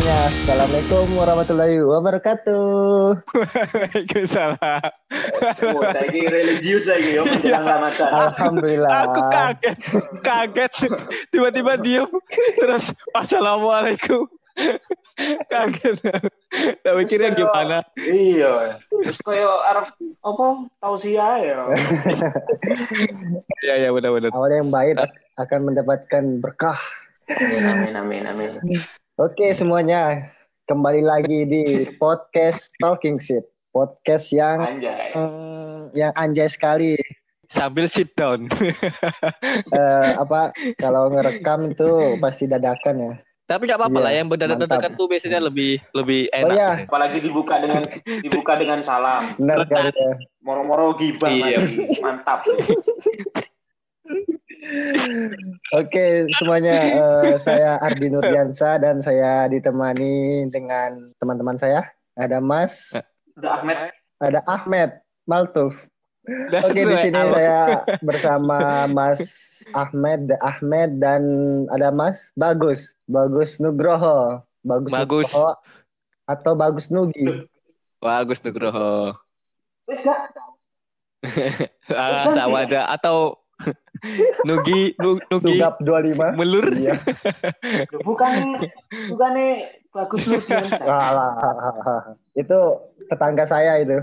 Semuanya, 0.00 0.32
Assalamualaikum 0.32 1.06
warahmatullahi 1.12 1.76
wabarakatuh. 1.84 3.20
Waalaikumsalam. 3.36 4.80
Oh, 5.76 5.84
lagi 5.84 6.24
religius 6.24 6.88
lagi 6.88 7.20
menjelang 7.20 7.68
Ramadan. 7.68 8.08
Alhamdulillah. 8.08 8.88
Aku 8.96 9.20
kaget, 9.28 9.76
kaget. 10.24 10.72
Tiba-tiba 11.28 11.76
diem. 11.76 12.08
Terus 12.56 12.96
assalamualaikum. 13.12 14.24
kaget. 15.52 16.00
Tak 16.80 16.94
mikirnya 16.96 17.36
gimana? 17.36 17.84
Iya. 18.00 18.80
Terus 18.88 19.20
koyo 19.20 19.52
arep 19.68 20.00
apa 20.00 20.46
tausiah 20.80 21.44
ya. 21.44 21.68
Iya, 23.60 23.74
iya 23.84 23.88
benar-benar. 23.92 24.32
Awal 24.32 24.64
yang 24.64 24.72
baik 24.72 24.96
akan 25.36 25.60
mendapatkan 25.60 26.24
berkah. 26.40 26.80
Amin 27.36 27.68
amin 27.68 27.92
amin 28.00 28.22
amin. 28.32 28.80
Oke 29.20 29.52
semuanya, 29.52 30.32
kembali 30.64 31.04
lagi 31.04 31.44
di 31.44 31.64
podcast 31.96 32.72
Talking 32.80 33.20
Shit. 33.20 33.44
Podcast 33.70 34.32
yang 34.32 34.58
Anjay. 34.58 35.12
mm, 35.12 35.92
yang 35.92 36.10
anjay 36.16 36.48
sekali. 36.48 36.96
Sambil 37.46 37.86
sit 37.86 38.10
down. 38.14 38.48
Eh, 39.70 40.10
apa 40.16 40.50
kalau 40.76 41.10
ngerekam 41.10 41.70
itu 41.70 41.86
pasti 42.16 42.46
dadakan 42.46 42.96
ya. 42.98 43.12
Tapi 43.44 43.66
nggak 43.66 43.78
apa-apa 43.78 43.92
Iya, 43.92 44.04
lah. 44.04 44.12
Yang 44.14 44.26
berdadakan 44.30 44.66
mantap. 44.70 44.90
tuh 44.96 45.06
biasanya 45.06 45.40
lebih 45.42 45.72
lebih 45.92 46.20
Oh 46.26 46.38
enak. 46.40 46.54
iya, 46.54 46.70
Apalagi 46.86 47.18
dibuka 47.20 47.54
dengan 47.58 47.82
dibuka 48.22 48.52
dengan 48.54 48.78
salam. 48.80 49.34
benar 49.36 49.66
sekali. 49.66 49.90
ya. 49.90 50.12
Moro-moro 50.40 50.94
gibah 50.96 51.28
Iya. 51.28 51.58
Mantap. 52.00 52.46
Oke 55.72 56.28
semuanya, 56.36 56.76
eh, 56.76 57.34
saya 57.40 57.80
Ardi 57.80 58.12
Nurdiansa 58.12 58.76
dan 58.76 59.00
saya 59.00 59.48
ditemani 59.48 60.46
dengan 60.52 61.12
teman-teman 61.16 61.56
saya. 61.56 61.88
Ada 62.18 62.42
Mas, 62.42 62.92
Udah 63.40 63.62
Ahmed. 63.62 63.78
ada 64.20 64.40
Ahmed 64.44 64.90
Maltuf. 65.24 65.72
Oke 66.60 66.84
di 66.84 66.96
sini 67.00 67.16
saya 67.16 67.88
bersama 68.04 68.84
Mas 68.84 69.20
Ahmed, 69.72 70.28
Ahmed 70.44 71.00
dan 71.00 71.22
ada 71.72 71.88
Mas 71.88 72.28
Bagus, 72.36 72.92
Bagus 73.08 73.56
Nugroho, 73.56 74.44
Bagus, 74.60 74.92
Bagus. 74.92 75.32
Nugroho 75.32 75.56
atau 76.28 76.52
Bagus 76.52 76.92
Nugi. 76.92 77.48
Bagus 77.98 78.44
Nugroho. 78.44 79.16
Ah, 81.90 82.32
sama 82.32 82.64
aja. 82.64 82.88
Atau 82.88 83.39
Nugi, 84.48 84.96
Nu- 84.96 85.20
Nugi 85.30 85.60
Sugap 85.60 85.74
25. 85.82 86.32
melur. 86.36 86.66
Iya. 86.72 86.96
Bukan 88.02 88.34
bukan 89.12 89.32
bagus 89.90 90.22
lu. 90.26 90.38
Alah, 90.86 92.14
itu 92.38 92.58
tetangga 93.10 93.44
saya 93.44 93.82
itu. 93.82 93.96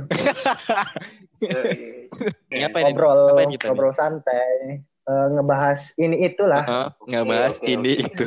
Ngapain 2.51 2.83
ini? 2.85 2.93
Ngobrol, 2.93 3.19
Ngapain 3.27 3.49
kita 3.53 3.65
nih? 3.65 3.71
ngobrol 3.71 3.93
santai, 3.93 4.83
Eh, 5.07 5.27
ngebahas 5.31 5.95
ini 5.95 6.19
itulah. 6.27 6.67
Heeh, 6.67 6.87
nggak 7.07 7.23
bahas 7.31 7.55
Oke, 7.55 7.63
oke, 7.63 7.71
ini 7.71 7.91
itu. 8.03 8.23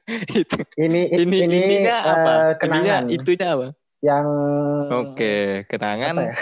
itu. 0.40 0.56
Ini 0.80 1.00
Ini 1.12 1.36
ini 1.44 1.56
ininya 1.60 1.96
eh, 2.00 2.08
apa? 2.08 2.32
Ininya 2.32 2.56
kenangan 2.56 3.02
itunya 3.12 3.46
apa? 3.52 3.68
yang 4.00 4.26
Oke, 4.88 5.34
kenangan. 5.68 6.14
apa 6.16 6.22
ya? 6.24 6.34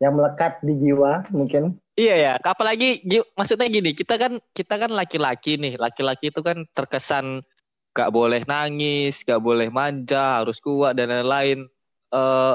Yang 0.00 0.12
melekat 0.16 0.52
di 0.64 0.72
jiwa 0.80 1.28
mungkin. 1.30 1.76
Iya 2.00 2.14
ya, 2.16 2.32
apalagi 2.40 3.04
gi- 3.04 3.28
maksudnya 3.36 3.68
gini, 3.68 3.92
kita 3.92 4.14
kan 4.16 4.32
kita 4.56 4.74
kan 4.80 4.90
laki-laki 4.94 5.60
nih, 5.60 5.76
laki-laki 5.76 6.32
itu 6.32 6.40
kan 6.40 6.64
terkesan 6.72 7.44
gak 7.92 8.08
boleh 8.14 8.40
nangis, 8.48 9.20
gak 9.28 9.42
boleh 9.42 9.68
manja, 9.68 10.40
harus 10.40 10.56
kuat 10.64 10.96
dan 10.96 11.12
lain-lain. 11.12 11.68
Eh 12.14 12.54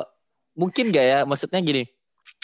mungkin 0.58 0.90
gak 0.90 1.06
ya, 1.06 1.20
maksudnya 1.30 1.60
gini, 1.62 1.84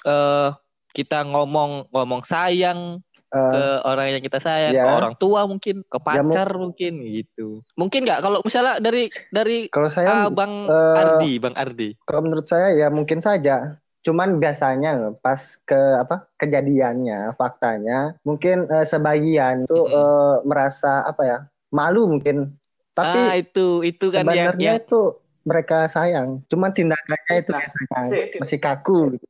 eh 0.05 0.49
kita 0.93 1.23
ngomong 1.25 1.89
ngomong 1.93 2.21
sayang 2.27 3.01
Eh, 3.31 3.47
ke 3.51 3.61
orang 3.87 4.05
yang 4.19 4.23
kita 4.27 4.39
sayang, 4.43 4.75
ya. 4.75 4.83
ke 4.83 4.89
orang 4.91 5.13
tua 5.15 5.47
mungkin, 5.47 5.81
ke 5.87 5.97
Ya, 6.03 6.03
pacar 6.03 6.47
mungkin 6.53 6.91
gitu. 7.07 7.63
Mungkin 7.79 8.03
nggak 8.03 8.19
kalau 8.21 8.39
misalnya 8.43 8.77
dari 8.83 9.07
dari 9.31 9.71
kalau 9.71 9.87
saya 9.87 10.11
ah, 10.11 10.27
Bang 10.27 10.67
eh, 10.67 10.99
Ardi, 11.01 11.31
Bang 11.39 11.55
Ardi. 11.55 11.95
Kalau 12.03 12.21
menurut 12.27 12.45
saya 12.51 12.75
ya 12.75 12.87
mungkin 12.91 13.19
saja. 13.23 13.79
Cuman 14.01 14.41
biasanya 14.41 15.13
pas 15.21 15.37
ke 15.61 15.77
apa 16.01 16.25
kejadiannya, 16.41 17.37
faktanya 17.37 18.17
mungkin 18.25 18.65
eh, 18.65 18.85
sebagian 18.85 19.69
tuh 19.69 19.85
Mm-mm. 19.85 19.97
eh, 20.01 20.35
merasa 20.49 21.05
apa 21.05 21.21
ya 21.21 21.37
malu 21.69 22.09
mungkin. 22.09 22.57
ah 22.97 22.97
Tapi 22.97 23.45
itu 23.45 23.67
itu 23.85 24.05
kan 24.11 24.25
yang, 24.27 24.57
sebenarnya 24.57 24.73
yang 24.75 24.81
itu 24.83 25.01
mereka 25.45 25.89
sayang. 25.89 26.41
Cuman 26.49 26.73
tindakannya 26.73 27.35
itu 27.41 27.51
Nah, 27.53 27.59
biasanya 27.61 27.99
masih 28.41 28.59
kaku. 28.61 29.17
Gitu. 29.17 29.25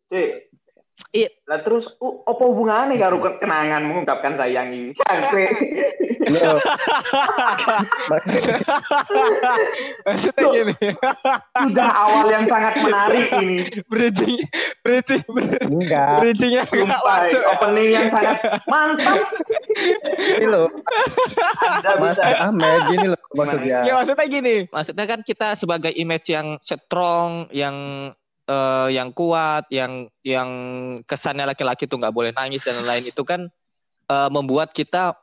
Iya. 1.12 1.30
Lah 1.50 1.60
terus 1.66 1.90
uh, 2.00 2.16
apa 2.24 2.44
hubungannya 2.46 2.96
karo 2.96 3.18
kenangan 3.20 3.82
mengungkapkan 3.84 4.38
sayang 4.38 4.72
ini? 4.72 4.92
Sampai 5.02 5.50
Loh, 6.22 6.62
maksudnya 10.06 10.48
gini. 10.54 10.78
sudah 11.58 11.90
awal 11.90 12.30
yang 12.30 12.46
sangat 12.46 12.78
menarik 12.78 13.28
ini. 13.42 13.66
bridging 13.90 14.46
bridging 14.86 15.26
enggak. 15.66 16.22
bridgingnya 16.22 16.64
nggak 16.70 16.78
Sumpah, 16.78 17.18
masuk 17.26 17.42
opening 17.50 17.90
yang 17.90 18.08
sangat 18.14 18.38
mantap. 18.70 19.18
Ini 20.38 20.46
loh, 20.46 20.70
Anda 21.82 21.94
Mas 21.98 22.22
bisa 22.22 22.38
Ahmed 22.38 22.80
gini 22.94 23.08
loh 23.10 23.22
maksudnya. 23.34 23.78
ya 23.88 23.94
maksudnya 23.98 24.26
gini 24.28 24.56
maksudnya 24.70 25.06
kan 25.08 25.20
kita 25.24 25.48
sebagai 25.56 25.92
image 25.96 26.28
yang 26.32 26.60
strong 26.62 27.48
yang 27.56 27.76
eh, 28.52 28.88
yang 29.00 29.10
kuat 29.16 29.72
yang 29.72 30.12
yang 30.28 30.50
kesannya 31.08 31.48
laki-laki 31.48 31.88
tuh 31.88 31.98
nggak 32.02 32.12
boleh 32.12 32.32
nangis 32.36 32.68
dan 32.68 32.76
lain-lain 32.84 33.08
itu 33.08 33.24
kan 33.24 33.48
eh, 34.12 34.30
membuat 34.30 34.76
kita 34.76 35.16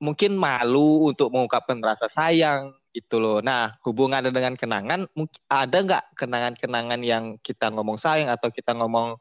mungkin 0.00 0.38
malu 0.38 1.10
untuk 1.10 1.28
mengungkapkan 1.34 1.76
rasa 1.84 2.08
sayang 2.08 2.72
itu 2.96 3.20
loh. 3.20 3.42
Nah 3.42 3.76
hubungannya 3.84 4.32
dengan 4.32 4.54
kenangan 4.56 5.10
ada 5.50 5.76
nggak 5.82 6.04
kenangan-kenangan 6.16 7.00
yang 7.04 7.24
kita 7.42 7.68
ngomong 7.74 8.00
sayang 8.00 8.30
atau 8.30 8.48
kita 8.48 8.72
ngomong 8.78 9.18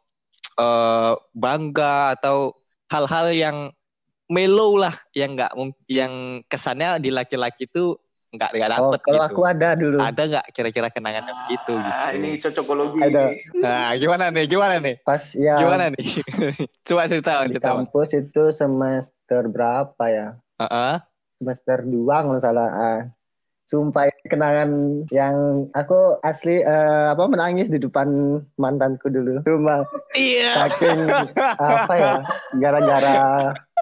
eh, 0.60 1.14
bangga 1.34 2.16
atau 2.16 2.54
hal-hal 2.88 3.28
yang 3.36 3.58
mellow 4.28 4.76
lah 4.76 4.96
yang 5.16 5.40
nggak 5.40 5.52
yang 5.88 6.44
kesannya 6.52 7.00
di 7.00 7.10
laki-laki 7.12 7.68
itu 7.68 7.96
nggak 8.38 8.50
nggak 8.54 8.70
Oh, 8.70 8.94
dapet 8.94 9.00
kalau 9.02 9.18
gitu. 9.20 9.28
aku 9.28 9.42
ada 9.44 9.70
dulu. 9.74 9.98
Ada 9.98 10.22
nggak 10.24 10.46
kira-kira 10.54 10.88
kenangan 10.88 11.24
yang 11.26 11.40
gitu 11.50 11.74
gitu? 11.76 11.92
Ah, 11.92 12.10
ini 12.14 12.30
cocokologi. 12.38 13.00
Ada. 13.02 13.24
Nah, 13.58 13.88
gimana 13.98 14.24
nih? 14.30 14.46
Gimana 14.46 14.76
nih? 14.78 14.96
Pas 15.02 15.24
ya 15.34 15.58
Gimana 15.58 15.90
nih? 15.90 16.06
Coba 16.88 17.02
cerita, 17.06 17.32
di 17.44 17.52
cerita. 17.52 17.68
Kampus 17.68 18.10
itu 18.14 18.44
semester 18.52 19.42
berapa 19.48 20.04
ya? 20.08 20.28
Heeh. 20.58 20.96
semester 21.38 21.84
2 21.84 22.16
kalau 22.16 22.34
nggak 22.34 22.46
salah. 22.46 22.70
Ah, 22.72 23.00
sumpah 23.66 24.08
ini 24.08 24.24
kenangan 24.26 24.70
yang 25.12 25.36
aku 25.72 26.18
asli 26.22 26.64
eh, 26.64 27.08
apa 27.12 27.28
menangis 27.28 27.68
di 27.68 27.78
depan 27.78 28.08
mantanku 28.56 29.12
dulu. 29.12 29.44
Cuma 29.44 29.84
Iya. 30.16 30.72
saking 30.72 30.98
apa 31.60 31.94
ya? 31.94 32.14
Gara-gara 32.64 33.20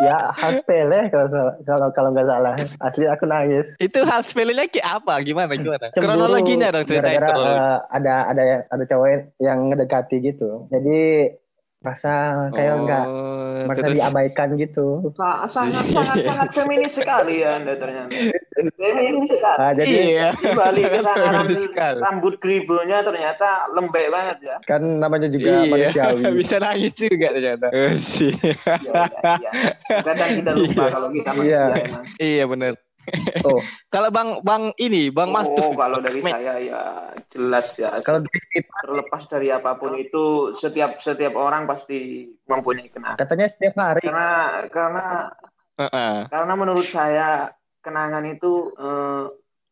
ya 0.04 0.32
hal 0.36 0.60
sepele 0.60 1.08
kalau 1.08 1.28
kalau 1.64 1.88
kalau 1.96 2.10
nggak 2.12 2.28
salah. 2.28 2.54
Asli 2.84 3.06
aku 3.08 3.24
nangis. 3.30 3.72
Itu 3.80 4.04
hal 4.04 4.26
sepelenya 4.26 4.68
kayak 4.68 5.04
apa? 5.04 5.24
Gimana? 5.24 5.56
Gimana? 5.56 5.88
Cemburu 5.96 6.04
Kronologinya 6.04 6.68
dong 6.76 6.84
ceritain 6.84 7.20
gara-gara 7.20 7.28
kronologi. 7.32 7.56
eh, 7.56 7.78
ada 7.96 8.16
ada 8.28 8.44
ada 8.68 8.84
cowok 8.84 9.08
yang 9.40 9.60
ngedekati 9.72 10.16
gitu. 10.20 10.68
Jadi 10.68 11.00
rasa 11.86 12.14
kayak 12.50 12.76
nggak 12.82 13.06
Oh, 13.06 13.64
merasa 13.64 13.88
terus 13.88 13.98
diabaikan 13.98 14.50
gitu. 14.56 14.88
Sa- 15.14 15.46
sangat 15.46 15.86
sangat 15.88 16.18
sangat 16.20 16.50
feminis 16.52 16.92
sekali 16.92 17.40
ya 17.40 17.56
Anda 17.56 17.74
ternyata. 17.76 18.10
Feminis 18.74 19.30
sekali. 19.30 19.58
Ah, 19.58 19.72
jadi 19.72 19.96
iya. 20.04 20.28
Kenangan 20.34 20.74
feminis 21.46 21.62
sekali. 21.64 22.00
rambut 22.02 22.36
kribonya 22.38 23.00
ternyata 23.00 23.48
lembek 23.72 24.08
banget 24.08 24.38
ya. 24.42 24.56
kan 24.64 24.82
namanya 24.82 25.28
juga 25.28 25.62
Iya, 25.62 25.70
manusiawi. 25.70 26.22
bisa 26.42 26.56
nangis 26.58 26.94
juga 26.94 27.28
ternyata. 27.30 27.66
Sih. 27.96 28.34
Iya, 28.34 28.54
iya, 28.82 29.34
iya. 29.38 29.52
Kadang 30.02 30.30
kita 30.36 30.52
lupa 30.52 30.74
Iya. 30.82 30.92
kalau 30.92 31.10
kita 31.10 31.30
Iya. 31.32 31.62
manusia 31.64 31.84
emang. 31.86 32.04
Iya 32.18 32.44
benar. 32.46 32.74
Oh, 33.46 33.62
Kalau 33.94 34.10
Bang 34.10 34.42
Bang 34.42 34.74
ini, 34.76 35.10
Bang 35.14 35.30
Oh, 35.30 35.36
Mastuf. 35.36 35.74
kalau 35.74 36.00
dari 36.02 36.20
saya 36.20 36.54
ya 36.60 36.82
jelas 37.32 37.68
ya. 37.76 38.00
kalau 38.02 38.26
terlepas 38.82 39.24
dari 39.28 39.50
apa 39.50 39.78
pun 39.78 39.96
itu 39.96 40.54
setiap 40.56 40.98
setiap 41.00 41.34
orang 41.36 41.66
pasti 41.66 42.30
mempunyai 42.46 42.90
kenangan. 42.90 43.18
katanya 43.18 43.48
setiap 43.50 43.74
hari 43.78 44.02
Karena 44.04 44.30
karena 44.70 45.06
Heeh. 45.76 46.16
karena 46.32 46.54
menurut 46.56 46.88
saya 46.88 47.52
kenangan 47.82 48.24
itu 48.26 48.72
eh, 48.76 49.26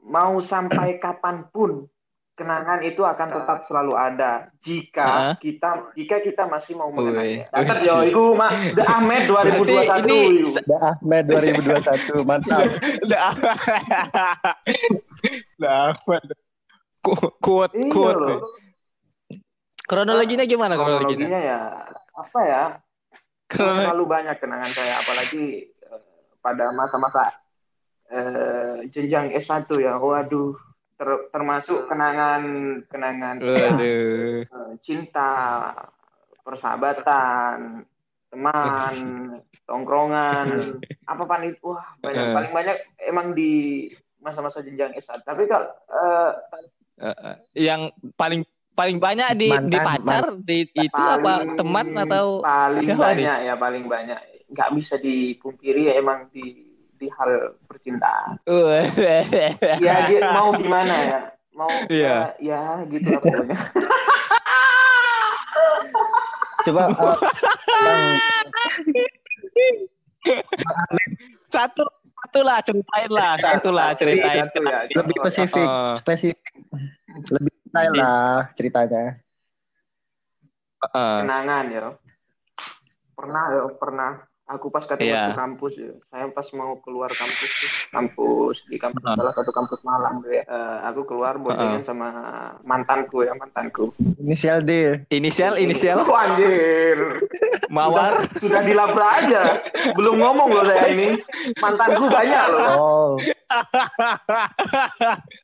mau 0.04 0.36
sampai 0.38 1.00
kapan 1.00 1.48
pun 1.48 1.88
kenangan 2.34 2.82
itu 2.82 3.06
akan 3.06 3.30
tetap 3.30 3.62
selalu 3.70 3.94
ada 3.94 4.50
jika 4.58 5.06
Hah? 5.06 5.36
kita 5.38 5.94
jika 5.94 6.18
kita 6.26 6.44
masih 6.50 6.74
mau 6.74 6.90
mengenangnya. 6.90 7.46
Datar 7.54 7.78
yo 7.86 7.96
iku 8.10 8.34
mak 8.34 8.74
The 8.74 8.84
Ahmed 8.84 9.24
2021 9.30 9.70
Berarti 9.70 10.18
ini. 10.34 10.52
Da 10.66 10.78
Ahmed 10.98 11.24
2021 11.30 12.30
mantap. 12.30 12.66
Udah 13.06 13.22
Udah 15.58 15.74
aman. 15.94 16.24
Ku- 17.04 17.34
Kuat, 17.38 17.76
Iya 17.76 17.92
kuat. 17.92 18.16
Kronologinya 19.84 20.48
gimana 20.48 20.80
kronologinya? 20.80 21.28
Kronologinya 21.28 21.40
ya 21.44 21.60
apa 22.16 22.40
ya? 22.48 22.64
Kronologi. 23.52 23.84
Terlalu 23.84 24.06
banyak 24.08 24.36
kenangan 24.40 24.72
saya 24.72 24.94
apalagi 25.04 25.44
eh, 25.68 26.02
pada 26.40 26.72
masa-masa 26.72 27.22
eh, 28.08 28.88
jenjang 28.88 29.36
S1 29.36 29.68
ya. 29.84 30.00
Waduh, 30.00 30.56
ter- 30.94 31.26
termasuk 31.30 31.86
kenangan 31.86 32.44
kenangan 32.86 33.36
Waduh. 33.38 34.46
eh, 34.48 34.74
cinta, 34.80 35.32
persahabatan, 36.44 37.84
teman, 38.30 38.96
tongkrongan, 39.68 40.48
apa 41.12 41.24
pan 41.24 41.44
itu 41.44 41.60
wah 41.66 41.84
banyak 42.00 42.24
Eh. 42.24 42.34
paling 42.34 42.52
banyak 42.52 42.78
emang 43.02 43.28
di 43.32 43.52
masa-masa 44.20 44.62
jenjang 44.62 44.94
S1. 44.94 45.22
Tapi 45.22 45.44
kalau 45.46 45.68
eh, 45.90 46.32
Eh, 46.96 47.10
eh, 47.10 47.36
yang 47.58 47.90
paling 48.14 48.46
paling 48.72 48.98
banyak 48.98 49.34
di 49.34 49.50
Mantan, 49.50 49.66
di 49.68 49.78
pacar 49.80 50.24
di 50.40 50.58
itu 50.72 50.94
apa 50.94 51.18
paling- 51.42 51.58
teman 51.58 51.88
atau 51.96 52.26
paling 52.40 52.86
nih? 52.86 52.96
banyak 52.96 53.38
ya 53.44 53.54
paling 53.56 53.86
banyak 53.86 54.20
nggak 54.50 54.70
bisa 54.74 54.96
dipungkiri 54.98 55.90
ya 55.90 55.94
emang 55.96 56.30
di 56.30 56.73
di 56.98 57.08
hal 57.10 57.30
percintaan 57.66 58.38
ya 60.10 60.30
mau 60.32 60.54
gimana 60.54 60.94
ya 60.94 61.20
mau 61.54 61.70
Iya. 61.86 62.34
ya, 62.42 62.82
ya 62.82 62.88
gitu 62.90 63.08
lah 63.10 63.20
pokoknya 63.22 63.58
Coba 66.64 66.88
eh, 66.88 66.96
Bang, 67.84 68.02
satu 71.54 71.84
satu 72.24 72.40
lah 72.40 72.58
ceritain 72.64 73.12
lah 73.12 73.36
satu 73.36 73.70
lah 73.70 73.92
ceritain 73.94 74.48
Satu 74.48 74.64
ya, 74.64 74.88
gitu. 74.88 74.98
lebih 75.04 75.16
spesifik, 75.20 75.68
Oh. 75.68 75.92
spesifik. 75.92 76.40
Lebih 77.30 77.52
detail 77.68 77.92
lah 77.94 78.48
ceritanya. 78.56 79.20
Heeh. 80.84 81.16
kenangan 81.24 81.66
ya 81.72 81.96
pernah 83.16 83.44
ya 83.56 83.64
pernah 83.76 84.12
aku 84.44 84.68
pas 84.68 84.84
ketemu 84.84 85.08
Iya. 85.08 85.24
ke 85.32 85.40
kampus 85.40 85.74
ya. 85.80 85.92
Saya 86.12 86.26
pas 86.36 86.48
mau 86.52 86.76
keluar 86.84 87.10
kampus 87.10 87.50
tuh, 87.50 87.72
kampus 87.96 88.56
di 88.68 88.76
kampus 88.76 89.02
Heeh. 89.04 89.16
salah 89.16 89.34
satu 89.34 89.52
kampus 89.56 89.80
tuh 89.80 90.32
ya. 90.32 90.44
Eh, 90.44 90.78
aku 90.92 91.02
keluar 91.08 91.40
boncengan 91.40 91.82
sama 91.84 92.10
mantanku 92.68 93.24
ya 93.24 93.34
mantanku. 93.40 93.96
Inisial 94.20 94.64
D. 94.64 95.00
inisial 95.10 95.56
inisial? 95.56 96.04
Oh, 96.04 96.16
anjir. 96.16 97.24
Mawar? 97.72 98.28
Sudah 98.38 98.62
dilabrak 98.62 99.12
aja. 99.26 99.44
Belum 99.96 100.20
ngomong 100.20 100.50
loh 100.52 100.66
saya 100.68 100.92
ini. 100.92 101.18
Mantanku 101.64 102.12
banyak 102.12 102.44
loh. 102.52 102.70
Oh, 102.78 103.10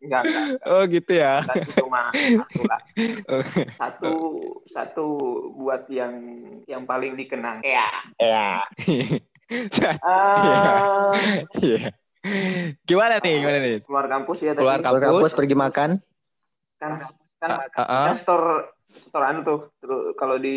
enggak 0.00 0.22
enggak 0.24 0.46
oh 0.66 0.82
gitu 0.88 1.12
ya 1.12 1.44
mantanku 1.44 1.72
cuma 1.80 2.02
satu 2.12 2.60
lah 2.66 2.80
satu 3.80 4.12
satu 4.72 5.06
buat 5.54 5.84
yang 5.92 6.14
yang 6.64 6.82
paling 6.84 7.14
dikenang 7.14 7.60
ya 7.68 7.88
ya. 8.20 8.62
Iya. 11.58 11.90
gimana 12.84 13.18
nih 13.18 13.34
gimana 13.40 13.58
nih 13.58 13.76
keluar 13.82 14.06
kampus 14.06 14.38
ya 14.44 14.52
tadi. 14.52 14.60
Keluar 14.62 14.78
Keluar 14.78 15.00
Kampus. 15.00 15.16
kampus 15.24 15.32
pergi 15.34 15.56
makan. 15.56 15.90
kan 16.78 16.92
kan, 17.40 17.50
Heeh. 17.76 18.04
kan 18.12 18.16
store 18.16 18.48
store 18.90 19.24
anu 19.26 19.40
tuh 19.42 19.60
Terus 19.80 20.12
kalau 20.14 20.36
di 20.36 20.56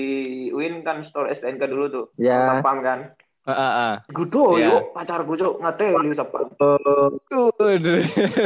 UIN 0.51 0.83
kan 0.83 1.01
store 1.03 1.31
STNK 1.31 1.63
dulu 1.67 1.85
tuh 1.87 2.05
Ya. 2.19 2.59
Satpam 2.59 2.83
kan 2.83 2.99
Heeh. 3.43 3.93
Gudo 4.15 4.55
Iya. 4.55 4.79
yuk 4.79 4.95
cuk 5.35 5.55
ngeteli 5.59 6.15
satpam 6.15 6.47
Oh, 6.63 7.11
Waduh, 7.59 7.99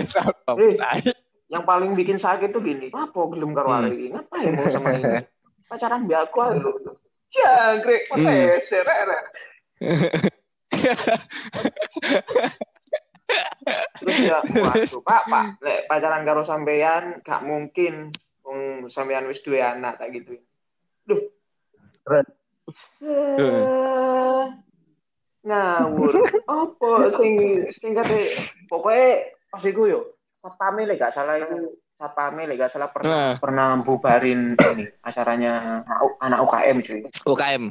Satpam. 0.10 0.56
Eh. 0.58 0.74
Yang 1.48 1.64
paling 1.64 1.92
bikin 1.94 2.18
sakit 2.18 2.50
tuh 2.50 2.60
gini 2.60 2.90
apa 2.92 3.20
gelem 3.32 3.54
karo 3.56 3.70
Hmm. 3.72 3.88
iki 3.88 4.10
ngapain 4.12 4.52
mau 4.58 4.68
sama 4.68 4.90
ini 4.98 5.22
pacaran 5.70 6.08
biar 6.08 6.28
aku 6.28 6.40
aja 6.44 6.70
jangkrik 7.28 8.02
petes 8.08 8.68
rek 8.72 9.00
terus 14.00 14.18
ya 14.24 14.40
waduh 14.64 15.02
pak 15.04 15.24
pak 15.28 15.46
lek 15.60 15.80
pacaran 15.92 16.24
karo 16.24 16.42
sampean 16.44 17.20
gak 17.24 17.44
mungkin 17.44 18.16
wong 18.48 18.88
sampean 18.88 19.28
wis 19.28 19.44
duwe 19.44 19.60
anak 19.60 20.00
tak 20.00 20.16
gitu 20.16 20.40
duh 21.04 21.20
Keren. 22.08 22.24
Ngawur 25.48 26.12
apa 26.44 26.92
sing 27.10 27.32
sing 27.74 27.92
kate 27.92 28.20
pokoknya 28.68 29.08
pas 29.48 29.64
iku 29.64 29.88
yo 29.88 30.00
satpame 30.38 30.84
lek 30.84 31.00
gak 31.00 31.12
salah 31.12 31.40
itu 31.40 31.72
satpame 31.94 32.44
lek 32.44 32.60
gak 32.60 32.70
salah 32.70 32.90
pernah 32.90 33.08
Nah. 33.08 33.34
pernah 33.40 33.80
bubarin 33.80 34.54
ini 34.54 34.86
acaranya 35.02 35.82
anak- 36.20 36.44
UKM 36.44 36.78
cuy 36.80 37.02
UKM. 37.26 37.64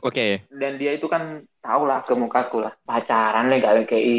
Oke. 0.00 0.48
dan 0.50 0.72
dia 0.74 0.92
itu 0.92 1.04
kan 1.04 1.22
tau 1.58 1.84
lah 1.84 2.00
ke 2.00 2.12
mukaku 2.12 2.58
lah 2.58 2.72
pacaran 2.82 3.46
nih 3.46 3.60
gak 3.60 3.74
ngekei 3.78 4.16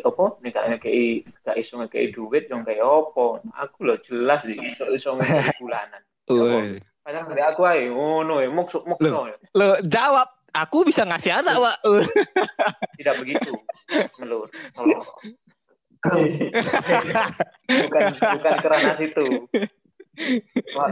opo 0.00 0.38
nih 0.40 0.50
gak 0.50 0.66
ngekei 0.70 1.04
gak 1.42 1.56
iso 1.56 1.76
ngekei 1.76 2.08
duit 2.08 2.46
dong 2.46 2.62
kayak 2.62 2.80
opo 2.80 3.42
aku 3.52 3.84
lo 3.84 3.98
jelas 3.98 4.40
di 4.40 4.54
iso 4.56 4.86
iso 4.88 5.12
ngekei 5.14 5.58
bulanan 5.58 6.00
Woi. 6.30 6.78
pacaran 7.02 7.26
dari 7.26 7.42
aku 7.42 7.60
aja 7.62 7.84
ngono 7.84 8.38
ya 8.38 8.48
mukso 8.48 8.80
ya 9.02 9.36
Lo 9.52 9.76
jawab, 9.82 10.28
aku 10.54 10.86
bisa 10.86 11.02
ngasih 11.02 11.42
anak, 11.42 11.58
Pak. 11.58 11.76
tidak 12.98 13.14
begitu 13.20 13.52
melur 14.16 14.48
tolong 14.72 15.04
bukan 17.68 18.04
bukan 18.16 18.56
kerana 18.60 18.90
situ 18.96 19.26
Wah, 20.78 20.88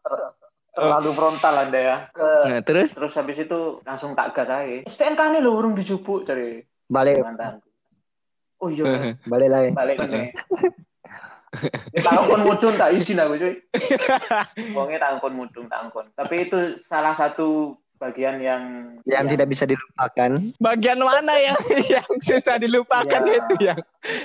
ter- 0.00 0.32
terlalu 0.76 1.10
frontal 1.12 1.54
anda 1.66 1.80
ya 1.80 1.96
ke 2.14 2.28
Nah, 2.46 2.60
terus 2.62 2.94
terus 2.94 3.12
habis 3.12 3.36
itu 3.40 3.82
langsung 3.82 4.14
tak 4.14 4.32
gas 4.32 4.48
aja 4.48 4.86
STNK 4.86 5.20
nih 5.36 5.40
lo 5.42 5.58
urung 5.58 5.74
dijupuk 5.74 6.24
dari 6.24 6.62
balik 6.86 7.20
mantan 7.20 7.60
oh 8.60 8.68
iya 8.68 9.16
balik 9.24 9.48
lagi. 9.48 9.70
balik 9.72 9.96
nih. 10.04 10.28
Tangkon 11.98 12.46
mudun 12.46 12.78
tak 12.78 12.94
izin 12.94 13.18
aku 13.18 13.34
cuy. 13.42 13.54
Wongnya 14.76 15.02
tangkon 15.02 15.34
mudun 15.34 15.66
tangkon. 15.66 16.06
Tapi 16.14 16.46
itu 16.46 16.78
salah 16.86 17.16
satu 17.16 17.74
bagian 18.00 18.40
yang 18.40 18.62
Yang 19.04 19.24
ya, 19.24 19.30
tidak 19.30 19.46
bisa 19.46 19.64
dilupakan. 19.64 20.30
bagian 20.56 20.98
mana 20.98 21.34
yang 21.36 21.58
yang 21.94 22.08
susah 22.18 22.56
dilupakan 22.56 23.20
Iya. 23.20 23.36
itu 23.36 23.54
yang 23.60 23.80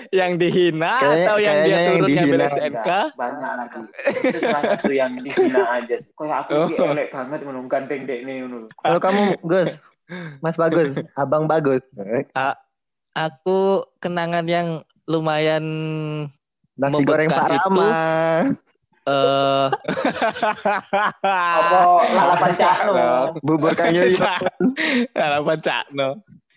yang 0.10 0.32
dihina 0.36 0.94
Kayak- 0.96 1.20
atau 1.22 1.36
yang 1.38 1.56
dia 1.58 1.68
kayaknya 1.68 1.76
yang 1.76 1.92
turun 1.92 2.08
ngambil 2.10 2.24
dihina. 2.40 2.48
SNK? 2.48 2.72
enggak, 2.72 3.06
banyak 3.14 3.52
lagi. 3.54 3.80
Itu 4.08 4.38
salah 4.40 4.62
satu 4.72 4.92
yang 4.92 5.12
dihina 5.18 5.62
aja. 5.70 5.96
Kayak 6.00 6.38
aku 6.42 6.52
Oh. 6.56 6.90
elek 6.90 7.08
banget 7.12 7.40
ngono 7.44 7.60
ganteng 7.68 8.02
dek 8.04 8.20
nih 8.24 8.36
ngono. 8.42 8.58
Kalau 8.74 9.00
kamu 9.00 9.22
Gus, 9.44 9.72
Mas 10.40 10.56
Bagus, 10.56 10.90
Abang 11.14 11.46
Bagus. 11.46 11.84
Aku 13.14 13.60
kenangan 13.98 14.44
yang 14.46 14.68
lumayan 15.06 15.64
Nasi 16.76 17.04
goreng 17.04 17.28
Pak 17.28 17.44
itu- 17.46 17.60
Rama. 17.62 17.88
Eh 19.06 19.68
Apa 21.22 21.80
lalapan 22.10 22.52
cakno. 22.58 22.94
Bubur 23.46 23.74
Kang 23.78 23.94
Yoyo. 23.94 24.18
Harapan 25.14 25.60
Cakno. 25.62 26.10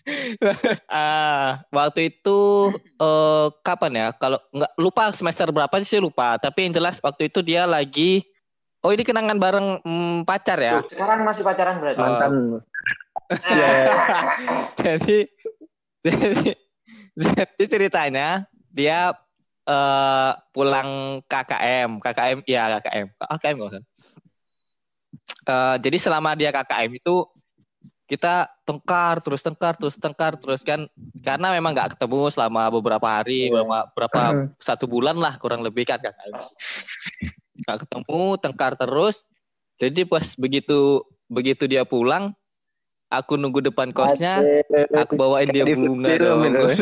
ah, 0.89 1.61
waktu 1.69 2.09
itu 2.09 2.41
eh 2.97 3.47
kapan 3.61 3.93
ya? 3.93 4.07
Kalau 4.17 4.41
nggak 4.57 4.73
lupa 4.81 5.13
semester 5.13 5.53
berapa 5.53 5.73
sih 5.85 6.01
lupa. 6.01 6.41
Tapi 6.41 6.69
yang 6.69 6.81
jelas 6.81 6.97
waktu 7.05 7.29
itu 7.29 7.45
dia 7.45 7.69
lagi 7.69 8.25
Oh 8.79 8.95
ini 8.95 9.03
kenangan 9.03 9.43
bareng 9.43 9.83
mm, 9.83 10.23
pacar 10.23 10.59
ya. 10.63 10.79
Tuh, 10.79 10.95
Sekarang 10.95 11.27
masih 11.27 11.43
pacaran 11.43 11.83
berarti. 11.83 11.99
Mantan. 11.99 12.31
Iya. 13.51 13.71
jadi 14.81 15.19
jadi 16.07 16.51
jadi 17.19 17.65
ceritanya 17.67 18.29
dia 18.71 19.11
eh 19.69 20.33
pulang 20.57 21.21
KKM, 21.29 22.01
KKM 22.01 22.39
ya 22.49 22.81
KKM, 22.81 23.07
KKM 23.21 23.55
nggak 23.61 23.71
usah. 23.77 23.85
Eh, 25.49 25.77
jadi 25.85 25.97
selama 26.01 26.33
dia 26.37 26.49
KKM 26.53 26.93
itu 26.97 27.25
kita 28.09 28.49
tengkar 28.65 29.21
terus 29.21 29.45
tengkar 29.45 29.77
terus 29.77 30.01
tengkar 30.01 30.33
terus 30.41 30.65
kan 30.65 30.89
karena 31.21 31.53
memang 31.53 31.77
nggak 31.77 31.97
ketemu 31.97 32.33
selama 32.33 32.73
beberapa 32.73 33.05
hari, 33.05 33.53
Iya. 33.53 33.61
beberapa, 33.61 33.93
berapa 33.93 34.21
satu 34.57 34.89
bulan 34.89 35.21
lah 35.21 35.37
kurang 35.37 35.61
lebih 35.61 35.85
kan 35.85 36.01
KKM. 36.01 36.37
Nggak 37.65 37.79
ketemu 37.85 38.21
tengkar 38.41 38.73
terus. 38.81 39.29
Jadi 39.77 40.09
pas 40.09 40.25
begitu 40.41 41.05
begitu 41.29 41.69
dia 41.69 41.85
pulang, 41.85 42.33
aku 43.09 43.41
nunggu 43.41 43.65
depan 43.65 43.93
kosnya, 43.93 44.41
aku 44.93 45.17
bawain 45.17 45.49
dia 45.49 45.65
Di 45.65 45.75
bunga 45.77 46.09
film 46.13 46.41
dong. 46.53 46.71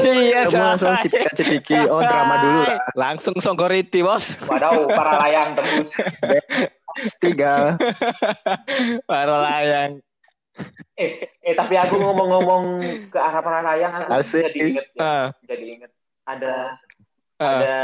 Iya, 0.00 0.48
Kamu 0.48 0.64
langsung 0.64 0.96
cipika-cipiki. 1.04 1.76
Oh, 1.92 2.00
drama 2.00 2.34
dulu 2.40 2.60
lah. 2.64 2.78
Langsung 2.96 3.36
songgoriti, 3.36 4.00
Bos. 4.00 4.40
Wadaw, 4.48 4.88
para 4.88 5.12
layang 5.28 5.52
tembus. 5.52 5.92
Tiga. 7.22 7.76
Para 9.04 9.34
layang. 9.44 10.00
Eh, 10.96 11.30
eh 11.44 11.54
tapi 11.54 11.76
aku 11.76 12.00
ngomong-ngomong 12.00 12.80
ke 13.12 13.18
arah 13.20 13.44
para 13.44 13.60
layang, 13.60 13.92
aku 13.92 14.10
Asik. 14.10 14.42
jadi 14.50 14.58
inget, 14.72 14.86
ya. 14.96 15.04
Ah, 15.04 15.26
jadi 15.46 15.64
inget. 15.68 15.90
Ada, 16.26 16.54
ah. 17.38 17.44
ada. 17.44 17.78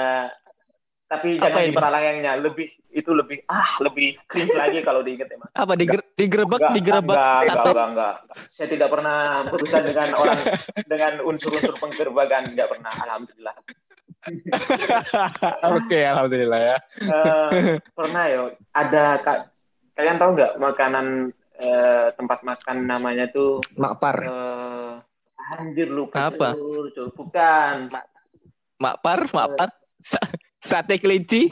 Tapi 1.14 1.28
Apa 1.38 1.47
jangan 1.47 1.62
ini? 1.62 1.75
para 1.78 1.88
layangnya, 1.94 2.33
lebih 2.42 2.66
itu 2.90 3.11
lebih 3.11 3.38
ah 3.47 3.78
lebih 3.78 4.18
cringe 4.26 4.50
lagi 4.50 4.83
kalau 4.83 5.02
diinget 5.02 5.30
emang. 5.30 5.47
Apa 5.50 5.75
diger- 5.75 6.06
digerebek, 6.14 6.59
Enggak, 6.59 6.75
digerebek 6.75 7.14
enggak, 7.14 7.38
enggak, 7.44 7.64
enggak, 7.71 7.88
enggak. 7.94 8.14
Saya 8.54 8.68
tidak 8.71 8.88
pernah 8.90 9.16
berurusan 9.47 9.83
dengan 9.87 10.09
orang 10.14 10.38
dengan 10.90 11.12
unsur-unsur 11.23 11.75
penggerbakan, 11.78 12.42
enggak 12.50 12.68
pernah. 12.71 12.92
Alhamdulillah. 13.06 13.54
Oke, 15.76 16.00
alhamdulillah 16.02 16.61
ya. 16.61 16.76
Eh, 16.97 17.50
pernah 17.92 18.25
ya, 18.26 18.40
ada 18.73 19.04
kak, 19.21 19.38
kalian 19.94 20.16
tahu 20.16 20.30
nggak 20.35 20.52
makanan 20.56 21.06
eh, 21.54 22.06
tempat 22.16 22.40
makan 22.42 22.76
namanya 22.88 23.28
tuh 23.30 23.61
Makpar. 23.76 24.16
eh, 24.25 24.92
anjir 25.54 25.92
lupa 25.92 26.33
Apa? 26.33 26.56
Cur. 26.56 27.12
bukan 27.14 27.92
Makpar, 28.80 29.28
makpar. 29.30 29.71
Sa- 30.04 30.20
sate 30.61 30.96
kelinci, 30.96 31.49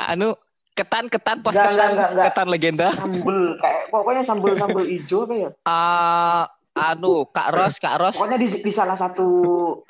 anu 0.00 0.34
ketan 0.72 1.06
ketan 1.06 1.38
pos 1.40 1.54
Enggak, 1.54 1.62
ketan 1.64 1.70
enggak, 1.70 1.88
enggak, 1.88 2.08
enggak. 2.10 2.24
ketan 2.28 2.46
legenda. 2.48 2.88
sambel 2.92 3.38
kayak 3.56 3.80
pokoknya 3.88 4.22
sambel 4.22 4.52
sambel 4.54 4.84
hijau 4.84 5.18
apa 5.20 5.34
ya 5.36 5.50
Ah, 5.64 6.42
anu 6.76 7.26
Kak 7.28 7.48
Ros, 7.50 7.74
Kak 7.76 7.96
Ros. 7.96 8.14
pokoknya 8.14 8.34
di, 8.36 8.48
di 8.58 8.70
salah 8.70 8.94
satu 8.94 9.26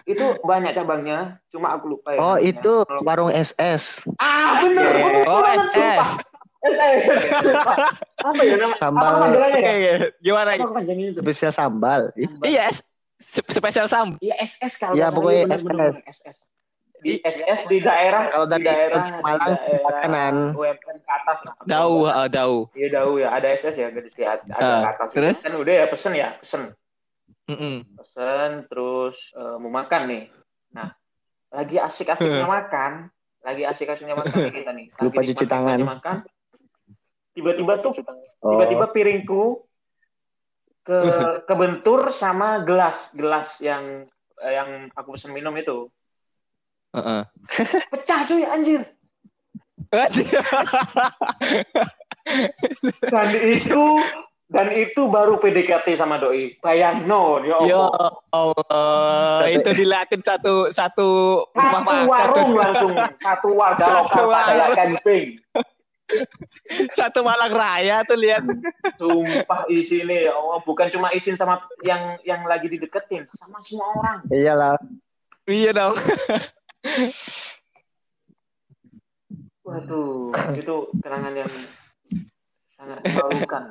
itu 0.04 0.20
banyak 0.42 0.72
cabangnya 0.74 1.36
cuma 1.46 1.72
aku 1.74 1.92
lupa 1.94 2.08
ya 2.10 2.18
Oh, 2.18 2.24
namanya. 2.34 2.44
itu 2.46 2.72
Kalau- 2.82 3.04
warung 3.04 3.28
SS. 3.30 4.00
ah 4.16 4.60
bener 4.62 4.84
Oke. 4.86 5.00
bener 5.02 5.24
Oh, 5.26 5.44
SS. 5.44 5.68
sumpah. 5.70 6.10
SS 6.58 7.20
apa 8.28 8.40
ya 8.42 8.54
nama 8.56 8.74
Sambal. 8.76 9.12
apa 9.32 9.58
ya 9.60 9.94
gimana? 10.18 10.50
apa 10.56 10.72
panjangnya 10.74 11.06
itu 11.10 11.20
Spesial 11.20 11.52
sambal. 11.52 12.00
Sambal. 12.10 12.44
Iya, 12.44 12.64
spesial 13.20 13.86
sam. 13.86 14.16
Iya 14.18 14.34
SS 14.40 14.72
kalau 14.74 14.92
Iya, 14.92 15.06
nggak 15.06 15.10
salah, 15.10 15.16
pokoknya 15.16 15.42
bener, 15.44 15.60
bener, 15.60 15.60
SS. 15.60 15.68
bener, 15.68 15.92
SS. 16.08 16.36
Di 16.98 17.22
SS 17.22 17.66
di 17.66 17.78
daerah 17.78 18.26
Kalau 18.28 18.46
di 18.46 18.58
dari 18.58 18.64
daerah 18.64 19.22
Malang 19.22 19.54
di 19.54 19.60
daerah 19.60 19.86
ke 19.86 20.02
kanan. 20.02 20.34
UMN 20.52 20.76
ke 20.98 21.10
atas 21.14 21.38
lah. 21.46 21.54
Jauh, 21.64 22.04
ah, 22.04 22.26
jauh. 22.26 22.66
Iya 22.74 22.88
jauh 22.92 23.14
ya, 23.16 23.28
ada 23.30 23.46
SS 23.48 23.74
ya, 23.74 23.88
gadis 23.88 24.14
di 24.14 24.26
ada 24.26 24.42
Ah, 24.52 24.58
ke 24.90 25.06
atas. 25.06 25.08
terus? 25.14 25.38
Kan 25.38 25.54
udah 25.54 25.74
ya 25.74 25.86
pesen 25.86 26.12
ya, 26.12 26.28
pesen. 26.36 26.62
Mm-mm. 27.46 27.76
Pesen 27.94 28.50
terus 28.66 29.14
eh, 29.32 29.56
mau 29.56 29.70
makan 29.70 30.02
nih. 30.06 30.24
Nah, 30.74 30.90
lagi 31.48 31.76
asik-asiknya 31.78 32.44
makan, 32.44 33.08
lagi 33.40 33.62
asik-asiknya 33.64 34.14
makan 34.14 34.36
nih 34.36 34.52
kita 34.52 34.72
nih. 34.74 34.86
Lagi 34.98 35.04
Lupa 35.06 35.20
cuci 35.24 35.44
tangan. 35.46 35.78
Makan. 35.80 36.16
Tiba-tiba 37.32 37.74
tuh 37.78 37.92
Oh. 38.38 38.54
tiba-tiba 38.54 38.86
piringku 38.90 39.66
ke 40.82 40.98
kebentur 41.50 42.06
sama 42.08 42.62
gelas 42.62 42.94
gelas 43.10 43.50
yang 43.58 44.06
eh, 44.38 44.52
yang 44.52 44.90
aku 44.94 45.18
pesen 45.18 45.34
minum 45.34 45.50
itu 45.54 45.90
Heeh. 46.98 47.22
pecah 47.94 48.20
cuy 48.26 48.42
anjir. 48.42 48.82
Dan 53.08 53.28
itu 53.40 53.84
dan 54.48 54.72
itu 54.72 55.04
baru 55.12 55.36
PDKT 55.36 56.00
sama 56.00 56.16
doi. 56.16 56.56
Bayang 56.64 57.04
no 57.04 57.36
ya 57.44 57.60
Ya 57.68 57.76
Allah. 57.84 58.12
Allah, 58.32 59.44
itu 59.52 59.70
dilihatin 59.76 60.24
satu 60.24 60.72
satu 60.72 61.08
rumah 61.52 61.84
satu 61.84 61.84
makan, 61.84 62.08
warung 62.08 62.50
langsung. 62.56 62.92
Satu 63.20 63.48
warga 63.52 63.84
Satu 63.84 64.24
lokal 64.24 64.72
camping. 64.72 65.28
Satu 66.96 67.20
Malang 67.20 67.52
Raya 67.52 68.00
tuh 68.08 68.16
lihat. 68.16 68.40
sumpah 68.96 69.68
isinya 69.68 70.16
ya 70.16 70.32
Allah. 70.32 70.64
Bukan 70.64 70.88
cuma 70.96 71.12
isin 71.12 71.36
sama 71.36 71.60
yang 71.84 72.16
yang 72.24 72.48
lagi 72.48 72.72
dideketin 72.72 73.28
sama 73.28 73.60
semua 73.60 73.92
orang. 74.00 74.18
Iyalah. 74.32 74.80
Iya 75.44 75.76
dong. 75.76 75.96
Waduh 79.66 80.32
itu 80.56 80.74
kenangan 81.04 81.34
yang 81.36 81.52
sangat 82.78 82.98
memalukan 83.04 83.64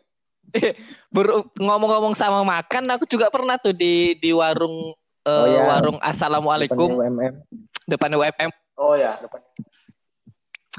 Ber- 1.11 1.51
ngomong-ngomong 1.59 2.15
sama 2.15 2.39
makan, 2.47 2.87
aku 2.87 3.03
juga 3.09 3.27
pernah 3.27 3.59
tuh 3.59 3.75
di 3.75 4.15
di 4.23 4.31
warung 4.31 4.95
eh, 5.27 5.31
Oh, 5.31 5.47
iya. 5.51 5.67
warung 5.67 5.99
Assalamualaikum 5.99 6.95
UMM. 6.95 7.43
depan 7.83 8.15
UMM. 8.15 8.51
oh 8.79 8.95
ya 8.95 9.19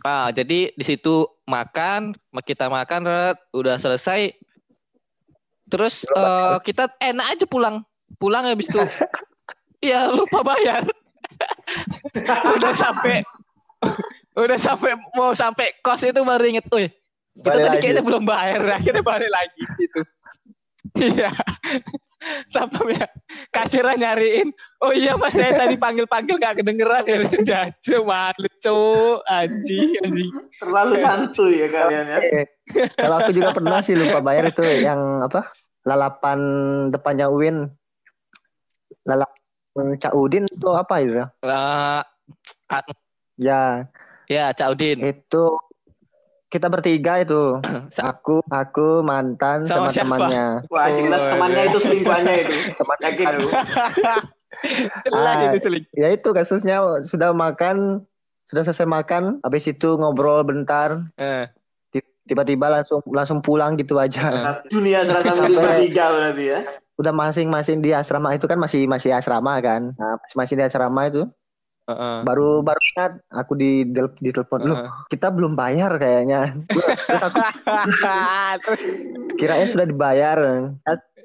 Ah, 0.00 0.32
jadi 0.32 0.72
di 0.72 0.84
situ 0.84 1.28
makan, 1.44 2.16
kita 2.40 2.72
makan, 2.72 3.00
Red. 3.04 3.36
udah 3.52 3.76
selesai. 3.76 4.32
Terus 5.68 6.08
eh, 6.08 6.56
kita 6.64 6.88
enak 6.96 7.26
aja 7.36 7.44
pulang, 7.44 7.84
pulang 8.16 8.48
habis 8.48 8.68
itu. 8.70 8.80
Iya 9.84 10.08
lupa 10.08 10.40
bayar. 10.40 10.88
udah 12.56 12.72
sampai, 12.72 13.22
udah 14.36 14.58
sampai 14.58 14.92
mau 15.14 15.32
sampai 15.36 15.76
kos 15.84 16.06
itu 16.06 16.20
baru 16.22 16.44
inget, 16.46 16.66
tuh 16.70 16.86
kita 17.36 17.52
Balik 17.52 17.60
tadi 17.60 17.68
lagi. 17.68 17.82
kayaknya 17.84 18.02
belum 18.02 18.24
bayar, 18.24 18.60
akhirnya 18.80 19.04
balik 19.04 19.30
lagi 19.30 19.60
di 19.60 19.74
situ. 19.76 20.00
Iya. 20.96 21.28
Sampai 22.48 22.96
ya, 22.96 23.04
kasirnya 23.52 24.00
nyariin. 24.00 24.48
Oh 24.80 24.96
iya 24.96 25.12
mas 25.12 25.36
saya 25.36 25.52
tadi 25.52 25.76
panggil-panggil 25.76 26.40
gak 26.40 26.56
kedengeran 26.56 27.04
ya. 27.10 27.16
Jacu 27.44 28.00
malu 28.00 28.48
cu. 28.64 28.80
Anjing 29.28 29.92
anjing. 30.00 30.32
terlalu 30.56 31.04
santuy 31.04 31.60
ya 31.60 31.68
kalian 31.68 32.06
ya 32.08 32.18
Kalau 32.96 33.16
aku 33.20 33.30
juga 33.36 33.52
pernah 33.52 33.84
sih 33.84 33.92
lupa 33.92 34.24
bayar 34.24 34.48
itu 34.48 34.64
yang 34.64 35.20
apa? 35.20 35.52
Lalapan 35.84 36.40
depannya 36.88 37.28
Uin. 37.28 37.68
Lalapan 39.04 39.36
Cak 39.76 40.12
Udin 40.12 40.44
itu 40.44 40.68
apa 40.68 40.94
itu? 40.98 41.12
ya? 41.14 41.26
Eh, 41.42 42.00
anu, 42.68 42.92
Ya, 43.36 43.84
ya 44.26 44.48
Cak 44.50 44.72
Udin. 44.72 44.98
itu 44.98 45.44
kita 46.46 46.66
bertiga 46.66 47.20
itu. 47.20 47.60
Sa- 47.90 48.08
Aku, 48.12 48.40
aku 48.46 49.02
mantan 49.02 49.62
Sama 49.62 49.86
sama, 49.86 49.90
siapa? 49.90 50.08
temannya. 50.16 50.46
wah 50.66 50.88
jelas 50.88 51.20
Oh, 51.20 51.28
temannya 51.30 51.62
itu 51.64 51.78
selingkuhannya 51.78 52.34
itu 52.40 52.54
Teman 52.80 52.98
yakin 53.02 53.26
Jelas 55.04 55.36
Ah. 55.36 55.52
itu. 55.52 55.68
Ya 55.92 56.08
itu 56.10 56.28
kasusnya 56.30 56.76
sudah 57.04 57.30
makan, 57.30 58.00
sudah 58.44 58.62
selesai 58.62 58.84
makan, 58.84 59.42
habis 59.42 59.64
itu 59.64 59.94
ngobrol 59.94 60.40
bentar, 60.40 61.04
Eh, 61.16 61.44
tiba-tiba 62.24 62.72
langsung 62.72 63.04
langsung 63.06 63.38
pulang 63.38 63.76
gitu 63.76 64.00
aja. 64.00 64.24
Eh. 64.26 64.56
dunia 64.66 65.04
serasa 65.04 65.36
bertiga 65.36 66.08
berarti 66.08 66.44
ya 66.48 66.60
Udah 66.96 67.12
masing-masing 67.12 67.84
di 67.84 67.92
asrama 67.92 68.32
itu 68.32 68.48
kan 68.48 68.56
masih 68.56 68.88
masih 68.88 69.12
asrama 69.12 69.60
kan. 69.60 69.92
Nah, 69.96 70.16
masing-masing 70.24 70.56
di 70.60 70.64
asrama 70.64 71.08
itu 71.08 71.28
heeh. 71.86 72.16
baru 72.24 72.64
baru 72.64 72.80
ingat 72.96 73.12
aku 73.30 73.52
di 73.54 73.84
di 74.20 74.30
telepon 74.32 74.60
lu 74.64 74.74
Heeh. 74.74 74.90
kita 75.12 75.28
belum 75.28 75.52
bayar 75.52 75.92
kayaknya. 76.00 76.56
Terus 77.06 77.22
aku 77.22 77.40
Terus 78.64 78.82
kirain 79.36 79.68
sudah 79.68 79.86
dibayar. 79.86 80.38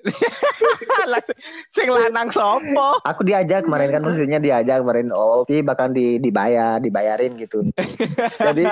sing 1.70 1.88
lanang 1.88 2.30
sopo. 2.30 3.00
Aku 3.04 3.22
diajak 3.22 3.64
kemarin 3.64 3.90
kan 3.90 4.02
maksudnya 4.02 4.38
diajak 4.38 4.82
kemarin 4.82 5.12
oh 5.12 5.44
tapi 5.44 5.62
bakal 5.62 5.90
di, 5.90 6.18
dibayar 6.18 6.78
dibayarin 6.78 7.36
gitu. 7.36 7.62
Jadi 8.38 8.64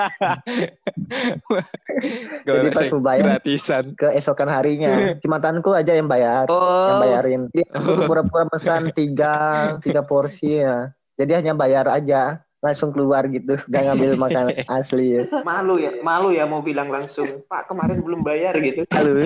Jadi 2.42 2.66
pas 2.70 2.86
mau 2.90 3.02
bayar- 3.02 3.38
gratisan. 3.38 3.84
keesokan 3.94 4.48
harinya 4.48 4.92
si 5.20 5.26
mantanku 5.26 5.70
aja 5.70 5.92
yang 5.92 6.06
bayar. 6.06 6.46
yang 6.46 6.52
Oh, 6.52 7.00
bayarin. 7.00 7.40
Dia 7.50 7.66
pura-pura 8.06 8.46
pesan 8.46 8.90
tiga 8.90 9.34
tiga 9.80 10.02
porsi 10.02 10.60
ya. 10.60 10.90
Jadi 11.14 11.36
hanya 11.36 11.52
bayar 11.52 11.84
aja, 11.84 12.40
langsung 12.60 12.92
keluar 12.92 13.24
gitu, 13.26 13.56
gak 13.72 13.82
ngambil 13.88 14.16
makanan 14.28 14.56
asli. 14.68 15.16
Ya. 15.16 15.24
malu 15.42 15.80
ya 15.80 15.96
malu 16.04 16.28
ya 16.28 16.44
mau 16.44 16.60
bilang 16.60 16.92
langsung 16.92 17.40
pak 17.48 17.72
kemarin 17.72 18.04
belum 18.04 18.20
bayar 18.20 18.52
gitu 18.60 18.84
Halo. 18.92 19.24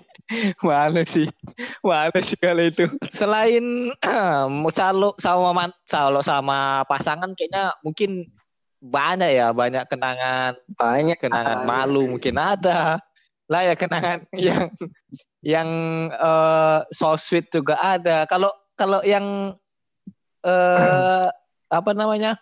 Mana 0.66 1.06
sih? 1.06 1.30
Mana 1.86 2.18
sih 2.18 2.34
kalau 2.34 2.66
itu? 2.66 2.90
Selain 3.14 3.94
calo 4.78 5.14
sama 5.22 5.70
calo 5.86 6.20
sama 6.24 6.82
pasangan 6.90 7.30
kayaknya 7.38 7.70
mungkin 7.86 8.26
banyak 8.84 9.30
ya, 9.32 9.48
banyak 9.54 9.88
kenangan 9.88 10.58
Banyak. 10.76 11.16
kenangan 11.16 11.62
Ah, 11.62 11.64
malu 11.64 12.04
iya. 12.04 12.10
mungkin 12.10 12.34
ada. 12.36 12.98
Lah 13.48 13.62
ya 13.64 13.74
kenangan 13.78 14.26
yang 14.50 14.66
yang 15.44 15.68
eh, 16.10 16.78
so 16.90 17.14
sweet 17.14 17.48
juga 17.54 17.78
ada. 17.78 18.26
Kalau 18.26 18.50
kalau 18.74 18.98
yang 19.06 19.54
eh 20.42 21.28
apa 21.78 21.90
namanya? 21.94 22.36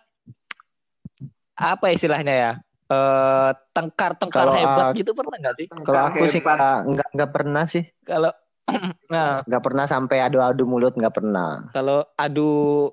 Apa 1.53 1.93
istilahnya 1.93 2.33
ya? 2.33 2.51
Eh 2.85 3.49
tengkar-tengkar 3.71 4.43
Kalau 4.43 4.53
hebat 4.53 4.85
aku- 4.91 4.97
gitu 4.99 5.11
pernah 5.13 5.37
nggak 5.39 5.55
sih? 5.55 5.67
Kalau 5.69 6.01
aku 6.03 6.23
sih 6.27 6.41
nggak 6.41 6.77
nggak 6.87 7.07
nggak 7.13 7.31
pernah 7.31 7.63
sih. 7.65 7.83
Kalau 8.03 8.31
Nah, 9.13 9.43
nggak 9.43 9.63
pernah 9.63 9.85
sampai 9.85 10.17
adu-adu 10.19 10.63
mulut 10.63 10.93
nggak 10.93 11.13
pernah. 11.13 11.67
kalau 11.69 12.05
adu 12.15 12.89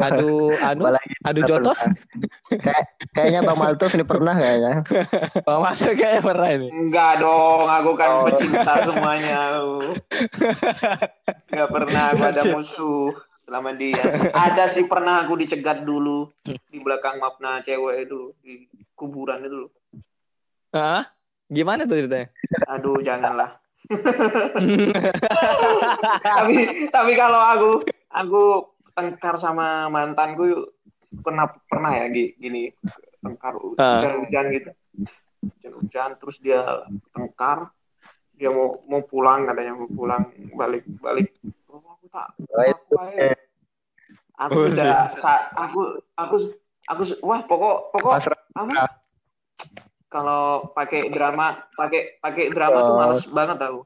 adu 0.00 0.32
anu 0.58 0.80
Apalagi 0.82 1.12
adu 1.22 1.38
nggak 1.38 1.50
jotos. 1.50 1.80
Kayak 2.50 2.84
kayaknya 3.12 3.40
Bang 3.42 3.58
Maltuf 3.58 3.92
ini 3.92 4.02
pernah 4.02 4.32
kayaknya. 4.32 4.80
Bang 5.46 5.60
Masuk 5.60 5.92
kayak 5.92 6.24
pernah 6.24 6.48
ini. 6.50 6.68
Enggak 6.68 7.20
dong, 7.20 7.64
aku 7.64 7.90
kan 7.94 8.08
Oh. 8.10 8.24
pecinta 8.26 8.74
semuanya. 8.82 9.38
aku. 9.54 9.76
Enggak 11.48 11.68
pernah 11.76 12.02
aku 12.10 12.22
ada 12.24 12.42
musuh 12.48 13.12
selama 13.48 13.72
dia. 13.72 14.04
Ada 14.28 14.68
sih 14.68 14.84
pernah 14.84 15.24
aku 15.24 15.40
dicegat 15.40 15.80
dulu 15.80 16.28
di 16.44 16.76
belakang 16.76 17.16
mapna 17.16 17.64
cewek 17.64 18.04
itu 18.04 18.36
di 18.38 18.68
kuburan 18.92 19.40
itu. 19.40 19.64
loh. 19.64 19.72
Hah? 20.70 21.08
Gimana 21.48 21.88
tuh 21.88 21.96
ceritanya? 21.96 22.28
Aduh, 22.68 23.00
janganlah. 23.00 23.56
tapi 26.20 26.54
tapi 26.92 27.12
kalau 27.14 27.40
aku 27.40 27.70
aku 28.10 28.42
tengkar 28.92 29.40
sama 29.40 29.88
mantanku 29.88 30.68
pernah 31.24 31.48
pernah 31.64 31.96
ya 31.96 32.12
gi- 32.12 32.36
gini 32.36 32.68
tengkar 33.18 33.56
Ah. 33.80 33.96
hujan-hujan 33.96 34.44
gitu 34.52 34.70
hujan-hujan 35.40 36.10
terus 36.20 36.36
dia 36.36 36.84
tengkar 37.10 37.72
dia 38.38 38.54
mau 38.54 38.78
mau 38.86 39.02
pulang 39.02 39.42
katanya 39.44 39.74
mau 39.74 39.90
pulang 39.90 40.30
balik 40.54 40.86
balik. 41.02 41.34
Oh, 41.66 41.82
aku 41.82 42.06
tak 42.08 42.30
Oh, 42.38 42.62
itu, 42.64 42.94
apa 42.94 43.10
ya? 43.18 43.34
aku 44.38 44.54
Oh, 44.54 44.70
sudah 44.70 45.10
aku 45.58 45.80
aku 46.14 46.36
aku 46.86 47.02
wah 47.26 47.42
pokok 47.42 47.76
pokok 47.90 48.12
apa? 48.54 48.86
Kalau 50.08 50.70
pakai 50.72 51.10
drama 51.10 51.58
pakai 51.74 52.22
pakai 52.22 52.48
drama 52.54 52.78
tuh 52.80 52.94
Oh. 52.94 52.98
males 53.02 53.22
banget 53.26 53.58
aku. 53.58 53.80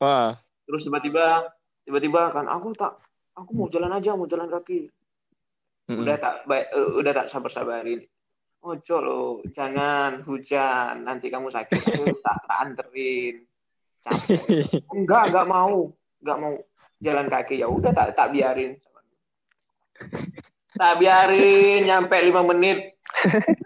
Wah. 0.00 0.40
terus 0.64 0.86
tiba-tiba 0.86 1.50
tiba-tiba 1.84 2.30
kan 2.32 2.46
aku 2.48 2.72
tak 2.72 2.96
aku 3.36 3.50
mau 3.52 3.68
jalan 3.68 3.92
aja 3.92 4.16
mau 4.16 4.24
jalan 4.24 4.48
kaki. 4.48 4.88
Udah 5.90 6.16
tak 6.16 6.48
baik 6.48 6.70
eh, 6.72 6.90
udah 6.96 7.12
tak 7.12 7.28
sabar 7.28 7.50
sabarin 7.52 8.00
ojo 8.60 8.96
lo 9.00 9.20
jangan 9.56 10.20
hujan 10.28 11.08
nanti 11.08 11.32
kamu 11.32 11.48
sakit 11.48 11.80
aku 11.96 12.04
tak, 12.20 12.36
tak 12.44 12.58
anterin. 12.60 13.44
Enggak 14.96 15.22
enggak 15.32 15.46
mau. 15.48 15.92
Enggak 16.22 16.38
mau. 16.40 16.54
Jalan 17.00 17.26
kaki 17.32 17.64
ya 17.64 17.68
udah 17.68 17.92
tak 17.96 18.12
tak 18.16 18.32
biarin. 18.32 18.76
Tak 20.76 21.00
biarin 21.00 21.88
nyampe 21.88 22.16
lima 22.20 22.44
menit. 22.44 23.00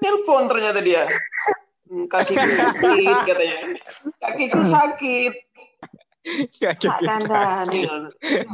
Telepon 0.03 0.50
ternyata 0.50 0.81
dia. 0.83 1.07
Hmm, 1.91 2.09
kakiku 2.09 2.49
sakit 2.49 3.19
katanya. 3.29 3.57
Kakiku 4.23 4.61
sakit. 4.71 5.33
Kaki 6.59 6.88
kandani 7.05 7.85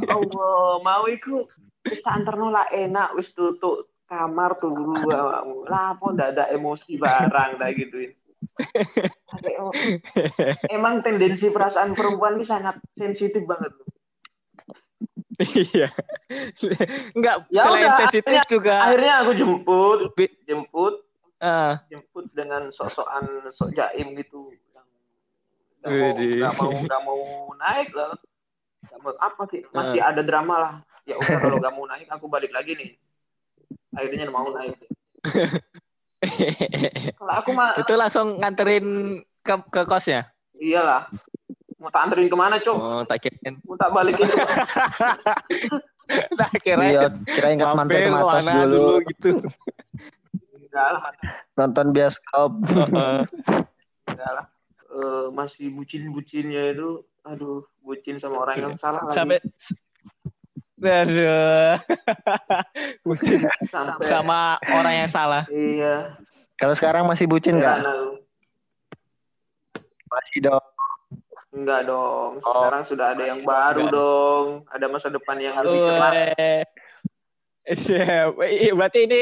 Allah 0.09 0.83
mau 0.83 1.07
iku? 1.07 1.47
Wis 1.87 2.03
tak 2.05 2.21
anterno 2.21 2.53
lah 2.53 2.69
enak 2.69 3.17
wis 3.17 3.33
tutup 3.33 3.89
kamar 4.11 4.59
tunggu 4.59 5.07
awakmu 5.07 5.65
lah 5.71 5.95
apa 5.95 6.05
ndak 6.11 6.29
ada 6.35 6.45
emosi 6.51 6.99
barang 6.99 7.57
dah 7.57 7.69
gituin 7.71 8.11
emang 10.69 11.01
tendensi 11.05 11.47
perasaan 11.49 11.93
perempuan 11.93 12.37
ini 12.39 12.45
sangat 12.45 12.77
sensitif 12.97 13.43
banget. 13.45 13.71
Iya. 15.41 15.89
Enggak, 17.17 17.49
Ya 17.49 17.63
selain 17.65 17.89
udah, 17.89 17.97
sensitif 18.05 18.41
juga. 18.45 18.75
akhirnya 18.85 19.13
aku 19.25 19.31
jemput 19.33 19.99
jemput 20.45 20.95
Ah, 21.41 21.81
jemput 21.89 22.29
dengan 22.37 22.69
sok-sokan 22.69 23.49
sok 23.49 23.73
jaim 23.73 24.13
gitu. 24.13 24.53
Yang 25.81 26.21
nggak 26.37 26.53
mau 26.53 26.69
nggak 26.69 27.01
mau 27.01 27.17
mau 27.17 27.57
naik 27.57 27.89
lah. 27.97 28.13
Nggak 28.85 28.99
mau 29.01 29.11
apa 29.17 29.41
sih? 29.49 29.65
Masih 29.73 29.97
ada 30.05 30.21
drama 30.21 30.55
lah. 30.61 30.73
Ya 31.09 31.17
udah 31.17 31.37
kalau 31.41 31.57
nggak 31.57 31.73
mau 31.73 31.89
naik 31.89 32.05
aku 32.13 32.29
balik 32.29 32.53
lagi 32.53 32.77
nih. 32.77 32.89
Akhirnya 33.97 34.29
mau 34.29 34.45
naik 34.53 34.77
kalau 37.17 37.33
aku 37.35 37.49
mah 37.51 37.73
itu 37.75 37.93
langsung 37.93 38.29
nganterin 38.35 38.85
ke 39.41 39.53
ke 39.67 39.81
kosnya. 39.83 40.29
iyalah 40.55 41.09
mau 41.77 41.89
tak 41.89 42.05
anterin 42.05 42.29
ke 42.29 42.37
mana 42.37 42.55
cok 42.55 42.77
Oh, 42.77 43.01
tak 43.01 43.25
kirain. 43.25 43.57
mau 43.65 43.73
tak 43.73 43.89
balikin 43.89 44.29
Tak 46.11 46.51
kirain. 46.59 46.91
Iya, 46.91 47.01
kira 47.25 47.47
ingat 47.49 47.71
mantan 47.71 47.87
mampir 47.87 48.11
matas 48.11 48.43
ke 48.43 48.45
mana 48.45 48.67
dulu, 48.67 48.85
gitu. 49.07 49.29
enggak 50.53 50.87
lah 50.91 51.01
nonton 51.55 51.85
bioskop. 51.89 52.51
Heeh. 52.67 53.19
enggak 54.11 54.31
lah 54.31 54.45
Eh, 54.91 55.27
masih 55.31 55.71
bucin-bucinnya 55.71 56.75
itu 56.75 56.99
aduh 57.23 57.63
bucin 57.79 58.19
sama 58.19 58.43
orang 58.43 58.59
yang 58.59 58.75
salah 58.75 59.07
lagi. 59.07 59.39
Aduh. 60.81 61.77
Bucin 63.05 63.45
sampai 63.69 64.01
sama 64.01 64.39
orang 64.65 64.93
yang 64.97 65.09
salah. 65.09 65.45
iya 65.47 66.17
Kalau 66.57 66.73
sekarang 66.73 67.05
masih 67.05 67.25
bucin 67.25 67.57
nggak? 67.57 67.81
Heran 67.81 67.89
aku. 67.89 68.09
Masih 70.07 70.37
dong. 70.41 70.65
Enggak 71.51 71.81
dong. 71.83 72.31
Oh. 72.41 72.53
Sekarang 72.53 72.83
sudah 72.85 73.05
ada 73.13 73.23
yang 73.25 73.41
baru 73.41 73.81
Enggak. 73.85 73.93
dong. 73.93 74.45
Ada 74.69 74.85
masa 74.85 75.07
depan 75.09 75.37
yang 75.37 75.53
lebih 75.57 75.79
cerah. 75.79 76.11
Iya, 77.61 78.13
iya, 78.49 78.71
berarti 78.73 78.99
ini 79.05 79.21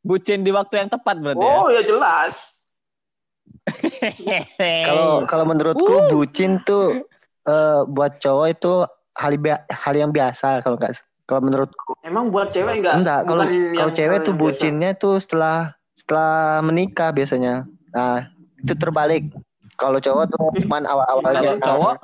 bucin 0.00 0.40
di 0.40 0.52
waktu 0.52 0.84
yang 0.84 0.88
tepat 0.88 1.16
berarti 1.16 1.40
ya. 1.40 1.54
Oh 1.54 1.68
ya 1.68 1.80
jelas. 1.80 2.32
Kalau 4.88 5.24
kalau 5.24 5.44
menurutku 5.44 5.84
Uh. 5.88 6.12
bucin 6.12 6.60
tuh 6.60 7.08
eh, 7.44 7.80
buat 7.88 8.20
cowok 8.20 8.46
itu 8.50 8.74
hal 9.14 9.32
bia- 9.36 9.64
hal 9.66 9.94
yang 9.94 10.10
biasa 10.10 10.60
kalau 10.60 10.74
nggak 10.74 10.94
kalau 11.24 11.40
menurutku 11.40 11.94
Emang 12.02 12.28
buat 12.28 12.50
cewek 12.50 12.82
enggak? 12.82 12.94
enggak 12.96 13.20
kalau 13.24 13.44
kalau 13.72 13.92
cewek 13.92 14.18
tuh 14.20 14.28
yang 14.28 14.36
biasa. 14.36 14.42
bucinnya 14.42 14.90
tuh 14.94 15.14
setelah 15.16 15.58
setelah 15.94 16.34
menikah 16.60 17.10
biasanya 17.10 17.64
nah 17.90 18.26
itu 18.58 18.74
terbalik 18.74 19.30
kalau 19.74 19.96
cowok 19.96 20.24
tuh 20.28 20.38
cuman 20.62 20.82
awal-awalnya 20.84 21.40
Kalau 21.40 21.58
cowok 21.60 21.94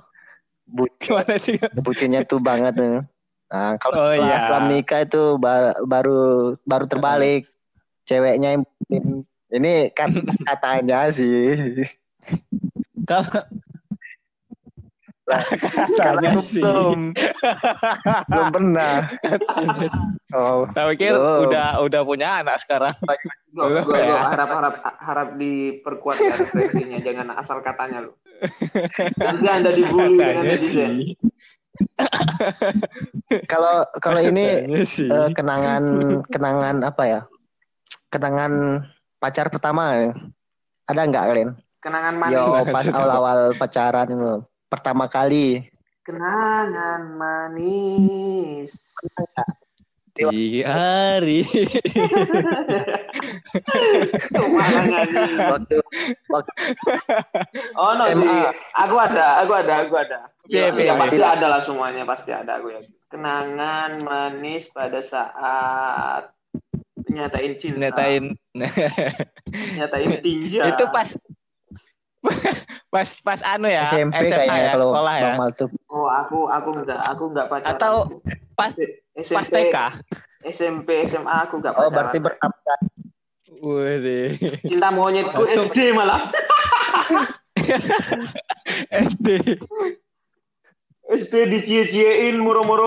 bu- 0.67 0.95
gimana 0.97 1.35
sih? 1.37 1.59
bucinnya 1.77 2.23
tuh 2.23 2.39
banget 2.39 2.75
nih. 2.75 3.03
nah 3.51 3.75
kalau 3.77 3.99
Oh, 3.99 4.07
setelah, 4.09 4.29
iya. 4.29 4.39
setelah 4.39 4.61
menikah 4.63 5.01
itu 5.03 5.23
ba- 5.37 5.75
baru 5.83 6.21
baru 6.63 6.85
terbalik 6.87 7.51
ceweknya 8.05 8.55
yang 8.55 8.63
bucin. 8.63 9.27
ini 9.51 9.75
kan 9.91 10.15
katanya 10.47 11.11
sih 11.11 11.83
Kalau 13.03 13.27
Karena 16.01 16.31
katanya 16.31 16.43
sih. 16.43 16.63
belum 16.63 17.01
belum 18.31 18.47
pernah 18.51 18.95
oh 20.37 20.67
pikir 20.71 21.13
Belum. 21.15 21.41
udah 21.51 21.69
udah 21.83 22.01
punya 22.03 22.29
anak 22.43 22.57
sekarang. 22.63 22.95
Gua, 23.55 23.67
Belum 23.67 23.85
gua, 23.87 23.99
ya. 23.99 24.19
harap 24.31 24.49
harap 24.51 24.75
harap 24.99 25.29
diperkuat 25.37 26.17
ya 26.19 26.35
referensinya 26.39 26.99
jangan 27.03 27.27
asal 27.39 27.59
katanya 27.63 27.99
lu. 28.07 28.13
Nanti 29.21 29.47
anda 29.47 29.71
dibully 29.75 30.17
dengan 30.17 30.35
Katanya 30.41 30.57
sih. 30.59 31.15
kalau 33.53 33.87
kalau 34.03 34.21
ini 34.21 34.69
eh, 34.69 35.29
kenangan 35.33 35.83
kenangan 36.29 36.77
apa 36.85 37.03
ya 37.09 37.21
kenangan 38.13 38.85
pacar 39.17 39.49
pertama 39.49 39.97
ya? 39.97 40.11
ada 40.91 41.01
nggak 41.07 41.25
kalian 41.31 41.51
Kenangan 41.81 42.15
manis. 42.21 42.37
yo 42.37 42.45
pas 42.69 42.85
awal-awal 42.93 43.39
pacaran 43.57 44.09
itu 44.13 44.35
pertama 44.71 45.05
kali 45.05 45.67
Kenangan 46.01 47.03
manis. 47.15 48.73
Di 50.11 50.65
hari. 50.65 51.45
Waktu 55.51 55.77
waktu 56.29 56.53
Oh 57.77 57.93
no, 57.95 58.05
SMA. 58.09 58.25
di- 58.25 58.51
aku 58.75 58.97
ada, 58.97 59.27
aku 59.45 59.53
ada, 59.55 59.75
aku 59.87 59.95
ada. 59.97 60.19
Iya, 60.51 60.75
Ya, 60.75 60.83
iya, 60.83 60.93
pasti 60.97 61.17
iya. 61.17 61.31
ada 61.31 61.47
lah 61.47 61.61
semuanya, 61.63 62.03
pasti 62.03 62.31
ada 62.31 62.59
aku 62.59 62.75
ya. 62.75 62.81
Kenangan 63.07 64.03
manis 64.03 64.67
pada 64.71 64.99
saat 64.99 66.33
nyatain 67.07 67.55
cinta, 67.55 67.79
Nyatain. 67.91 68.25
nyatain 69.79 70.11
tinja. 70.21 70.63
Itu 70.69 70.85
pas 70.91 71.15
pas 72.93 73.09
pas 73.25 73.41
anu 73.47 73.65
ya 73.65 73.87
SMP 73.89 74.13
SMA 74.13 74.37
kayaknya 74.37 74.59
ya 74.61 74.73
kalau 74.75 74.87
sekolah 74.93 75.15
ya 75.17 75.25
normal 75.33 75.51
tuh 75.57 75.69
Oh, 75.89 76.07
aku 76.07 76.39
aku 76.47 76.69
enggak, 76.77 77.01
aku 77.03 77.25
enggak 77.33 77.47
pacaran. 77.49 77.73
Atau 77.75 77.95
pas 78.55 78.73
SMP, 79.17 79.35
pas 79.35 79.47
TK. 79.47 79.77
SMP, 80.47 80.89
SMA 81.09 81.35
aku 81.49 81.55
enggak 81.59 81.75
oh 81.75 81.89
pacaran. 81.89 81.95
berarti 81.97 82.19
pertama 82.21 82.57
kali 82.61 82.89
Waduh. 83.61 84.31
cinta 84.65 84.89
monyetku 84.89 85.43
Langsung. 85.45 85.69
SD 85.69 85.93
malah. 85.93 86.21
SD. 89.11 89.27
SD 91.11 91.35
dicie-ciein 91.51 92.39
moro-moro 92.39 92.87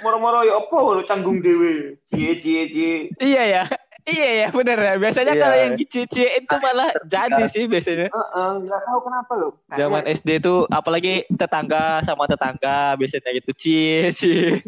moro-moro 0.00 0.46
ya 0.46 0.62
apa 0.62 0.76
lu 0.78 1.02
canggung 1.02 1.42
dewe. 1.42 1.98
Cie-cie 2.08 2.62
cie. 2.70 2.94
Iya 3.18 3.42
ya. 3.44 3.64
Iya 4.04 4.28
ya 4.36 4.48
bener 4.52 4.76
ya. 4.76 4.94
Biasanya 4.96 5.32
Iya. 5.32 5.40
kalau 5.40 5.56
yang 5.56 5.74
dicuci 5.74 6.24
itu 6.28 6.54
malah 6.60 6.92
jadi 7.04 7.42
sih 7.48 7.64
biasanya. 7.64 8.12
Heeh, 8.12 8.50
nggak 8.62 8.80
tahu 8.84 8.98
kenapa 9.00 9.32
loh. 9.34 9.52
Kayaknya- 9.64 9.80
Zaman 9.80 10.02
SD 10.12 10.30
tuh 10.38 10.58
apalagi 10.68 11.14
tetangga 11.30 12.04
sama 12.04 12.28
tetangga 12.28 12.94
biasanya 12.94 13.32
gitu 13.32 13.50
cie 13.56 14.12
cie. 14.12 14.60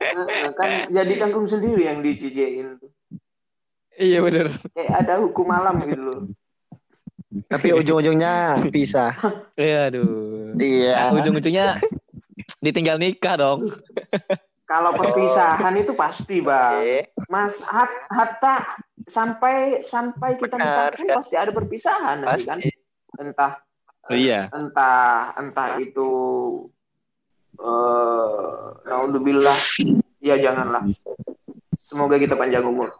Heeh, 0.00 0.44
kan 0.56 0.88
jadi 0.88 1.12
kangkung 1.18 1.44
sendiri 1.44 1.84
yang 1.84 2.00
dicijein 2.00 2.80
tuh. 2.80 2.88
Iya 3.94 4.24
bener. 4.24 4.48
Kayak 4.72 4.92
ada 4.96 5.14
hukum 5.20 5.46
alam 5.48 5.76
gitu 5.84 6.00
loh. 6.00 6.20
Tapi 7.46 7.68
ujung-ujungnya 7.70 8.64
pisah. 8.70 9.12
Iya 9.54 9.92
aduh. 9.92 10.56
Iya. 10.56 11.12
Ujung-ujungnya 11.12 11.78
ditinggal 12.58 12.96
nikah 12.96 13.36
dong. 13.36 13.60
Kalau 14.64 14.96
perpisahan 14.96 15.76
itu 15.76 15.92
pasti 15.92 16.40
bang. 16.40 16.80
Eh, 16.80 17.02
Mas 17.28 17.52
hat, 17.68 17.92
hatta 18.08 18.80
sampai 19.04 19.84
sampai 19.84 20.40
kita 20.40 20.56
Benar 20.56 20.64
nikah 20.64 20.84
pun 20.88 20.98
sekali. 21.04 21.16
pasti 21.20 21.34
ada 21.36 21.52
perpisahan 21.52 22.16
nanti 22.24 22.42
kan. 22.48 22.58
Pasti. 22.64 22.70
Entah 23.20 23.52
Oh, 24.04 24.12
iya. 24.12 24.52
entah 24.52 25.32
entah 25.40 25.80
itu 25.80 26.08
eh 27.56 28.64
naudzubillah 28.84 29.56
ya 30.20 30.36
janganlah. 30.36 30.84
Semoga 31.80 32.20
kita 32.20 32.36
panjang 32.36 32.68
umur. 32.68 32.92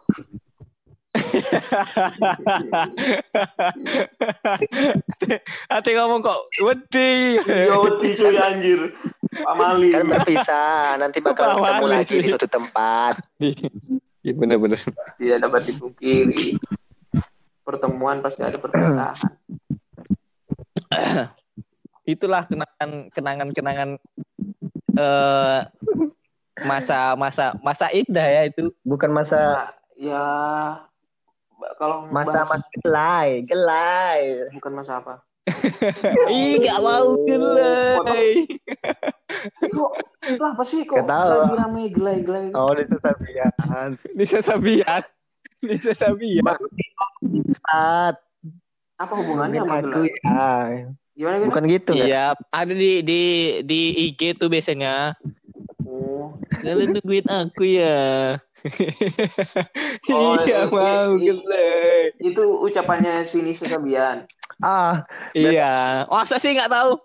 Hati 5.71 5.89
ngomong 5.95 6.19
kok 6.23 6.39
wedi. 6.59 7.39
Yo 7.39 7.87
cuy 7.99 8.35
anjir. 8.35 8.91
Pak 9.35 9.55
Mali. 9.55 9.91
Kan 9.91 10.07
berpisah, 10.11 10.95
nanti 10.99 11.19
bakal 11.19 11.55
Apa 11.55 11.59
ketemu 11.59 11.85
lagi 11.87 12.03
lagi 12.15 12.15
di 12.23 12.29
suatu 12.31 12.47
tempat. 12.47 13.13
Iya 14.25 14.33
bener-bener. 14.35 14.79
Tidak 15.19 15.39
dapat 15.43 15.61
dipungkiri. 15.69 16.55
Pertemuan 17.65 18.21
pasti 18.23 18.41
ada 18.43 18.57
perpisahan. 18.59 19.15
Itulah 22.05 22.45
kenangan 22.45 23.09
kenangan 23.11 23.49
kenangan 23.51 23.89
eh 24.95 25.59
masa 26.63 27.19
masa 27.19 27.51
masa 27.59 27.91
indah 27.91 28.23
ya 28.23 28.41
itu. 28.47 28.71
Bukan 28.87 29.11
masa 29.11 29.73
Nah, 29.95 30.03
ya 30.11 30.23
kalau 31.75 32.07
masa 32.07 32.43
bahas- 32.43 32.61
masa 32.61 32.67
gelai, 32.77 33.29
gelai. 33.43 34.21
bukan 34.51 34.71
masa 34.73 34.99
apa? 34.99 35.13
Ih 36.33 36.57
gak 36.59 36.79
mau 36.79 37.21
gelai. 37.21 38.49
Kok 39.61 39.91
apa 40.41 40.63
sih 40.63 40.81
kok 40.83 40.97
Gak 40.97 41.07
tahu. 41.07 41.29
lagi 41.29 41.55
rame 41.55 41.81
gelai-gelai? 41.89 42.49
Oh, 42.51 42.73
itu 42.73 42.97
tabian. 42.97 43.89
Bisa 44.13 44.41
sabian. 44.41 45.03
Bisa 45.69 45.93
sabian. 45.93 46.41
Saat 47.63 48.17
Apa 48.95 49.13
hubungannya 49.13 49.59
sama 49.59 49.75
aku 49.77 49.87
gelai? 49.91 50.09
ya. 50.23 50.49
Gimana 51.13 51.35
gimana? 51.37 51.49
Bukan 51.51 51.63
gitu 51.69 51.91
ya? 51.93 52.05
Iya, 52.05 52.25
ada 52.49 52.73
di 52.73 52.91
di 52.99 53.21
di 53.61 53.79
IG 54.09 54.35
tuh 54.35 54.47
biasanya. 54.47 55.13
Oh, 55.85 56.35
Kalian 56.57 56.95
nungguin 56.95 57.27
aku 57.27 57.63
ya. 57.69 58.35
Oh, 60.09 60.37
iya 60.41 60.65
itu- 60.65 60.71
mau 60.71 61.11
itu- 61.15 61.41
gelai. 61.41 62.13
itu 62.19 62.43
ucapannya 62.61 63.21
Sini 63.21 63.51
Sukabian. 63.51 64.25
Ah, 64.59 65.05
Iya. 65.31 66.05
Masa 66.07 66.35
sih 66.35 66.51
nggak 66.51 66.69
tahu? 66.69 66.97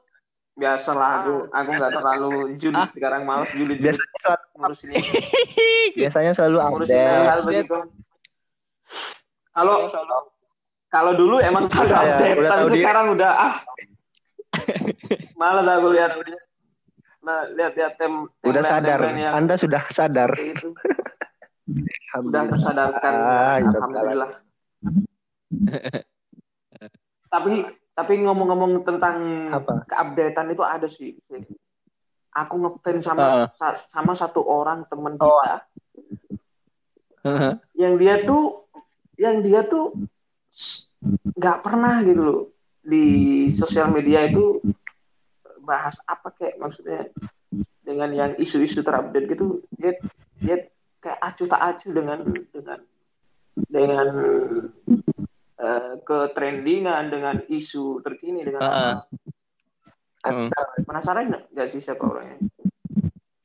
Biasalah 0.55 1.25
aku 1.25 1.35
aku 1.49 1.71
nggak 1.73 1.91
terlalu 1.91 2.33
julid 2.55 2.77
Ah. 2.79 2.89
sekarang 2.91 3.23
malas 3.25 3.49
julid 3.51 3.81
biasanya 3.81 4.05
selalu, 4.19 4.45
ngurus 4.55 4.81
ini 4.83 4.95
biasanya 5.99 6.33
selalu 6.35 6.57
ngurusin 6.61 6.93
update. 6.93 7.25
hal 7.25 7.41
begitu. 7.43 7.77
Kalau 9.51 9.77
kalau 10.87 11.13
dulu 11.15 11.37
emang 11.41 11.65
selalu 11.65 11.89
Udah 11.89 12.01
ya, 12.03 12.13
update, 12.13 12.37
udah 12.37 12.51
tapi 12.51 12.63
diri. 12.67 12.79
sekarang 12.79 13.07
udah 13.11 13.31
ah. 13.33 13.55
Malas 15.41 15.65
aku 15.65 15.89
lihat 15.97 16.13
nah, 17.21 17.45
lihat-lihat 17.51 17.93
tem 17.97 18.13
Udah 18.43 18.61
timeline- 18.61 19.17
sadar. 19.17 19.33
Anda 19.33 19.55
sudah 19.57 19.83
sadar. 19.89 20.31
Itu. 22.13 22.27
Udah 22.27 22.43
Alhamdulillah. 22.43 22.51
tersadarkan. 22.51 23.13
Ah, 23.15 23.57
ya 23.57 23.69
Alhamdulillah. 23.71 24.31
tapi 27.31 27.53
tapi 27.93 28.13
ngomong-ngomong 28.19 28.83
tentang 28.83 29.17
Apa? 29.49 29.85
keupdatean 29.87 30.51
itu 30.51 30.63
ada 30.63 30.87
sih. 30.87 31.15
Aku 32.33 32.55
ngefans 32.57 33.03
sama 33.03 33.51
sa- 33.55 33.79
sama 33.91 34.13
satu 34.15 34.43
orang 34.43 34.87
teman 34.87 35.19
Oh. 35.19 35.27
kita 35.43 35.55
yang 37.77 37.99
dia 37.99 38.23
tuh 38.23 38.65
yang 39.15 39.43
dia 39.43 39.61
tuh 39.63 39.93
nggak 41.35 41.59
pernah 41.61 42.01
gitu 42.01 42.23
loh 42.23 42.41
di 42.81 43.05
sosial 43.53 43.93
media 43.93 44.25
itu 44.25 44.63
bahas 45.61 45.93
apa 46.07 46.33
kayak 46.33 46.57
maksudnya 46.57 47.11
dengan 47.85 48.09
yang 48.11 48.33
isu-isu 48.35 48.81
terupdate 48.81 49.27
gitu 49.29 49.61
dia 49.77 49.99
dia 50.41 50.57
kayak 51.01 51.19
acuh 51.21 51.47
tak 51.49 51.61
acuh 51.61 51.91
dengan 51.93 52.19
dengan 52.53 52.81
dengan 53.67 54.09
eh, 55.59 55.93
ketrendingan 56.05 57.05
dengan 57.11 57.37
isu 57.49 58.05
terkini 58.05 58.45
dengan 58.45 58.63
Heeh. 58.63 58.95
apa. 59.01 59.09
Heeh. 60.21 60.49
penasaran 60.85 61.33
nggak 61.53 61.69
sih 61.73 61.81
siapa 61.81 62.05
orangnya 62.05 62.37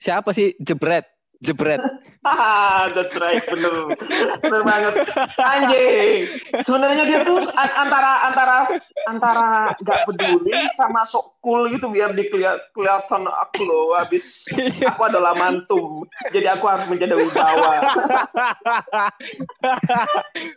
Siapa 0.05 0.35
sih 0.35 0.53
jebret? 0.61 1.07
Jebret. 1.41 1.81
Ah, 2.25 2.89
that's 2.89 3.13
right, 3.21 3.45
bener, 3.45 3.93
bener 4.41 4.61
banget. 4.65 4.93
Anjing, 5.37 6.25
sebenarnya 6.65 7.05
dia 7.05 7.19
tuh 7.21 7.37
an- 7.53 7.75
antara 7.77 8.11
antara 8.25 8.55
antara 9.05 9.47
nggak 9.77 9.99
peduli 10.09 10.57
sama 10.73 11.05
sok 11.05 11.37
cool 11.45 11.69
gitu 11.69 11.85
biar 11.93 12.17
dikelihat 12.17 12.73
kelihatan 12.73 13.29
aku 13.29 13.61
loh 13.69 13.93
habis 13.93 14.41
aku 14.81 15.01
adalah 15.05 15.37
mantum, 15.37 16.09
jadi 16.33 16.57
aku 16.57 16.65
harus 16.65 16.89
menjadi 16.89 17.13
wibawa. 17.13 17.93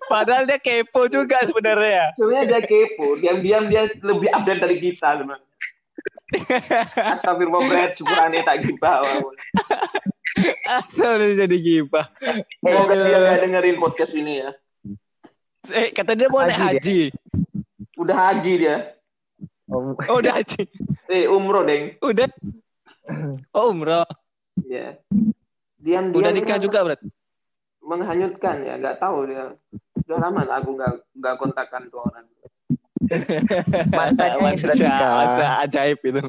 Padahal 0.08 0.48
dia 0.48 0.56
kepo 0.56 1.04
juga 1.12 1.44
sebenarnya. 1.44 2.16
Sebenarnya 2.16 2.44
dia 2.48 2.60
kepo, 2.64 3.20
diam-diam 3.20 3.68
dia 3.68 3.92
lebih 4.00 4.32
update 4.32 4.60
dari 4.64 4.76
kita 4.80 5.20
sebenarnya. 5.20 5.46
Astagfirullah 7.16 7.92
syukurane 7.92 8.40
tak 8.44 8.64
gibah. 8.64 9.04
Asal 10.68 11.16
udah 11.16 11.28
jadi 11.38 11.56
gibah. 11.56 12.06
Semoga 12.58 12.94
dia 12.94 13.18
nggak 13.18 13.38
dengerin 13.42 13.76
podcast 13.76 14.12
ini 14.12 14.40
ya. 14.40 14.50
Eh, 15.68 15.90
kata 15.90 16.12
dia 16.12 16.26
mau 16.26 16.40
naik 16.40 16.54
Haji 16.54 16.74
haji. 16.78 17.00
Udah 17.94 18.16
haji 18.16 18.52
dia. 18.56 18.76
Oh, 19.68 19.92
Oh, 20.08 20.16
udah 20.18 20.32
haji. 20.34 20.64
Eh 21.06 21.26
umroh 21.26 21.62
deng. 21.62 21.98
Udah. 22.00 22.28
Oh, 23.50 23.70
umroh. 23.70 24.04
Ya. 24.64 24.96
Diam 25.76 26.10
Udah 26.10 26.30
diam 26.30 26.36
nikah 26.36 26.58
juga 26.58 26.82
berarti. 26.82 27.08
menghanyutkan 27.80 28.60
ya 28.62 28.76
nggak 28.76 29.00
tahu 29.00 29.24
dia 29.24 29.48
udah 30.04 30.18
lama 30.20 30.44
lah 30.44 30.60
aku 30.60 30.76
nggak 30.76 30.92
nggak 31.14 31.34
kontakkan 31.40 31.88
tuh 31.88 32.04
orang 32.04 32.20
Mantannya 33.88 34.44
yang 34.44 34.58
sudah 34.60 34.76
nikah. 34.76 35.08
masa 35.16 35.46
ajaib 35.64 35.96
itu. 36.02 36.20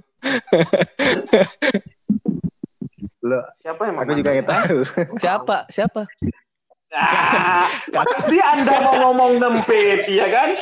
Loh, 3.19 3.43
siapa 3.59 3.83
yang 3.83 3.99
aku 3.99 4.15
juga 4.15 4.31
nggak 4.31 4.47
tahu. 4.47 4.77
Siapa? 5.21 5.67
Siapa? 5.67 6.07
ah, 6.89 7.69
pasti 7.93 8.41
anda 8.41 8.81
mau 8.81 8.97
ngomong 8.97 9.37
nempet 9.37 10.09
ya 10.09 10.25
kan 10.25 10.57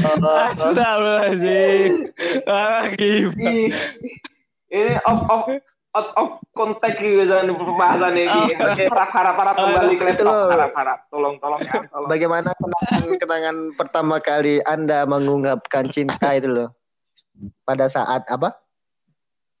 Astagfirullahaladzim. 0.00 2.08
Ah, 2.48 2.88
ini 4.72 4.92
off 5.04 5.20
off 5.28 5.44
out 5.92 6.08
of 6.16 6.40
konteks 6.56 6.96
gitu 6.96 7.28
kan 7.28 7.44
pembahasan 7.44 8.16
ini 8.16 8.32
Oh, 8.32 8.48
oke. 8.72 8.88
harap 8.88 9.12
harap 9.12 9.36
harap 9.36 9.54
kembali 9.60 9.92
ke 9.92 10.04
Itu 10.08 10.24
laptop 10.24 10.32
loh. 10.32 10.48
harap 10.48 10.72
harap 10.72 10.98
tolong 11.12 11.36
tolong 11.36 11.60
ya 11.60 11.84
tolong 11.92 12.08
Bagaimana 12.08 12.56
kenangan-kenangan 12.56 13.56
pertama 13.76 14.16
kali 14.16 14.64
Anda 14.64 15.04
mengungkapkan 15.04 15.92
cinta 15.92 16.32
itu 16.32 16.48
loh? 16.48 16.72
Pada 17.68 17.92
saat 17.92 18.24
apa? 18.24 18.61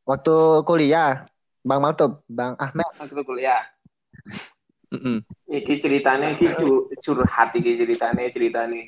Waktu 0.02 0.34
kuliah. 0.66 1.26
Bang 1.62 1.78
Malto, 1.78 2.26
Bang 2.26 2.58
Ahmed. 2.58 2.82
aku 2.98 3.22
tuh 3.22 3.22
kuliah 3.22 3.62
iki 5.48 5.80
ceritanya 5.80 6.32
iki 6.36 6.48
cu- 6.56 6.88
curhat 7.00 7.52
iki 7.56 7.76
ceritanya 7.76 8.28
ceritanya 8.32 8.80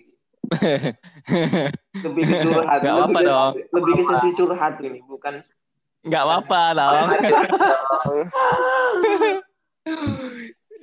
lebih 2.04 2.22
ke 2.28 2.36
curhat 2.44 2.78
lebih 2.80 2.92
apa-apa 2.92 3.20
ke, 3.20 3.24
dong. 3.24 3.52
lebih 3.72 3.92
ke 3.96 4.02
sesi 4.12 4.28
curhat 4.36 4.74
ini 4.80 5.00
bukan 5.08 5.40
Nggak 6.04 6.20
apa-apa 6.20 6.60
dong. 6.76 7.08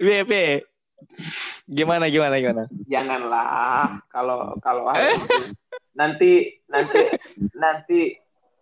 Be. 0.01 0.65
Gimana, 1.69 2.09
gimana, 2.09 2.41
gimana? 2.41 2.63
janganlah 2.89 4.01
kalau 4.09 4.57
kalau 4.65 4.89
nanti 5.99 6.57
nanti 6.65 7.05
nanti 7.53 7.99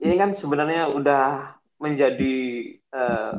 ini 0.03 0.15
kan 0.19 0.35
sebenarnya 0.35 0.91
udah 0.91 1.55
menjadi 1.79 2.35
eh, 2.75 3.33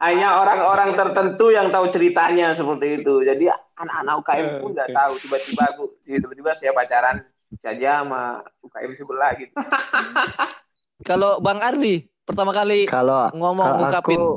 hanya 0.00 0.40
orang-orang 0.40 0.96
tertentu 0.96 1.52
yang 1.52 1.68
tahu 1.68 1.92
ceritanya 1.92 2.56
seperti 2.56 3.04
itu 3.04 3.20
jadi 3.20 3.52
anak-anak 3.76 4.14
UKM 4.24 4.48
pun 4.64 4.70
nggak 4.72 4.96
tahu 4.96 5.12
tiba-tiba 5.20 5.62
aku 5.76 5.82
tiba-tiba 6.08 6.50
saya 6.56 6.72
pacaran 6.72 7.16
saja 7.60 8.00
sama 8.00 8.40
UKM 8.64 8.92
sebelah 8.96 9.30
gitu 9.36 9.52
Kalau 11.08 11.40
Bang 11.40 11.64
Ardi 11.64 12.04
pertama 12.28 12.52
kali 12.52 12.84
Kalau 12.84 13.32
ngomong 13.32 13.64
kalau 13.64 13.78
ngungkapin 13.80 14.20
aku 14.20 14.30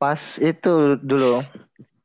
pas 0.00 0.20
itu 0.42 0.74
dulu 0.98 1.46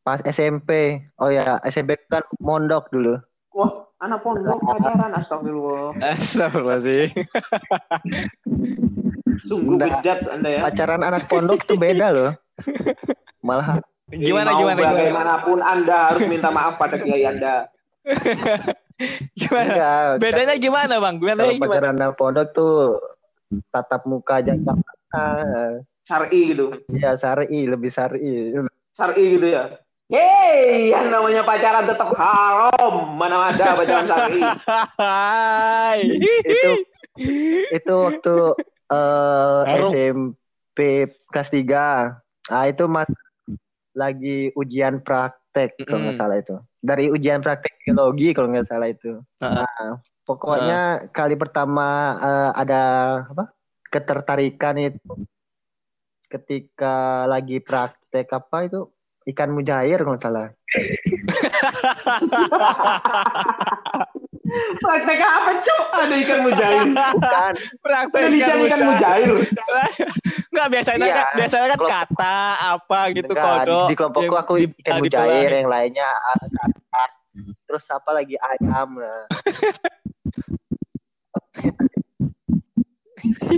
pas 0.05 0.21
SMP. 0.21 1.01
Oh 1.17 1.33
ya, 1.33 1.57
SMP 1.65 1.97
kan 2.05 2.21
mondok 2.37 2.93
dulu. 2.93 3.17
wah 3.55 3.87
anak 4.03 4.19
pondok 4.21 4.59
pacaran 4.61 5.15
astagfirullah 5.17 5.97
Astagfirullahaladzim. 5.97 7.09
sungguh 9.41 9.75
Nggak. 9.75 9.89
bejat 9.99 10.19
anda 10.27 10.49
ya 10.49 10.61
Pacaran 10.61 11.01
anak 11.01 11.25
pondok 11.25 11.63
tuh 11.63 11.75
beda 11.75 12.07
loh. 12.09 12.31
Malah 13.41 13.83
Gimana 14.07 14.53
Mau 14.53 14.59
gimana 14.61 14.77
gimana? 14.77 14.93
bagaimanapun 14.93 15.59
anda 15.59 15.97
harus 16.07 16.23
minta 16.25 16.47
maaf 16.47 16.77
pada 16.77 16.95
kiai 16.95 17.25
anda 17.25 17.65
Gimana? 19.35 19.65
enggak. 19.67 20.05
Bedanya 20.19 20.55
gimana 20.55 20.93
Bang? 20.97 21.17
Gimana 21.17 21.41
Kalau 21.41 21.53
gimana? 21.53 21.67
pacaran 21.67 21.95
anak 21.95 22.13
pondok 22.15 22.47
tuh 22.51 22.75
tatap 23.69 24.05
muka 24.05 24.39
jaga 24.39 24.71
mata. 24.71 25.27
syari 26.01 26.53
gitu 26.53 26.69
Ya 26.91 27.13
syar'i, 27.13 27.65
lebih 27.65 27.89
syar'i. 27.89 28.53
syari 28.93 29.23
gitu 29.33 29.47
ya 29.49 29.73
Hei, 30.05 30.93
yang 30.93 31.09
namanya 31.09 31.41
pacaran 31.41 31.81
tetap 31.81 32.13
haram. 32.13 32.93
Mana 33.11 33.49
ada 33.49 33.73
pacaran 33.73 34.05
syari. 34.05 34.37
Hai. 35.01 35.99
itu 36.45 36.69
itu 37.73 37.89
waktu 37.91 38.35
eh, 38.91 39.61
Harum. 39.65 39.91
SMP 39.91 40.79
kelas 41.31 41.49
3. 41.49 42.21
Ah 42.51 42.65
itu 42.69 42.85
Mas 42.85 43.09
lagi 43.95 44.51
ujian 44.53 45.01
praktek 45.01 45.73
kalau 45.87 46.05
nggak 46.05 46.19
salah 46.19 46.37
itu. 46.37 46.59
Dari 46.83 47.09
ujian 47.09 47.41
praktek 47.41 47.73
biologi 47.81 48.35
kalau 48.35 48.53
nggak 48.53 48.67
salah 48.67 48.91
itu. 48.91 49.23
Heeh. 49.41 49.65
Nah, 49.65 49.97
pokoknya 50.27 51.09
kali 51.09 51.35
pertama 51.39 52.19
eh, 52.19 52.51
ada 52.53 52.83
apa? 53.25 53.49
ketertarikan 53.85 54.75
itu 54.75 54.99
ketika 56.27 57.23
lagi 57.31 57.63
praktek 57.63 58.27
apa 58.27 58.67
itu 58.67 58.91
ikan 59.31 59.55
mujair 59.55 60.03
kalau 60.03 60.19
nggak 60.19 60.25
salah. 60.25 60.51
Praktek 64.55 65.19
apa, 65.19 65.51
Cuk? 65.59 65.83
Ada 65.91 66.15
ikan 66.23 66.39
mujair. 66.41 66.81
Bukan. 67.15 67.53
Praktek 67.83 68.11
Penelitian 68.13 68.57
ikan 68.65 68.79
mujair. 68.85 69.27
Enggak 70.51 70.67
biasanya 70.71 71.05
Iya. 71.05 71.15
kan 71.15 71.25
biasanya 71.35 71.67
kan 71.67 71.77
Kelompok- 71.79 72.15
kata 72.15 72.37
apa 72.77 72.99
gitu 73.11 73.31
Enggak, 73.35 73.55
kodok. 73.67 73.87
di 73.87 73.95
kelompokku 73.95 74.35
aku 74.35 74.53
di- 74.57 74.75
ikan 74.79 74.99
mujair, 75.03 75.49
yang 75.51 75.67
lainnya 75.67 76.07
katak. 76.31 77.11
Terus 77.67 77.85
apa 77.91 78.09
lagi 78.15 78.35
ayam 78.39 78.89
nah. 78.95 79.25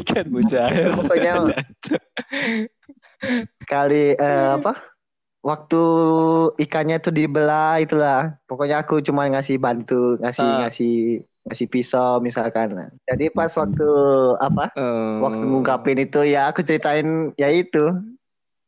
ikan 0.01 0.25
mujair. 0.31 0.89
Pokoknya 0.95 1.33
kali 3.65 4.03
eh, 4.15 4.47
apa? 4.57 4.73
Waktu 5.45 5.83
ikannya 6.59 6.97
tuh 6.99 7.13
dibelah 7.13 7.79
itulah. 7.79 8.35
Pokoknya 8.49 8.83
aku 8.83 8.99
cuma 8.99 9.29
ngasih 9.29 9.61
bantu, 9.61 10.17
ngasih 10.19 10.43
Ah. 10.43 10.59
ngasih 10.65 10.95
ngasih 11.47 11.67
pisau 11.71 12.19
misalkan. 12.19 12.75
Jadi 13.07 13.31
pas 13.31 13.47
waktu 13.55 13.87
apa? 14.43 14.73
Hmm. 14.75 15.23
Waktu 15.23 15.43
ngungkapin 15.47 16.03
itu 16.03 16.27
ya 16.27 16.51
aku 16.51 16.61
ceritain 16.61 17.31
ya 17.39 17.47
itu. 17.47 17.95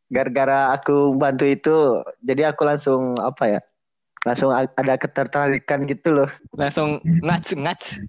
Gara-gara 0.10 0.74
aku 0.74 1.14
bantu 1.14 1.46
itu, 1.46 2.02
jadi 2.26 2.50
aku 2.50 2.66
langsung 2.66 3.14
apa 3.22 3.46
ya? 3.46 3.62
Langsung 4.26 4.50
ada 4.52 4.98
ketertarikan 4.98 5.86
gitu 5.86 6.10
loh. 6.12 6.30
langsung 6.58 6.98
ngats 7.22 7.54
ngats. 7.54 8.02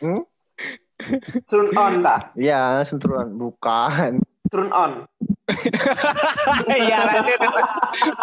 Hmm? 0.00 0.26
Turn 1.46 1.68
on 1.74 1.94
lah. 2.00 2.20
Iya, 2.34 2.78
langsung 2.78 2.98
turun. 2.98 3.34
Bukan. 3.34 4.22
Turn 4.48 4.70
on. 4.70 5.04
Iya 6.66 7.04
lanjut. 7.04 7.36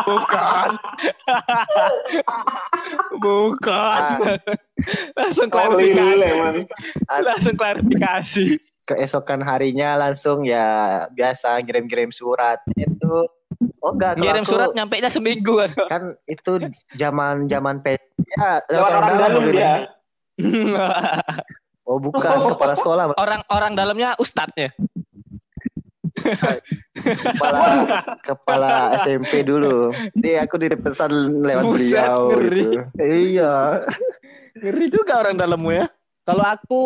Bukan. 0.03 0.69
Bukan. 3.15 4.17
Langsung 5.13 5.47
Oh, 5.47 5.53
klarifikasi. 5.53 6.65
Langsung 7.21 7.55
klarifikasi. 7.55 8.45
keesokan 8.81 9.39
harinya 9.39 9.95
langsung 9.95 10.43
ya 10.43 10.65
biasa 11.07 11.61
ngirim-ngirim 11.61 12.09
surat 12.09 12.59
itu 12.73 13.23
oh 13.79 13.91
enggak 13.93 14.17
kalau 14.17 14.25
Ngirim 14.25 14.43
aku- 14.43 14.51
surat 14.51 14.69
nyampe 14.73 14.95
nya 14.97 15.07
seminggu 15.07 15.53
kan. 15.55 15.71
kan 15.87 16.03
itu 16.25 16.51
zaman 16.97 17.45
zaman 17.45 17.79
P 17.79 17.95
ya 17.95 18.59
orang 18.73 19.01
dalam 19.07 19.31
gitu. 19.37 19.51
dia. 19.53 19.73
oh 21.87 21.97
bukan 21.97 22.21
kepala 22.57 22.73
sekolah. 22.75 23.03
Orang-orang 23.17 23.71
dalamnya 23.73 24.13
ustadznya. 24.17 24.71
kepala 27.01 27.63
kepala 28.21 28.99
SMP 28.99 29.41
dulu 29.47 29.89
jadi 30.13 30.43
aku 30.45 30.59
dipesan 30.59 31.09
lewat 31.41 31.63
Buset, 31.65 31.97
beliau 31.97 32.21
ngeri. 32.35 32.61
gitu 32.61 32.77
iya 32.99 33.55
Ngeri 34.59 34.85
juga 34.91 35.23
orang 35.23 35.39
dalammu 35.39 35.71
ya. 35.71 35.85
Kalau 36.27 36.45
aku 36.45 36.83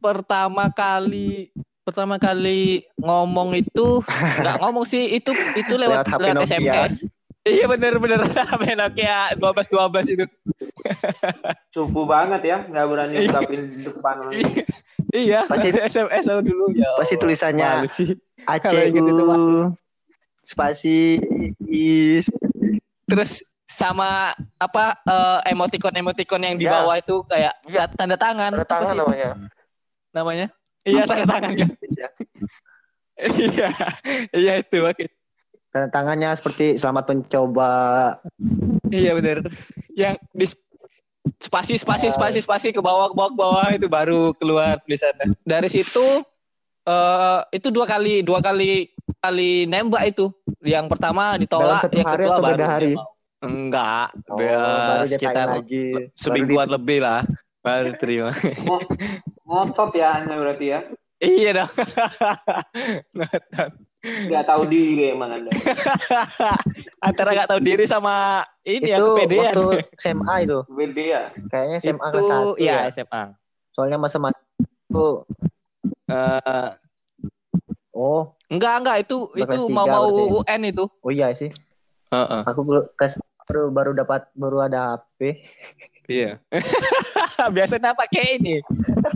pertama 0.00 0.70
kali 0.72 1.50
pertama 1.82 2.16
kali 2.16 2.86
ngomong 2.96 3.58
itu 3.58 4.00
nggak 4.40 4.62
ngomong 4.62 4.86
sih 4.86 5.18
itu 5.18 5.34
itu 5.58 5.74
lewat 5.74 6.06
Lewat 6.06 6.20
lewat, 6.22 6.36
Nokia. 6.46 6.56
SMS. 6.56 6.94
Iya 7.40 7.64
bener 7.66 7.98
bener 7.98 8.20
HP 8.30 8.62
Nokia 8.78 9.34
12 9.36 9.42
12 9.42 10.14
itu. 10.14 10.24
Cupu 11.70 12.02
banget 12.04 12.42
ya, 12.42 12.58
nggak 12.62 12.86
berani 12.86 13.14
ungkapin 13.24 13.60
di 13.68 13.80
depan. 13.80 14.14
Iya. 14.30 14.64
Iya, 15.10 15.40
Pasti- 15.44 15.80
SMS 15.90 16.24
aku 16.24 16.42
dulu 16.44 16.64
ya. 16.70 16.90
pasti 16.96 17.14
tulisannya 17.16 17.68
sih. 17.88 18.14
ACU 18.44 19.74
spasi 20.40 21.20
is 21.62 22.26
Terus 23.04 23.42
sama 23.66 24.30
apa 24.56 24.98
eh, 25.02 25.38
emoticon-emoticon 25.48 26.42
yang 26.42 26.56
di 26.56 26.64
Ya. 26.64 26.78
bawah 26.78 26.96
itu 26.96 27.22
kayak 27.24 27.54
Ya. 27.66 27.86
tanda 27.88 28.14
tangan. 28.14 28.54
tanda 28.54 28.66
tangan 28.66 28.94
namanya 28.96 29.30
namanya? 30.10 30.46
Iya 30.82 31.04
tanda 31.04 31.26
tangan 31.28 31.52
kan. 31.54 31.68
Ya. 31.90 32.08
Iya. 33.20 33.68
Iya 34.32 34.52
itu 34.58 34.78
oke. 34.80 35.06
tanda 35.70 35.86
tangannya 35.88 36.34
seperti 36.34 36.74
selamat 36.74 37.04
mencoba 37.08 37.70
Iya 38.88 39.14
bener. 39.14 39.46
Yang 39.92 40.14
di 40.32 40.46
spasi 41.40 41.76
spasi 41.76 42.08
spasi 42.08 42.40
spasi 42.40 42.68
ke 42.72 42.80
bawah 42.80 43.12
ke 43.12 43.14
bawah 43.14 43.30
ke 43.30 43.36
bawah 43.36 43.66
itu 43.76 43.86
baru 43.86 44.32
keluar 44.36 44.80
tulisannya. 44.84 45.36
Dari 45.44 45.68
situ 45.68 46.24
eh 46.88 47.40
itu 47.52 47.68
dua 47.68 47.84
kali 47.84 48.24
dua 48.24 48.40
kali 48.40 48.88
kali 49.20 49.68
nembak 49.68 50.16
itu. 50.16 50.32
Yang 50.64 50.96
pertama 50.96 51.36
ditolak, 51.36 51.92
yang 51.92 52.08
hari 52.08 52.24
kedua 52.24 52.34
atau 52.36 52.44
baru 52.44 52.64
hari? 52.64 52.92
Enggak, 53.40 54.12
Oh, 54.28 54.36
be- 54.36 54.52
baru 54.52 55.08
sekitar 55.08 55.48
lagi 55.48 56.12
semingguan 56.12 56.68
Baru 56.68 56.76
lebih 56.76 56.98
lah 57.00 57.24
baru 57.64 57.92
terima. 57.96 58.36
Ngotot 59.48 59.90
ya 59.96 60.20
Anda 60.20 60.36
berarti 60.36 60.66
ya. 60.68 60.80
iya 61.20 61.50
dong. 61.64 61.72
Nggak 64.00 64.44
tahu 64.48 64.62
diri 64.64 65.12
emang 65.12 65.28
Anda. 65.28 65.52
Antara 67.06 67.36
nggak 67.36 67.48
tahu 67.52 67.60
diri 67.60 67.84
sama 67.84 68.40
ini 68.64 68.88
ya 68.88 68.96
itu 68.96 69.12
kepedean. 69.12 69.52
waktu 69.52 69.66
SMA 70.00 70.34
itu 70.48 70.58
ya. 70.96 71.22
kayaknya 71.52 71.76
SMA 71.84 72.06
itu 72.08 72.08
kelas 72.16 72.28
satu 72.28 72.50
ya 72.56 72.64
ya 72.64 72.88
SMA. 72.88 73.22
soalnya 73.76 73.98
masa 74.00 74.16
itu 74.90 75.06
Eh, 76.10 76.68
oh 77.94 78.34
enggak 78.50 78.74
enggak 78.82 78.96
itu 79.06 79.30
itu 79.38 79.60
mau 79.70 79.86
mau 79.86 80.10
berarti. 80.10 80.42
UN 80.42 80.60
itu. 80.74 80.84
oh 80.90 81.12
iya 81.14 81.30
sih 81.30 81.54
Heeh. 82.10 82.42
aku 82.42 82.60
baru 82.66 82.82
tes 82.98 83.14
baru 83.46 83.70
baru 83.70 83.90
dapat 83.94 84.26
baru 84.34 84.66
ada 84.66 84.98
HP 84.98 85.46
Iya. 86.10 86.42
Biasanya 87.54 87.94
pakai 87.94 88.36
ini. 88.36 88.58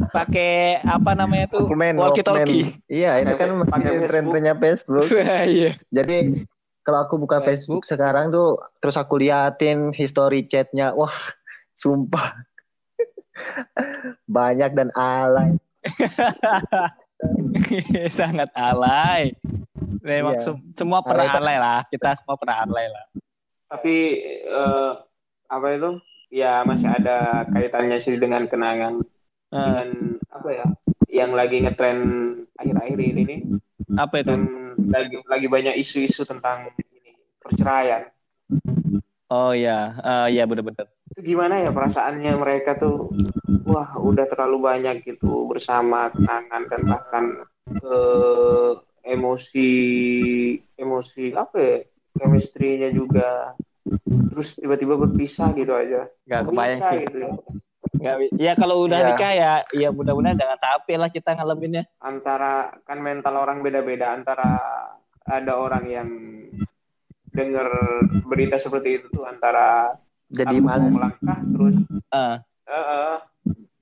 Pakai 0.09 0.79
apa 0.81 1.11
namanya 1.13 1.51
tuh? 1.51 1.67
Walkman, 1.67 1.99
Walkie 1.99 2.23
Walkman. 2.23 2.47
talkie. 2.47 2.65
Iya, 2.87 3.19
itu 3.19 3.35
kan 3.35 3.49
Pakai 3.67 3.89
masih 3.91 4.07
tren-trennya 4.07 4.55
Facebook. 4.55 5.07
Iya. 5.51 5.75
Jadi 5.91 6.47
kalau 6.81 6.99
aku 7.03 7.19
buka 7.19 7.43
Facebook. 7.43 7.83
Facebook. 7.83 7.91
sekarang 7.91 8.31
tuh 8.31 8.63
terus 8.79 8.95
aku 8.95 9.19
liatin 9.19 9.91
history 9.91 10.47
chatnya, 10.47 10.95
wah, 10.95 11.11
sumpah 11.75 12.39
banyak 14.31 14.71
dan 14.71 14.95
alay. 14.95 15.59
Sangat 18.09 18.55
alay. 18.55 19.35
Memang 19.99 20.37
Iya. 20.37 20.45
sem- 20.45 20.63
semua 20.77 21.01
pernah 21.01 21.27
Alay, 21.27 21.41
alay 21.41 21.59
lah. 21.59 21.81
Kita 21.89 22.15
semua 22.15 22.37
pernah 22.37 22.63
alay 22.63 22.87
lah. 22.87 23.05
Tapi 23.67 23.97
eh, 24.45 24.93
apa 25.49 25.67
itu? 25.73 25.91
Ya 26.35 26.67
masih 26.67 26.91
ada 26.91 27.47
kaitannya 27.55 28.03
sih 28.03 28.19
dengan 28.19 28.51
kenangan 28.51 28.99
Eh, 29.55 29.59
dengan 29.63 29.89
apa 30.35 30.49
ya? 30.51 30.67
Yang 31.07 31.31
lagi 31.39 31.57
ngetren 31.63 31.99
akhir-akhir 32.59 32.99
ini 32.99 33.23
nih. 33.23 33.41
apa 33.95 34.15
itu? 34.19 34.35
Dan 34.35 34.43
lagi 34.91 35.17
lagi 35.31 35.47
banyak 35.47 35.75
isu-isu 35.79 36.27
tentang 36.27 36.75
ini, 36.75 37.15
perceraian. 37.39 38.11
Oh 39.31 39.55
ya, 39.55 39.95
uh, 40.03 40.27
ya 40.27 40.43
benar-benar. 40.43 40.91
Itu 41.15 41.21
gimana 41.23 41.63
ya 41.63 41.71
perasaannya 41.71 42.33
mereka 42.35 42.75
tuh? 42.83 43.15
Wah, 43.65 43.95
udah 43.95 44.27
terlalu 44.27 44.59
banyak 44.59 45.07
gitu 45.07 45.47
bersama 45.47 46.11
kenangan 46.11 46.63
dan 46.67 46.81
bahkan 46.85 47.25
eh, 47.71 48.71
emosi 49.07 49.71
emosi 50.75 51.31
apa 51.39 51.57
ya? 51.63 51.79
Chemistry-nya 52.15 52.91
juga 52.95 53.55
terus 54.03 54.49
tiba-tiba 54.55 54.95
berpisah 54.97 55.51
gitu 55.53 55.71
aja. 55.71 56.07
Gak 56.25 56.41
Kok 56.41 56.49
kebayang 56.51 56.81
sih. 56.85 57.01
gitu 57.03 57.19
ya? 57.21 57.33
Nggak 57.95 58.15
bi- 58.19 58.35
ya 58.37 58.53
kalau 58.55 58.77
udah 58.83 58.99
Iya. 58.99 59.09
nikah 59.09 59.33
ya, 59.33 59.53
ya 59.73 59.89
mudah-mudahan 59.89 60.35
jangan 60.35 60.59
capek 60.59 60.97
lah 60.97 61.09
kita 61.09 61.31
ngalaminnya. 61.33 61.85
antara 61.99 62.53
kan 62.83 62.99
mental 62.99 63.35
orang 63.37 63.61
beda-beda 63.61 64.11
antara 64.11 64.51
ada 65.23 65.53
orang 65.55 65.85
yang 65.87 66.09
dengar 67.29 67.67
berita 68.25 68.57
seperti 68.57 68.99
itu 68.99 69.07
tuh 69.11 69.25
antara 69.25 69.95
Jadi 70.27 70.59
malas. 70.59 70.91
melangkah 70.91 71.39
terus 71.45 71.75
Ah, 72.09 72.43
eh, 72.67 72.75
eh, 72.75 73.17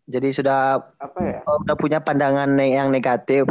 Jadi 0.05 0.29
sudah 0.31 0.77
apa 0.99 1.19
ya 1.21 1.39
udah 1.47 1.75
punya 1.75 1.99
pandangan 1.99 2.53
yang 2.59 2.89
negatif. 2.89 3.49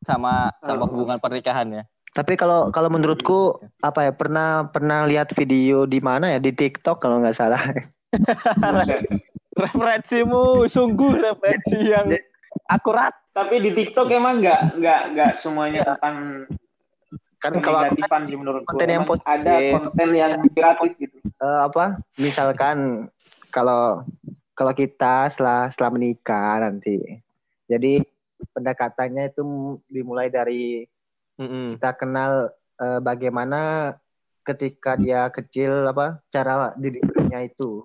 sama 0.00 0.48
sama 0.58 0.88
hubungan 0.88 1.20
pernikahan 1.20 1.68
ya. 1.70 1.84
Tapi 2.10 2.34
kalau 2.34 2.74
kalau 2.74 2.90
menurutku 2.90 3.54
apa 3.86 4.10
ya 4.10 4.12
pernah 4.12 4.66
pernah 4.66 5.06
lihat 5.06 5.30
video 5.38 5.86
di 5.86 6.02
mana 6.02 6.34
ya 6.34 6.38
di 6.42 6.50
TikTok 6.50 6.98
kalau 6.98 7.22
nggak 7.22 7.38
salah. 7.38 7.62
Referensimu 9.60 10.66
sungguh 10.66 11.20
referensi 11.20 11.78
yang 11.90 12.10
akurat. 12.70 13.14
tapi 13.30 13.62
di 13.62 13.70
TikTok 13.70 14.10
emang 14.10 14.42
nggak 14.42 14.82
nggak 14.82 15.02
nggak 15.14 15.32
semuanya 15.38 15.86
tentang 15.86 16.46
Kan 17.40 17.56
kalau 17.64 17.88
aku 17.88 18.04
kan, 18.04 18.28
sih 18.28 18.36
menurutku 18.36 18.68
konten 18.68 18.88
yang 18.92 19.04
Emang 19.08 19.16
ada 19.24 19.54
positif. 19.56 19.72
konten 19.80 20.08
yang 20.12 20.32
gratis 20.52 20.92
gitu 21.00 21.16
eh, 21.24 21.60
apa? 21.64 21.84
Misalkan 22.20 23.08
kalau 23.48 24.04
kalau 24.52 24.72
kita 24.76 25.32
setelah 25.32 25.72
setelah 25.72 25.96
menikah 25.96 26.60
nanti. 26.60 27.00
Jadi 27.64 28.04
pendekatannya 28.52 29.32
itu 29.32 29.42
dimulai 29.88 30.28
dari 30.28 30.84
Mm-mm. 31.40 31.80
kita 31.80 31.96
kenal 31.96 32.52
eh, 32.76 33.00
bagaimana 33.00 33.96
ketika 34.44 34.96
dia 34.96 35.28
kecil 35.32 35.88
apa 35.88 36.20
cara 36.28 36.76
didiknya 36.76 37.48
itu. 37.48 37.80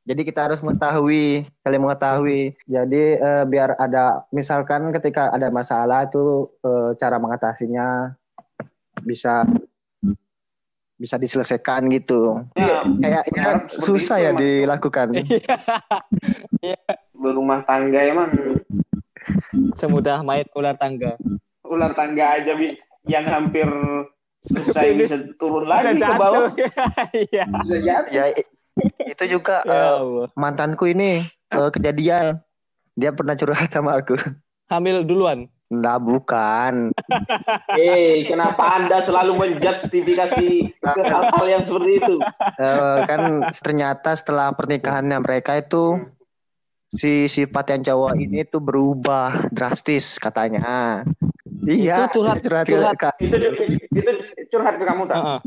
Jadi 0.00 0.26
kita 0.26 0.48
harus 0.50 0.58
mengetahui, 0.58 1.46
saling 1.62 1.82
mengetahui. 1.82 2.54
Jadi 2.66 3.18
eh, 3.18 3.44
biar 3.46 3.74
ada 3.76 4.22
misalkan 4.30 4.90
ketika 4.90 5.30
ada 5.30 5.50
masalah 5.50 6.06
itu 6.06 6.46
eh, 6.62 6.90
cara 6.96 7.18
mengatasinya 7.18 8.14
bisa 9.02 9.42
bisa 11.00 11.16
diselesaikan 11.16 11.88
gitu. 11.90 12.36
ya 12.54 12.84
Kayaknya 13.00 13.22
berharap 13.32 13.62
seperti 13.72 13.80
susah 13.80 14.16
itu 14.16 14.20
ya 14.20 14.30
emang. 14.30 14.40
dilakukan. 14.44 15.08
berumah 17.20 17.60
tangga 17.64 18.00
emang 18.00 18.30
Semudah 19.76 20.20
main 20.20 20.44
ular 20.52 20.76
tangga. 20.76 21.16
ular 21.64 21.92
tangga 21.94 22.36
aja 22.36 22.52
bi 22.52 22.74
yang 23.04 23.24
hampir 23.24 23.66
selesai 24.42 24.86
bisa 24.94 25.16
turun 25.36 25.64
Bisa 25.64 25.72
lagi 25.82 25.92
ke 25.92 26.00
jatuh. 26.00 26.16
bawah 26.16 26.48
Iya. 27.28 27.44
bisa 27.46 27.76
jatuh 27.78 28.10
Ya 28.10 28.24
i- 28.30 28.48
itu 29.06 29.24
juga 29.28 29.60
Ya 29.62 29.72
eh, 29.72 29.92
Allah. 29.98 30.28
mantanku 30.34 30.84
ini 30.86 31.24
eh, 31.26 31.70
kejadian 31.70 32.40
dia 32.94 33.10
pernah 33.10 33.32
curhat 33.32 33.68
sama 33.68 33.96
aku. 33.96 34.16
Hamil 34.68 35.02
duluan. 35.02 35.48
Nah, 35.68 35.96
bukan. 35.96 36.90
Eh, 37.72 38.26
kenapa 38.26 38.74
Anda 38.74 38.98
selalu 38.98 39.38
menjustifikasi 39.38 40.46
ke 40.74 41.00
hal-hal 41.00 41.46
yang 41.46 41.62
seperti 41.62 41.90
itu? 41.96 42.16
Eh, 42.56 42.98
kan 43.06 43.20
ternyata 43.54 44.12
setelah 44.12 44.50
pernikahannya 44.50 45.16
mereka 45.18 45.56
itu 45.56 46.02
si 46.90 47.30
sifat 47.30 47.78
yang 47.78 47.82
cowok 47.86 48.12
ini 48.18 48.42
tuh 48.42 48.58
berubah 48.58 49.48
drastis 49.54 50.18
katanya. 50.18 51.02
Iya, 51.62 52.10
Itu 52.10 52.20
curhat- 52.20 52.42
curhat, 52.42 52.66
curhat. 52.66 52.96
Itu 53.22 53.36
itu 53.94 54.10
curhat 54.50 54.74
ke 54.80 54.84
kamu 54.84 55.02
tak? 55.06 55.16
Heeh. 55.18 55.38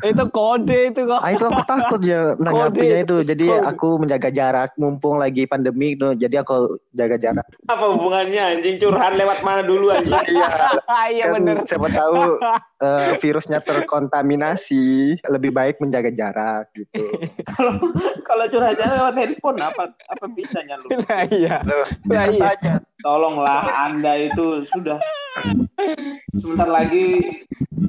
Itu 0.00 0.24
kode 0.32 0.88
itu 0.88 1.04
kok. 1.04 1.20
Ah, 1.20 1.36
itu 1.36 1.44
aku 1.44 1.62
takut 1.68 2.00
ya 2.00 2.32
nanggapinya 2.42 3.04
itu. 3.04 3.16
Jadi 3.20 3.46
kode. 3.52 3.68
aku 3.68 3.88
menjaga 4.00 4.28
jarak 4.32 4.70
mumpung 4.80 5.20
lagi 5.20 5.44
pandemi 5.44 5.92
tuh. 5.94 6.16
Jadi 6.16 6.40
aku 6.40 6.80
jaga 6.96 7.20
jarak. 7.20 7.44
Apa 7.68 7.84
hubungannya 7.92 8.56
anjing 8.56 8.80
curhat 8.80 9.14
lewat 9.20 9.44
mana 9.44 9.60
dulu 9.62 9.92
anjing? 9.92 10.16
Iya, 10.32 10.48
Iya 11.12 11.24
kan 11.28 11.44
bener. 11.44 11.56
siapa 11.68 11.88
tahu 11.92 12.40
eh, 12.82 13.10
virusnya 13.20 13.60
terkontaminasi, 13.62 15.20
lebih 15.28 15.52
baik 15.52 15.76
menjaga 15.78 16.08
jarak 16.10 16.72
gitu. 16.72 17.12
Kalau 17.44 17.76
kalau 18.24 18.44
curhatnya 18.48 18.86
lewat 18.96 19.14
handphone 19.20 19.60
apa 19.60 19.92
apa 19.92 20.24
bisanya 20.32 20.80
lu? 20.80 20.88
Nah, 21.04 21.22
iya. 21.28 21.60
Loh, 21.62 21.84
Nah, 22.08 22.26
bisa 22.26 22.28
iya. 22.32 22.42
saja. 22.56 22.72
Tolonglah 23.04 23.70
Anda 23.86 24.32
itu 24.32 24.64
sudah 24.72 24.98
sebentar 26.40 26.68
lagi 26.68 27.06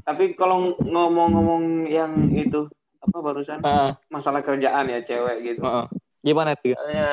tapi 0.08 0.36
kalau 0.40 0.76
ngomong-ngomong 0.80 1.88
yang 1.88 2.32
itu 2.32 2.68
apa 3.04 3.18
barusan 3.24 3.60
Heeh, 3.64 3.92
masalah 4.12 4.44
kerjaan 4.44 4.88
ya 4.92 5.00
cewek 5.04 5.38
gitu. 5.44 5.62
heeh. 5.64 5.86
Gimana 6.26 6.60
tuh? 6.60 6.76
Soalnya 6.76 7.10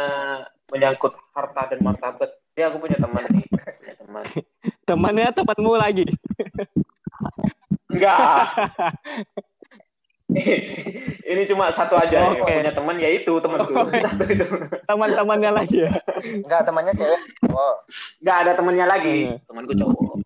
menyangkut 0.72 1.14
harta 1.36 1.62
dan 1.70 1.78
martabat. 1.86 2.30
Ya 2.58 2.70
aku 2.70 2.82
punya 2.82 2.98
teman 2.98 3.22
nih, 3.30 3.46
punya 3.50 3.94
teman. 3.98 4.24
Temannya 4.88 5.30
temanmu 5.34 5.74
lagi. 5.74 6.04
Enggak. 7.90 8.46
Ini 11.24 11.42
cuma 11.46 11.70
satu 11.70 11.94
aja 11.94 12.26
Oke. 12.26 12.42
yang 12.42 12.62
punya 12.64 12.72
teman 12.74 12.96
yaitu 12.98 13.32
temanku. 13.38 13.70
Satu 13.70 14.24
itu. 14.26 14.46
Teman-temannya 14.86 15.50
lagi 15.50 15.86
ya. 15.86 15.92
Enggak, 16.42 16.66
temannya 16.66 16.94
cewek. 16.96 17.20
Oh, 17.54 17.74
Enggak 18.22 18.36
ada 18.46 18.52
temannya 18.58 18.86
lagi. 18.86 19.18
Iya. 19.30 19.38
Temanku 19.46 19.72
cowok. 19.78 20.23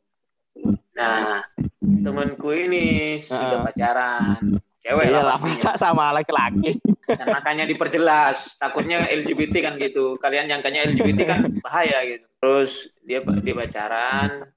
Nah, 0.98 1.46
temanku 1.78 2.50
ini 2.50 3.14
sudah 3.14 3.62
Heeh. 3.62 3.64
pacaran. 3.70 4.42
Cewek 4.82 5.10
Iya 5.10 5.20
lah 5.22 5.38
masa 5.38 5.74
sama 5.78 6.10
laki-laki. 6.10 6.78
Makanya 7.06 7.68
diperjelas. 7.70 8.58
Takutnya 8.58 9.06
LGBT 9.06 9.54
kan 9.62 9.74
gitu. 9.78 10.18
Kalian 10.18 10.50
nyangkanya 10.50 10.90
LGBT 10.90 11.20
kan 11.28 11.40
bahaya 11.62 12.02
gitu. 12.02 12.26
Terus 12.42 12.70
dia 13.06 13.22
dia 13.22 13.54
pacaran 13.54 14.50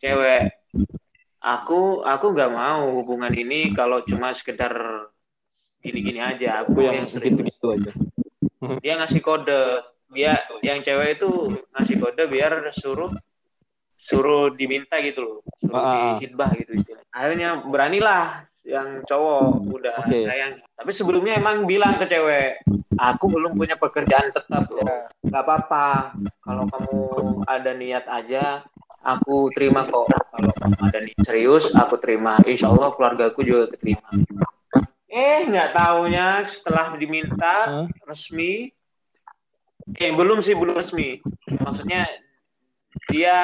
cewek. 0.00 0.52
Aku 1.40 2.04
aku 2.04 2.26
nggak 2.36 2.52
mau 2.52 2.88
hubungan 3.00 3.32
ini 3.32 3.72
kalau 3.72 4.04
cuma 4.04 4.32
sekedar 4.36 4.72
gini-gini 5.80 6.20
aja. 6.20 6.64
Aku 6.64 6.84
yang 6.84 7.04
yang 7.04 7.08
gitu-gitu 7.08 7.66
aja. 7.72 7.92
Dia 8.84 9.00
ngasih 9.00 9.20
kode. 9.24 9.64
Dia 10.12 10.44
yang 10.60 10.84
cewek 10.84 11.20
itu 11.20 11.30
ngasih 11.72 11.96
kode 12.00 12.22
biar 12.28 12.68
suruh 12.74 13.12
suruh 14.00 14.48
diminta 14.56 14.96
gitu 15.04 15.20
loh. 15.20 15.36
Suruh 15.60 15.76
Ah, 15.76 15.84
ah. 15.84 15.94
dihitbah 16.16 16.50
gitu 16.56 16.70
istilahnya. 16.80 17.06
Akhirnya 17.12 17.48
beranilah 17.68 18.24
yang 18.64 19.04
cowok 19.04 19.42
udah 19.72 19.94
Oke. 20.04 20.24
sayang. 20.24 20.60
Tapi 20.76 20.90
sebelumnya 20.92 21.36
emang 21.36 21.64
bilang 21.64 22.00
ke 22.00 22.06
cewek, 22.06 22.64
aku 22.96 23.24
belum 23.28 23.56
punya 23.56 23.76
pekerjaan 23.76 24.32
tetap 24.32 24.68
loh. 24.72 25.08
Gak 25.26 25.42
apa-apa. 25.44 26.16
Kalau 26.40 26.64
kamu 26.68 26.98
ada 27.44 27.70
niat 27.76 28.04
aja, 28.08 28.64
aku 29.02 29.48
terima 29.52 29.84
kok. 29.84 30.08
Kalau 30.08 30.52
kamu 30.56 30.76
ada 30.80 30.98
niat 31.00 31.20
serius, 31.24 31.68
aku 31.72 31.96
terima. 32.00 32.40
Insya 32.44 32.68
Allah 32.72 32.92
keluargaku 32.96 33.40
juga 33.44 33.72
terima. 33.76 34.08
Eh, 35.10 35.42
nggak 35.50 35.74
taunya 35.74 36.38
setelah 36.46 36.94
diminta 36.94 37.66
Hah? 37.66 37.86
resmi, 38.06 38.70
eh 39.98 40.10
belum 40.14 40.38
sih 40.38 40.54
belum 40.54 40.78
resmi. 40.78 41.18
Maksudnya 41.50 42.06
dia 43.10 43.36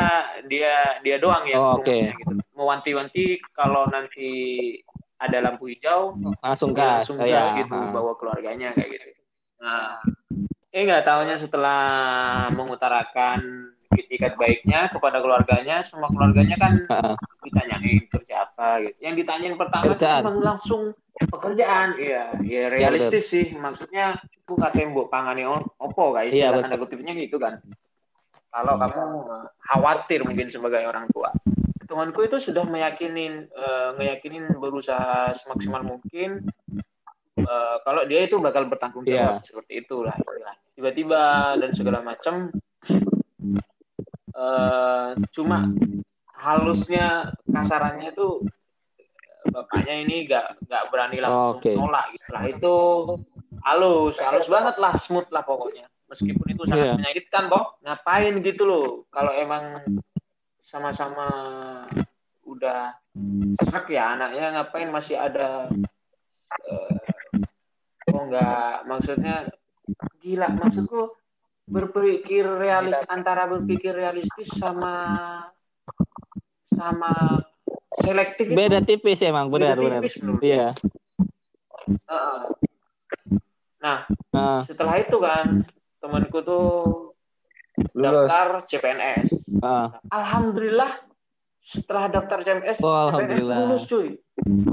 dia 0.46 0.72
dia 1.00 1.16
doang 1.18 1.44
yang 1.44 1.61
Oh, 1.61 1.76
rumahnya 1.76 2.14
gitu. 2.14 2.33
Mewanti-wanti 2.55 3.24
kalau 3.52 3.85
nanti 3.87 4.31
ada 5.16 5.38
lampu 5.42 5.66
hijau, 5.66 6.16
Langsung 6.40 6.72
gas. 6.72 7.05
langsung 7.05 7.18
Oh, 7.18 7.24
gas 7.24 7.47
ya. 7.51 7.61
gitu 7.61 7.74
Ah. 7.74 7.90
bawa 7.90 8.12
keluarganya 8.14 8.72
kayak 8.72 8.90
gitu. 8.93 9.09
Nah, 9.59 10.01
eh 10.70 10.82
nggak 10.82 11.03
taunya 11.03 11.36
setelah 11.36 11.80
mengutarakan 12.51 13.40
itikat 13.97 14.36
baiknya 14.36 14.93
kepada 14.93 15.18
keluarganya, 15.18 15.80
semua 15.80 16.09
keluarganya 16.09 16.57
kan 16.57 16.72
Heeh. 16.84 17.14
ditanyain 17.43 18.05
kerja 18.07 18.45
apa 18.45 18.84
gitu. 18.84 18.97
Yang 19.01 19.14
ditanyain 19.24 19.57
pertama 19.57 19.84
Kerjaan. 19.88 20.20
emang 20.20 20.38
langsung 20.45 20.82
pekerjaan. 21.16 21.97
Iya, 21.97 22.24
ya 22.45 22.62
realistis 22.68 23.24
sih. 23.26 23.47
Maksudnya 23.51 24.20
buka 24.45 24.68
tembok 24.70 25.09
pangani 25.09 25.49
opo 25.49 26.12
guys. 26.12 26.28
Iya, 26.28 26.53
tanda 26.53 26.76
kutipnya 26.76 27.16
gitu 27.16 27.40
kan. 27.40 27.57
Kalau 28.57 28.74
kamu 28.80 29.20
khawatir 29.61 30.24
mungkin 30.24 30.48
sebagai 30.48 30.80
orang 30.88 31.12
tua. 31.12 31.28
Temanku 31.86 32.24
itu 32.24 32.40
sudah 32.40 32.64
meyakinin 32.64 33.46
eh, 33.52 33.88
ngeyakinin 34.00 34.57
berusaha 34.57 35.30
semaksimal 35.36 35.84
mungkin 35.84 36.48
eh, 37.36 37.76
kalau 37.84 38.02
dia 38.09 38.24
itu 38.24 38.40
bakal 38.40 38.64
bertanggung 38.66 39.04
jawab 39.04 39.38
Iya. 39.38 39.44
seperti 39.44 39.84
itulah. 39.84 40.16
Tiba-tiba 40.72 41.54
dan 41.61 41.70
segala 41.76 42.00
macam 42.00 42.48
eh, 44.32 45.09
cuma 45.36 45.68
halusnya 46.36 47.36
kasarannya 47.44 48.16
itu 48.16 48.40
bapaknya 49.52 49.94
ini 50.00 50.26
gak 50.26 50.59
nggak 50.64 50.82
berani 50.90 51.16
langsung 51.22 51.61
Oke. 51.61 51.70
nolak 51.76 52.09
gitu. 52.16 52.24
Setelah 52.24 52.44
itu 52.50 52.76
halus 53.62 54.14
halus 54.20 54.46
banget 54.48 54.74
lah 54.80 54.92
smooth 54.96 55.28
lah 55.30 55.44
pokoknya 55.44 55.86
meskipun 56.07 56.46
itu 56.54 56.62
sangat 56.66 56.86
Iya. 56.86 56.94
menyakitkan 56.98 57.44
toh 57.50 57.64
ngapain 57.82 58.34
gitu 58.42 58.62
loh? 58.66 58.86
Kalau 59.11 59.32
emang 59.34 59.82
sama-sama 60.62 61.28
udah 62.46 62.94
serak 63.62 63.86
ya 63.90 64.14
anaknya 64.14 64.44
ngapain 64.54 64.90
masih 64.90 65.18
ada 65.18 65.70
eh, 66.66 66.98
kok 68.07 68.22
nggak 68.30 68.86
maksudnya 68.86 69.50
gila. 70.22 70.48
Maksudku 70.54 71.11
berpikir 71.66 72.46
realis 72.46 72.94
antara 73.11 73.50
berpikir 73.50 73.90
realistis 73.90 74.54
sama 74.54 74.94
sama 76.70 77.42
selektif 77.98 78.46
itu 78.52 78.54
Beda 78.54 78.78
tipis 78.78 79.18
emang, 79.26 79.50
benar 79.50 79.74
Beda 79.74 79.98
benar. 79.98 80.02
Iya. 80.38 80.68
Nah, 83.82 84.07
Nah, 84.36 84.61
setelah 84.68 85.00
itu 85.00 85.16
kan 85.16 85.64
temanku 86.07 86.38
tuh 86.40 86.66
Lulus. 87.92 88.30
daftar 88.30 88.48
CPNS. 88.64 89.26
ah. 89.61 89.98
Alhamdulillah 90.09 91.02
setelah 91.61 92.07
daftar 92.09 92.38
CPNS, 92.40 92.78
Oh, 92.78 92.86
CPNS 92.86 93.07
alhamdulillah. 93.11 93.57
lulus 93.59 93.82
cuy. 93.84 94.09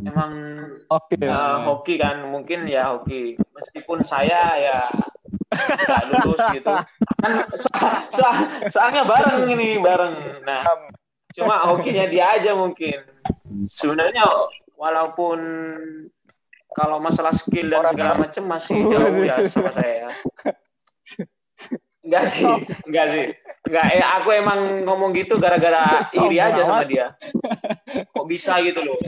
Emang 0.03 0.31
Oke. 0.87 1.17
eh, 1.17 1.31
hoki 1.65 1.95
kan, 1.97 2.21
mungkin 2.23 2.63
ya 2.63 2.93
hoki. 2.93 3.33
Meskipun 3.35 4.05
saya 4.05 4.41
ya 4.55 4.77
nggak 5.49 6.03
lulus 6.21 6.41
gitu. 6.53 6.69
Kan 7.19 7.31
so- 7.51 7.73
so- 8.13 8.37
soalnya 8.69 9.03
bareng 9.03 9.49
ini 9.49 9.79
bareng. 9.79 10.45
Nah, 10.45 10.61
cuma 11.33 11.65
hokinya 11.65 12.05
dia 12.05 12.37
aja 12.37 12.53
mungkin. 12.53 13.01
Sebenarnya 13.67 14.23
walaupun 14.75 15.39
kalau 16.73 16.97
masalah 16.97 17.33
skill 17.33 17.69
dan 17.69 17.83
segala 17.89 18.15
macam 18.17 18.43
masih 18.47 18.77
jauh 18.79 19.17
ya 19.19 19.37
sama 19.49 19.71
saya. 19.73 20.07
Enggak 22.03 22.23
sih, 22.29 22.43
enggak 22.83 23.05
sih. 23.09 23.25
Enggak, 23.63 23.85
eh, 23.95 24.03
aku 24.03 24.29
emang 24.35 24.83
ngomong 24.83 25.15
gitu 25.15 25.39
gara-gara 25.39 26.03
iri 26.03 26.37
aja 26.37 26.61
sama 26.61 26.83
dia. 26.83 27.15
Kok 28.11 28.27
bisa 28.27 28.59
gitu 28.59 28.83
loh. 28.83 28.99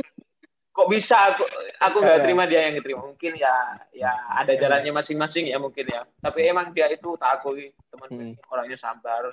Kok 0.72 0.88
bisa 0.88 1.32
aku 1.32 1.43
aku 1.80 1.98
nggak 2.00 2.24
terima 2.24 2.43
dia 2.48 2.68
yang 2.68 2.80
diterima. 2.80 3.04
Mungkin 3.04 3.36
ya 3.36 3.52
ya 3.91 4.12
ada 4.32 4.56
jalannya 4.56 4.91
masing-masing 4.91 5.48
ya 5.48 5.60
mungkin 5.60 5.88
ya. 5.88 6.08
Tapi 6.20 6.48
emang 6.48 6.72
dia 6.72 6.88
itu 6.88 7.16
tak 7.16 7.39
akui 7.39 7.72
teman 7.91 8.08
Hmm. 8.12 8.34
orangnya 8.48 8.76
sabar 8.76 9.32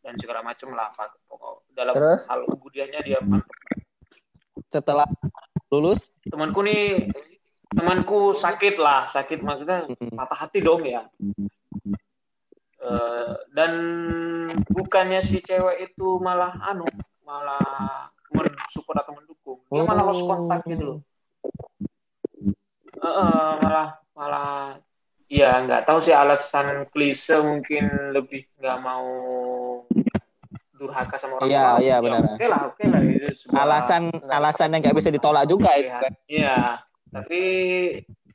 dan 0.00 0.12
segala 0.16 0.40
macam 0.40 0.72
lah 0.72 0.88
Pak. 0.92 1.16
pokok 1.28 1.68
dalam 1.72 1.92
Terus? 1.96 2.22
hal 2.28 2.40
kemudiannya 2.44 3.00
dia 3.04 3.18
mantap. 3.20 3.56
Setelah 4.68 5.08
lulus, 5.68 6.08
Temanku 6.24 6.60
nih 6.64 7.08
temanku 7.72 8.36
sakit 8.36 8.76
lah, 8.76 9.08
sakit 9.08 9.40
maksudnya 9.40 9.84
Mm. 9.88 10.16
patah 10.16 10.38
hati 10.44 10.60
dong 10.60 10.84
ya. 10.84 11.08
Eh, 12.82 13.32
dan 13.54 13.72
bukannya 14.66 15.22
si 15.22 15.38
cewek 15.38 15.86
itu 15.86 16.18
malah 16.18 16.50
anu 16.66 16.82
malah 17.22 18.10
mensupport 18.26 19.06
atau 19.06 19.14
mendukung 19.14 19.62
dia 19.70 19.86
malah 19.86 20.02
lost 20.02 20.26
kontak 20.26 20.66
gitu 20.66 20.82
loh 20.82 20.98
eh, 22.98 23.52
malah 23.62 24.02
malah 24.18 24.82
ya 25.30 25.62
nggak 25.62 25.86
tahu 25.86 26.02
sih 26.02 26.10
alasan 26.10 26.90
klise 26.90 27.38
mungkin 27.38 28.10
lebih 28.10 28.50
nggak 28.58 28.78
mau 28.82 29.06
durhaka 30.74 31.14
sama 31.22 31.38
orang 31.38 31.46
Iya, 31.46 31.62
tua. 31.62 31.78
iya, 31.78 31.94
Ya, 31.94 32.02
benar. 32.02 32.22
oke 32.34 32.46
lah 32.50 32.60
oke 32.66 32.84
lah 32.90 33.00
itu 33.06 33.30
sebuah- 33.46 33.62
alasan 33.62 34.02
alasan 34.26 34.68
yang 34.74 34.80
nggak 34.82 34.96
bisa 34.98 35.10
ditolak 35.14 35.46
juga 35.46 35.70
itu 35.78 35.86
kan. 35.86 36.12
Iya, 36.26 36.58
tapi 37.14 37.42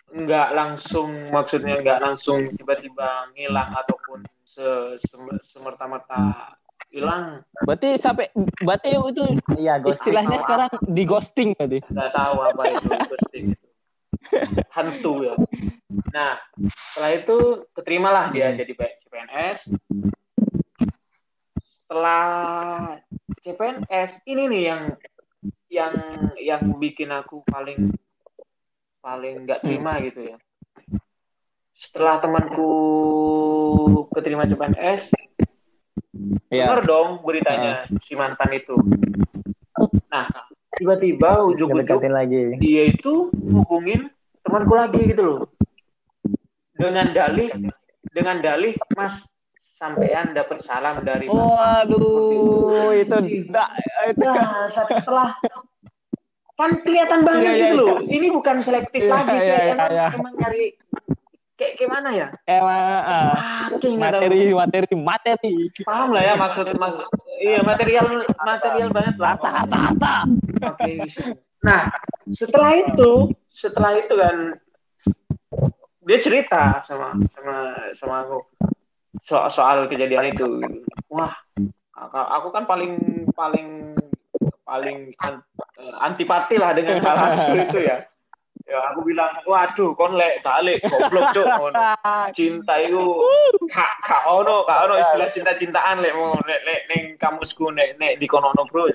nggak 0.07 0.49
langsung 0.55 1.35
maksudnya 1.35 1.83
nggak 1.83 1.99
langsung 1.99 2.55
tiba-tiba 2.55 3.27
ngilang 3.35 3.75
ataupun 3.75 4.23
se 4.57 4.69
sem- 5.05 5.37
semerta-merta 5.53 6.57
hilang. 6.89 7.45
Berarti 7.61 7.93
sampai 8.01 8.33
berarti 8.65 8.97
itu 8.97 9.25
Iya, 9.53 9.77
ghost. 9.77 10.01
istilahnya 10.01 10.41
sekarang 10.41 10.71
di 10.81 11.03
ghosting 11.05 11.53
berarti. 11.53 11.85
Nggak 11.85 12.11
tahu 12.17 12.37
apa 12.41 12.63
itu 12.73 12.87
ghosting 12.89 13.45
itu. 13.53 13.67
Hantu 14.73 15.13
ya. 15.29 15.35
Nah, 16.09 16.41
setelah 16.73 17.11
itu 17.13 17.37
keterimalah 17.77 18.33
dia 18.33 18.49
jadi 18.57 18.73
P- 18.73 18.97
CPNS. 19.05 19.57
Setelah 21.85 22.25
CPNS 23.45 24.09
ini 24.25 24.43
nih 24.49 24.63
yang 24.73 24.81
yang 25.69 25.93
yang 26.41 26.61
bikin 26.81 27.13
aku 27.13 27.45
paling 27.45 27.93
paling 28.99 29.45
nggak 29.45 29.61
terima 29.61 30.01
gitu 30.01 30.33
ya. 30.33 30.37
Setelah 31.77 32.17
temanku 32.17 32.69
keterima 34.09 34.49
CPNS, 34.49 35.13
Iya. 36.49 36.73
dengar 36.73 36.81
dong 36.83 37.09
beritanya 37.21 37.85
si 38.01 38.17
mantan 38.17 38.49
itu. 38.49 38.73
Nah, 40.09 40.25
tiba-tiba 40.73 41.45
ujung-ujung 41.45 42.01
lagi. 42.09 42.57
dia 42.57 42.89
itu 42.89 43.29
hubungin 43.29 44.09
temanku 44.41 44.73
lagi 44.73 45.01
gitu 45.05 45.21
loh 45.21 45.39
dengan 46.73 47.13
dalih 47.13 47.49
dengan 48.09 48.37
dalih 48.39 48.73
mas 48.93 49.25
sampean 49.77 50.33
dapat 50.33 50.61
salam 50.61 51.01
dari 51.01 51.29
Oh, 51.29 51.53
Waduh, 51.53 52.93
itu 52.95 53.15
enggak 53.17 53.69
itu 54.09 54.25
nah 54.25 54.65
setelah 54.65 55.33
kan 56.57 56.71
kelihatan 56.81 57.21
banget 57.21 57.41
Iya, 57.41 57.53
iya, 57.53 57.65
gitu 57.69 57.75
loh 57.85 57.97
ini 58.01 58.27
bukan 58.33 58.55
selektif 58.61 59.01
Iya, 59.05 59.13
lagi 59.13 59.35
iya, 59.37 59.45
iya, 59.45 59.57
emang, 59.73 59.89
iya. 59.93 60.07
emang 60.13 60.33
nyari 60.37 60.65
kayak 61.57 61.73
gimana 61.75 62.09
ya 62.13 62.27
ah, 62.45 62.61
ah, 62.61 63.65
kayak 63.81 63.97
nggak 63.97 64.11
tahu. 64.13 64.21
materi 64.21 64.41
materi 64.53 64.95
materi. 64.95 65.55
paham 65.81 66.13
lah 66.13 66.23
ya 66.23 66.33
maksud 66.37 66.65
maksud 66.77 67.05
iya 67.41 67.59
material 67.65 68.05
material 68.45 68.89
banget 68.93 69.15
lah 69.17 69.35
Harta 69.37 69.49
harta 69.49 69.77
harta. 69.77 70.13
Oke. 70.73 71.05
Nah, 71.61 71.89
setelah 72.29 72.71
itu, 72.77 73.33
setelah 73.49 73.97
itu 73.97 74.13
kan 74.13 74.35
dia 76.07 76.17
cerita 76.21 76.79
sama 76.85 77.17
sama 77.33 77.55
sama 77.91 78.15
aku 78.23 78.37
soal 79.25 79.49
soal 79.51 79.77
kejadian 79.91 80.31
itu. 80.31 80.47
Wah, 81.11 81.33
aku, 81.97 82.53
kan 82.53 82.63
paling 82.63 83.25
paling 83.35 83.97
paling 84.63 85.11
an- 85.19 85.43
eh, 85.81 85.95
antipati 86.03 86.55
lah 86.55 86.71
dengan 86.71 87.03
hal 87.03 87.57
itu 87.67 87.79
ya. 87.83 88.05
Ya 88.67 88.83
aku 88.91 88.99
bilang, 89.07 89.31
waduh, 89.47 89.95
kon 89.95 90.19
lek 90.19 90.43
balik 90.43 90.83
goblok 90.83 91.31
cuk 91.31 91.47
ngono. 91.55 91.95
Cinta 92.35 92.75
itu 92.83 92.99
kak 93.71 94.03
kak 94.03 94.27
ono 94.27 94.67
kak 94.67 94.91
ono 94.91 94.99
istilah 94.99 95.31
cinta-cintaan 95.31 96.03
lek 96.03 96.11
mau 96.11 96.35
lek 96.43 96.61
lek 96.67 96.81
ning 96.91 97.15
kamusku 97.15 97.71
nek 97.71 97.95
nek 97.95 98.19
di 98.19 98.27
kono 98.27 98.51
bro. 98.67 98.91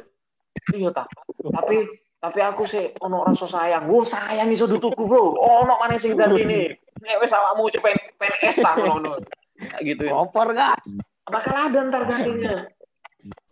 Iya 0.76 0.92
ta. 0.92 1.08
Tapi 1.40 1.88
tapi 2.20 2.38
aku 2.44 2.62
sih 2.68 2.92
ono 3.00 3.24
rasa 3.24 3.48
sayang. 3.48 3.88
Wo 3.88 4.04
sayang 4.04 4.52
iso 4.52 4.68
dutuku, 4.68 5.08
Bro. 5.08 5.40
Ono 5.40 5.74
maneh 5.80 5.96
sing 5.96 6.20
dadi 6.20 6.44
ini. 6.44 6.60
Nek 7.00 7.18
wis 7.24 7.32
awakmu 7.32 7.72
pen 7.80 7.96
PNS 8.20 8.60
ta 8.60 8.76
ngono. 8.76 9.18
Gitu 9.80 10.04
ya. 10.04 10.12
Kompor 10.12 10.52
gas. 10.52 10.84
Bakal 11.26 11.54
ada 11.56 11.80
ntar 11.88 12.04
gantinya. 12.04 12.68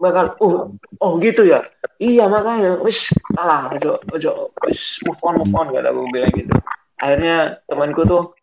Bakal 0.00 0.34
oh 0.42 0.74
oh 0.98 1.12
gitu 1.22 1.46
ya. 1.46 1.62
Iya 2.00 2.26
makanya 2.26 2.80
wis 2.82 3.12
alah 3.38 3.70
ojo 3.76 4.00
ojo 4.10 4.50
wis 4.66 4.98
move 5.06 5.20
on 5.22 5.34
move 5.38 5.54
on 5.54 5.66
kata 5.70 5.88
aku 5.92 6.08
bilang 6.10 6.32
gitu. 6.34 6.54
Akhirnya 7.00 7.60
temanku 7.64 8.02
tuh 8.04 8.34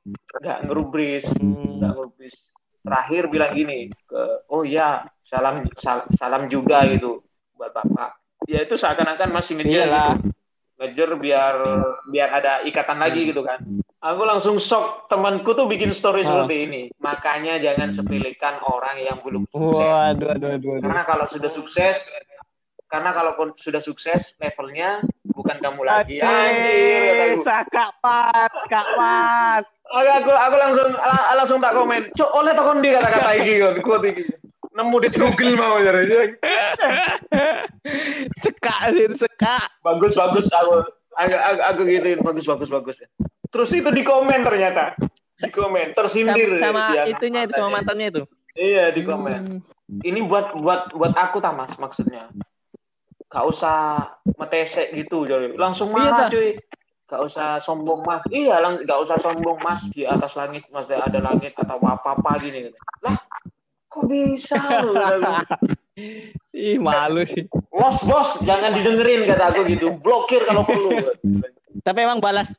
nggak 0.42 0.70
ngerubris, 0.70 1.24
nggak 1.38 1.92
ngerubris. 1.94 2.36
Terakhir 2.82 3.28
bilang 3.28 3.52
gini 3.54 3.92
ke 4.08 4.22
oh 4.48 4.64
iya 4.64 5.04
salam 5.28 5.68
sal- 5.76 6.08
salam 6.16 6.48
juga 6.48 6.88
gitu 6.88 7.20
buat 7.58 7.76
bapak. 7.76 8.18
Ya 8.48 8.64
itu 8.64 8.80
seakan-akan 8.80 9.30
masih 9.34 9.60
ngejar 9.60 9.86
Iyalah. 9.90 10.12
gitu. 10.16 10.30
Ngejar 10.78 11.10
biar 11.18 11.56
biar 12.08 12.30
ada 12.32 12.54
ikatan 12.64 12.98
lagi 13.02 13.34
gitu 13.34 13.42
kan. 13.44 13.60
Aku 14.08 14.24
langsung 14.24 14.56
shock 14.56 15.12
temanku 15.12 15.52
tuh 15.52 15.68
bikin 15.68 15.92
story 15.92 16.24
Ah. 16.24 16.28
seperti 16.32 16.56
ini. 16.64 16.82
Makanya 16.98 17.60
jangan 17.60 17.92
sepelekan 17.92 18.64
orang 18.64 19.04
yang 19.04 19.20
belum 19.20 19.44
sukses. 19.52 19.84
Waduh, 19.84 20.28
aduh, 20.32 20.50
aduh, 20.56 20.70
aduh. 20.80 20.84
Karena 20.88 21.04
kalau 21.04 21.26
sudah 21.28 21.52
sukses, 21.52 22.08
karena 22.88 23.12
kalau 23.12 23.36
sudah 23.60 23.84
sukses, 23.84 24.32
levelnya 24.40 25.04
bukan 25.28 25.60
kamu 25.60 25.82
lagi. 25.84 26.24
Anjir, 26.24 27.36
kataku. 27.36 27.44
Kak 27.68 27.92
Pat, 28.00 28.54
Kak 28.72 28.88
Pat. 28.96 29.64
Aku, 29.88 30.08
aku, 30.24 30.32
aku 30.32 30.56
langsung 30.56 30.88
la- 30.96 31.36
langsung 31.36 31.58
tak 31.60 31.76
komen. 31.76 32.02
Cuk, 32.16 32.32
oleh 32.32 32.52
takon 32.56 32.80
di 32.80 32.90
kata-kata 32.92 33.32
iki 33.36 33.54
kon, 33.60 33.76
kuat 33.84 34.04
iki. 34.08 34.24
Nemu 34.72 34.98
di 35.04 35.10
Google 35.12 35.58
mau 35.58 35.84
jadi. 35.84 36.38
Sekak 38.40 38.94
sih, 38.94 39.10
sekak. 39.12 39.68
Bagus 39.82 40.14
bagus 40.14 40.46
aku 40.48 40.86
aku, 41.18 41.34
aku, 41.34 41.62
aku 41.66 41.80
gituin 41.84 42.20
bagus 42.22 42.46
bagus 42.46 42.70
bagus. 42.70 42.96
Terus 43.48 43.70
itu 43.72 43.90
di 43.90 44.04
komen 44.04 44.40
ternyata. 44.42 44.94
Di 45.38 45.50
komen 45.50 45.94
tersindir. 45.94 46.58
Sama, 46.58 46.92
sama 46.96 47.08
itunya 47.08 47.46
itu 47.46 47.54
sama 47.56 47.70
mantannya 47.74 48.08
itu. 48.10 48.24
Iya 48.54 48.90
di 48.90 49.02
komen. 49.02 49.42
Hmm. 49.46 49.62
Ini 50.04 50.20
buat 50.26 50.52
buat 50.58 50.92
buat 50.92 51.14
aku 51.14 51.40
tamas 51.40 51.72
maksudnya. 51.76 52.28
gak 53.28 53.44
usah 53.44 54.08
metesek 54.40 54.96
gitu 54.96 55.28
jadi 55.28 55.52
langsung 55.60 55.92
Iya, 55.92 56.00
marah 56.00 56.20
dah. 56.26 56.30
cuy 56.32 56.56
gak 57.08 57.22
usah 57.28 57.60
sombong 57.60 58.00
mas 58.08 58.24
iya 58.32 58.56
lang 58.64 58.80
gak 58.88 59.04
usah 59.04 59.20
sombong 59.20 59.60
mas 59.60 59.84
di 59.92 60.08
atas 60.08 60.32
langit 60.32 60.64
mas 60.72 60.88
ada 60.88 61.20
langit 61.20 61.52
atau 61.60 61.76
apa 61.84 62.16
apa 62.16 62.32
gini 62.40 62.72
lah 63.04 63.20
kok 63.92 64.08
bisa 64.08 64.56
lu 64.80 64.96
Ih, 66.56 66.80
malu 66.80 67.28
sih. 67.28 67.52
bos 67.68 68.00
bos 68.08 68.40
jangan 68.48 68.72
didengerin 68.72 69.28
kata 69.28 69.52
aku 69.52 69.68
gitu 69.68 69.92
blokir 70.00 70.48
kalau 70.48 70.64
perlu 70.64 70.96
Tapi 71.84 72.00
emang 72.08 72.24
balas 72.24 72.56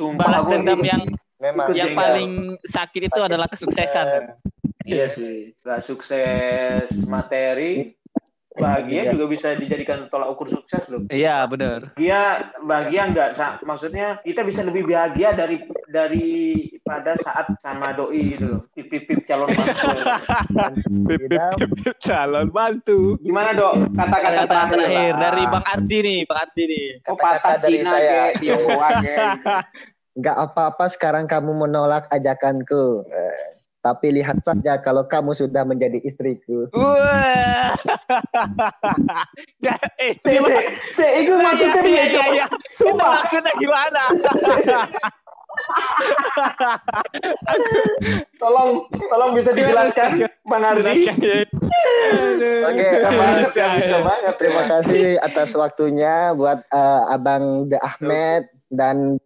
sumpah 0.00 0.24
balas 0.24 0.44
dendam 0.46 0.80
yang 0.80 1.02
Memang. 1.38 1.72
Yang 1.72 1.88
jengkel. 1.88 2.00
paling 2.00 2.32
sakit 2.62 3.02
itu 3.06 3.20
adalah 3.22 3.46
kesuksesan. 3.46 4.36
iya 4.82 5.08
sih 5.08 5.52
gak 5.60 5.80
sukses 5.80 6.88
materi 7.02 7.92
bahagia 8.52 9.06
Iya. 9.06 9.10
juga 9.14 9.24
bisa 9.30 9.54
dijadikan 9.54 10.10
tolak 10.10 10.28
ukur 10.30 10.50
sukses 10.50 10.82
loh 10.84 11.06
Iya, 11.06 11.46
benar. 11.46 11.94
bahagia 11.94 12.20
bahagia 12.60 13.02
enggak 13.06 13.30
sa- 13.32 13.56
maksudnya 13.62 14.18
kita 14.20 14.42
bisa 14.42 14.60
lebih 14.60 14.84
bahagia 14.84 15.32
dari 15.32 15.62
dari 15.86 16.28
pada 16.82 17.14
saat 17.16 17.46
sama 17.56 17.94
doi 17.94 18.34
gitu 18.34 18.44
loh 18.50 18.60
pip 18.70 18.90
pip 18.90 19.06
pip 19.06 19.20
calon 19.24 19.48
mantu 19.48 19.88
Tidak. 21.06 21.52
Calon 22.00 22.48
bantu. 22.50 22.98
gimana 23.18 23.54
dok 23.54 23.74
kata-kata 23.94 24.42
Kata 24.42 24.66
terakhir 24.66 25.12
dari 25.14 25.42
Bang 25.46 25.66
Ardi 25.66 25.98
nih, 26.02 26.18
Bang 26.24 26.38
Ardi 26.40 26.62
nih. 26.66 26.86
oh 27.00 27.14
Kata-kata 27.14 27.38
patah 27.38 27.54
dari 27.60 27.78
Cina 27.78 27.90
saya. 27.90 28.20
Tionghoa 28.36 28.88
Nggak 30.18 30.36
apa-apa 30.36 30.90
sekarang 30.90 31.30
kamu 31.30 31.54
menolak 31.66 32.10
ajakanku. 32.10 33.06
Eh, 33.06 33.60
tapi 33.80 34.12
lihat 34.12 34.44
saja 34.44 34.76
kalau 34.76 35.08
kamu 35.08 35.32
sudah 35.32 35.64
menjadi 35.64 35.96
istriku. 36.04 36.68
Wah. 36.76 37.72
Ya, 39.64 39.74
eh, 40.04 40.12
Se, 40.92 41.06
itu 41.24 41.32
maksudnya 41.32 41.80
iya, 41.84 42.04
dia 42.12 42.12
iya, 42.12 42.24
iya. 42.44 42.46
Itu 42.48 42.92
Sumpah. 42.92 43.24
maksudnya 43.24 43.52
gimana? 43.56 44.02
tolong 48.40 48.86
tolong 49.10 49.34
bisa 49.34 49.50
dijelaskan 49.52 50.24
Bang 50.46 50.64
Ardi 50.64 51.10
ya. 51.10 51.14
Aduh. 52.16 52.70
Oke, 52.70 52.88
banget 53.02 54.34
Terima 54.38 54.62
kasih 54.68 55.18
atas 55.20 55.56
waktunya 55.56 56.36
buat 56.36 56.60
eh, 56.68 57.02
Abang 57.12 57.68
De 57.68 57.80
Ahmed 57.80 58.44
dan 58.70 59.18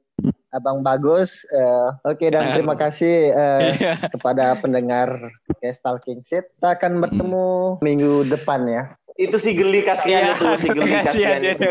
Abang 0.55 0.81
Bagus. 0.81 1.43
Eh, 1.45 1.89
Oke 2.05 2.31
dan 2.31 2.55
terima 2.55 2.73
kasih 2.75 3.29
eh, 3.29 3.61
Iya. 3.77 3.95
kepada 4.09 4.55
pendengar 4.57 5.11
Case 5.59 5.79
Talking 5.79 6.23
Seat. 6.23 6.47
Kita 6.53 6.73
akan 6.73 7.01
bertemu 7.01 7.47
minggu 7.81 8.25
depan 8.27 8.63
ya. 8.65 8.85
itu 9.15 9.39
si 9.39 9.55
geli 9.55 9.79
kasihan 9.81 10.27
Iya, 10.27 10.31
itu 10.33 10.45
si 10.57 10.67
geli 10.69 10.91
kasihan 10.93 11.07
kasihan 11.07 11.39
dia. 11.39 11.55
itu. 11.55 11.71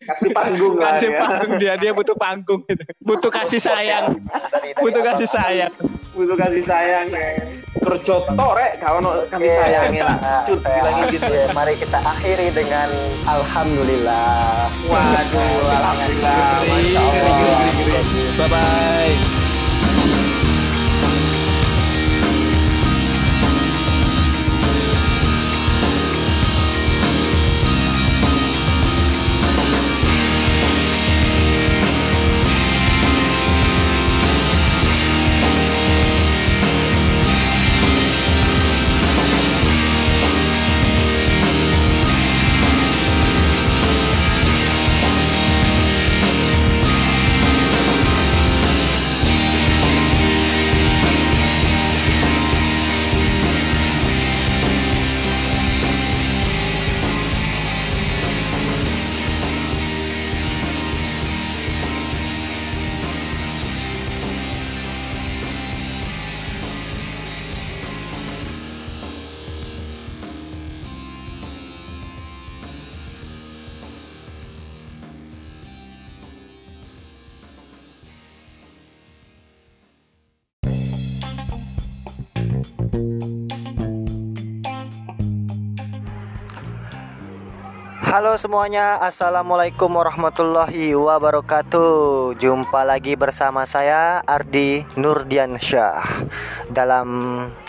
kasih 0.00 0.30
panggung 0.32 0.74
lah 0.74 0.96
Kasih 0.96 1.08
ya. 1.10 1.18
panggung 1.20 1.52
dia, 1.56 1.72
dia 1.76 1.92
butuh 1.92 2.16
panggung 2.16 2.64
gitu. 2.64 2.80
Butuh 3.04 3.28
kasih 3.30 3.60
sayang. 3.60 4.16
Dari- 4.48 4.72
dari 4.72 4.80
Butuh 4.80 5.02
kasih 5.04 5.28
sayang. 5.28 5.72
Butuh 6.18 6.34
kasih 6.34 6.64
sayang 6.66 7.06
ya. 7.08 7.30
kerja 7.78 8.14
torek 8.26 8.72
kalau 8.82 8.98
no 8.98 9.10
kami 9.30 9.46
Oke. 9.46 9.54
sayangin 9.54 10.02
lah 10.02 10.18
Nah, 10.18 10.42
cut 10.44 10.58
ya. 10.58 10.74
bilangin 10.74 11.04
gitu 11.14 11.30
Oke, 11.30 11.54
mari 11.54 11.72
kita 11.78 11.98
akhiri 12.02 12.48
dengan 12.50 12.88
Alhamdulillah. 13.22 14.66
waduh 14.82 15.62
alhamdulillah 15.70 16.58
Bye 18.34 18.48
bye. 18.48 19.37
Halo 88.18 88.34
semuanya, 88.34 88.98
Assalamualaikum 88.98 89.94
warahmatullahi 89.94 90.90
wabarakatuh. 90.90 92.34
Jumpa 92.34 92.82
lagi 92.82 93.14
bersama 93.14 93.62
saya 93.62 94.26
Ardi 94.26 94.82
Nurdiansyah 94.98 96.26
Dalam 96.66 97.06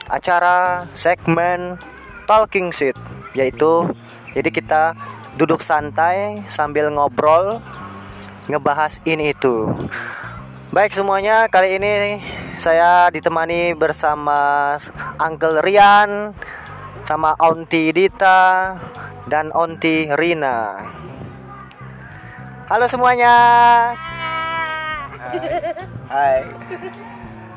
acara 0.10 0.90
segmen 0.98 1.78
Talking 2.26 2.74
Seat 2.74 2.98
Yaitu, 3.38 3.94
jadi 4.34 4.50
kita 4.50 4.98
duduk 5.38 5.62
santai 5.62 6.42
sambil 6.50 6.90
ngobrol 6.90 7.62
Ngebahas 8.50 9.06
ini 9.06 9.38
itu. 9.38 9.70
Baik 10.74 10.98
semuanya, 10.98 11.46
kali 11.46 11.78
ini 11.78 12.26
saya 12.58 13.06
ditemani 13.14 13.78
bersama 13.78 14.74
Uncle 15.22 15.62
Rian 15.62 16.34
sama 17.02 17.34
Onti 17.40 17.90
Dita 17.90 18.76
dan 19.26 19.50
Onti 19.52 20.10
Rina. 20.12 20.78
Halo 22.68 22.86
semuanya. 22.86 23.36
Hai. 26.08 26.38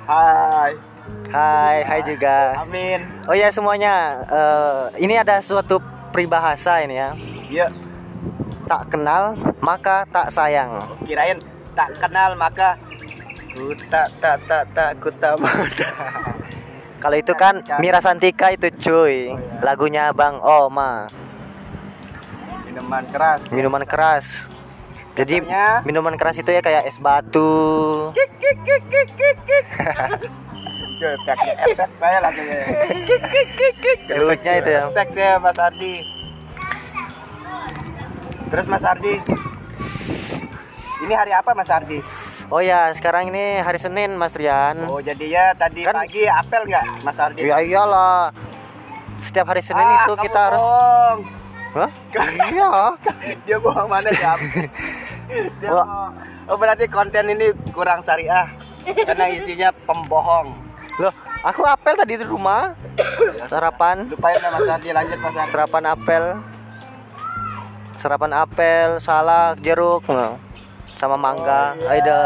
Hai. 0.04 0.72
Hai, 1.28 1.76
hai 1.82 2.00
juga. 2.02 2.60
Amin. 2.60 3.00
Oh 3.24 3.32
ya 3.32 3.48
semuanya, 3.48 4.20
eh, 4.24 4.82
ini 5.00 5.16
ada 5.16 5.40
suatu 5.40 5.80
peribahasa 6.12 6.80
ini 6.80 6.96
ya. 6.96 7.10
Iya, 7.48 7.66
Tak 8.62 8.88
kenal 8.88 9.36
maka 9.60 10.08
tak 10.08 10.32
sayang. 10.32 10.80
kirain 11.04 11.36
tak 11.72 11.92
kenal 11.98 12.32
maka 12.34 12.76
ku 13.52 13.72
tak 13.88 14.08
tak 14.16 14.40
tak 14.48 14.64
tak 14.72 14.90
ku 14.96 15.08
tak 15.12 15.36
muda. 15.36 15.88
Kalau 17.02 17.16
itu 17.18 17.34
kan 17.34 17.58
Mira 17.76 17.98
Santika 17.98 18.54
itu 18.54 18.70
cuy, 18.72 19.34
lagunya 19.58 20.14
Bang 20.14 20.38
Oma. 20.38 21.10
Minuman 22.64 23.04
keras. 23.04 23.40
minuman 23.52 23.84
keras 23.84 24.26
jadi 25.12 25.44
Katanya- 25.44 25.84
minuman 25.84 26.14
keras 26.16 26.40
itu 26.40 26.48
ya 26.48 26.64
kayak 26.64 26.88
es 26.88 26.96
batu 26.96 28.08
Efek, 31.02 31.38
efek 31.66 31.90
saya 31.98 32.18
lagi. 32.22 32.42
Efeknya 34.06 34.52
itu 34.56 34.70
ya. 34.70 34.82
Respect 34.86 35.10
saya 35.12 35.34
Mas 35.36 35.58
Ardi. 35.58 35.94
Terus 38.46 38.66
Mas 38.70 38.84
Ardi. 38.86 39.14
Ini 41.02 41.12
hari 41.12 41.34
apa 41.34 41.50
Mas 41.52 41.66
Ardi? 41.66 41.98
Oh 42.52 42.60
ya 42.60 42.92
sekarang 42.92 43.26
ini 43.26 43.58
hari 43.58 43.78
Senin 43.78 44.12
Mas 44.14 44.36
Rian 44.36 44.76
Oh 44.84 45.00
jadinya 45.00 45.56
tadi 45.56 45.82
Kan- 45.82 45.96
pagi 45.96 46.28
apel 46.28 46.68
nggak 46.68 46.84
Mas 47.00 47.16
Ardi? 47.16 47.40
ya 47.42 47.56
iyalah 47.58 48.28
setiap 49.18 49.48
hari 49.48 49.62
Senin 49.62 49.80
Ah, 49.82 50.02
itu 50.02 50.12
kita 50.18 50.40
harus 50.42 50.60
bohong. 50.60 51.18
Hah? 51.72 51.90
iya 52.50 52.70
Dia 53.46 53.56
bohong 53.56 53.88
mana 53.88 54.10
ya? 54.12 54.34
Dia 55.60 55.70
bohong. 55.70 56.12
Oh 56.44 56.56
berarti 56.56 56.84
konten 56.86 57.24
ini 57.26 57.46
kurang 57.70 58.02
syariah 58.02 58.50
karena 58.82 59.30
isinya 59.30 59.70
pembohong. 59.86 60.52
loh 60.98 61.14
aku 61.40 61.64
apel 61.64 61.94
tadi 61.94 62.14
di 62.14 62.26
rumah 62.26 62.76
sarapan 63.48 64.04
Lupain 64.06 64.36
lah 64.36 64.50
Mas 64.52 64.68
Ardi 64.68 64.90
lanjut 64.90 65.18
Mas 65.18 65.32
Ardi. 65.34 65.48
sarapan 65.48 65.82
apel 65.88 66.24
sarapan 67.94 68.32
apel 68.36 68.88
salak 68.98 69.56
jeruk 69.58 70.02
nah, 70.04 70.34
sama 71.02 71.18
mangga 71.18 71.74
Aida 71.90 72.22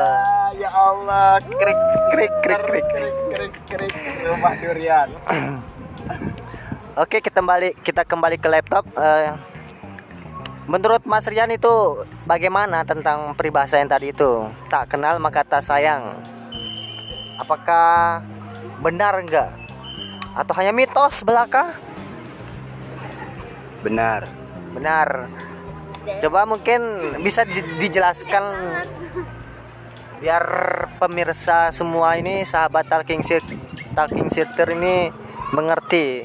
Ya, 0.53 0.69
ya 0.69 0.71
Allah, 0.71 1.41
krik 1.41 1.81
krik 2.13 2.35
krik 2.45 2.63
krik 2.69 2.87
krik 2.93 3.15
krik 3.33 3.55
krik 3.73 3.95
rumah 4.29 4.53
durian. 4.61 5.09
Oke 7.03 7.25
kita 7.25 7.41
kembali 7.41 7.77
kita 7.81 8.05
kembali 8.05 8.37
ke 8.37 8.49
laptop. 8.53 8.85
Eh, 8.97 9.33
Menurut 10.67 11.07
Mas 11.07 11.23
Rian 11.31 11.47
itu 11.55 12.03
bagaimana 12.27 12.83
tentang 12.83 13.39
peribahasa 13.39 13.79
yang 13.79 13.87
tadi 13.87 14.11
itu? 14.11 14.51
Tak 14.67 14.91
kenal 14.91 15.23
maka 15.23 15.47
tak 15.47 15.63
sayang. 15.63 16.19
Apakah 17.39 18.19
benar 18.83 19.15
enggak? 19.23 19.55
Atau 20.35 20.59
hanya 20.59 20.75
mitos 20.75 21.23
belaka? 21.23 21.71
Benar. 23.87 24.27
Benar. 24.75 25.31
Coba 26.07 26.47
mungkin 26.47 26.81
bisa 27.21 27.43
di- 27.43 27.77
dijelaskan 27.79 28.45
biar 30.17 30.45
pemirsa 30.97 31.69
semua 31.71 32.17
ini 32.17 32.41
sahabat 32.43 32.89
talking 32.89 33.21
Shir- 33.21 33.45
talking 33.93 34.33
shirter 34.33 34.73
ini 34.73 35.13
mengerti 35.53 36.25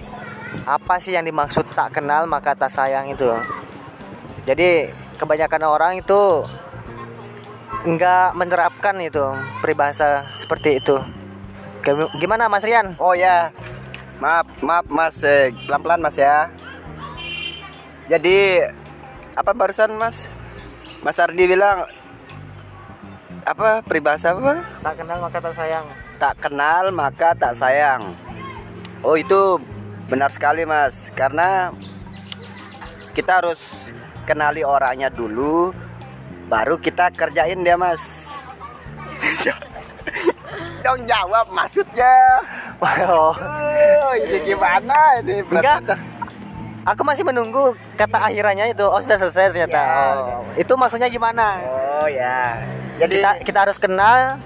apa 0.64 1.00
sih 1.00 1.12
yang 1.12 1.28
dimaksud 1.28 1.68
tak 1.76 2.00
kenal 2.00 2.24
maka 2.26 2.56
tak 2.56 2.72
sayang 2.72 3.12
itu. 3.12 3.28
Jadi 4.48 4.90
kebanyakan 5.20 5.64
orang 5.66 5.94
itu 6.00 6.46
enggak 7.84 8.38
menerapkan 8.38 8.96
itu 9.02 9.26
peribahasa 9.60 10.30
seperti 10.38 10.80
itu. 10.80 10.98
Gim- 11.82 12.14
Gimana 12.22 12.46
Mas 12.46 12.64
Rian? 12.64 12.94
Oh 13.02 13.18
ya. 13.18 13.50
Maaf, 14.22 14.46
maaf 14.62 14.86
Mas, 14.86 15.18
Eh, 15.26 15.50
pelan-pelan 15.66 15.98
Mas 15.98 16.14
ya. 16.14 16.46
Jadi 18.06 18.62
apa 19.36 19.52
barusan 19.56 19.96
Mas? 19.96 20.28
Mas 21.02 21.18
Ardi 21.18 21.48
bilang 21.48 21.88
apa 23.42 23.82
peribahasa 23.82 24.38
apa? 24.38 24.62
Tak 24.86 24.96
kenal 25.02 25.18
maka 25.18 25.38
tak 25.42 25.54
sayang. 25.58 25.86
Tak 26.22 26.36
kenal 26.38 26.84
maka 26.94 27.30
tak 27.34 27.54
sayang. 27.58 28.02
Oh 29.02 29.18
itu 29.18 29.58
benar 30.06 30.30
sekali 30.30 30.68
Mas, 30.68 31.10
karena 31.18 31.74
kita 33.18 33.42
harus 33.42 33.90
kenali 34.30 34.62
orangnya 34.62 35.10
dulu, 35.10 35.74
baru 36.52 36.78
kita 36.78 37.10
kerjain 37.16 37.66
dia 37.66 37.80
Mas. 37.80 38.30
Dong 40.86 41.02
jawab 41.06 41.50
maksudnya. 41.50 42.42
Oh. 42.82 43.34
Oh, 43.34 44.14
ini 44.18 44.38
gimana 44.46 45.22
ini? 45.22 45.42
Enggak. 45.46 45.98
Aku 46.82 47.06
masih 47.06 47.22
menunggu 47.22 47.78
kata 47.94 48.18
akhirannya 48.26 48.74
itu. 48.74 48.82
Oh, 48.82 48.98
sudah 48.98 49.18
selesai 49.18 49.54
ternyata. 49.54 49.78
Ya. 49.78 50.18
Oh. 50.18 50.42
Itu 50.58 50.74
maksudnya 50.74 51.08
gimana? 51.08 51.62
Oh 51.62 52.10
ya. 52.10 52.58
Jadi 52.98 53.22
kita 53.22 53.32
kita 53.46 53.60
harus 53.62 53.78
kenal 53.78 54.42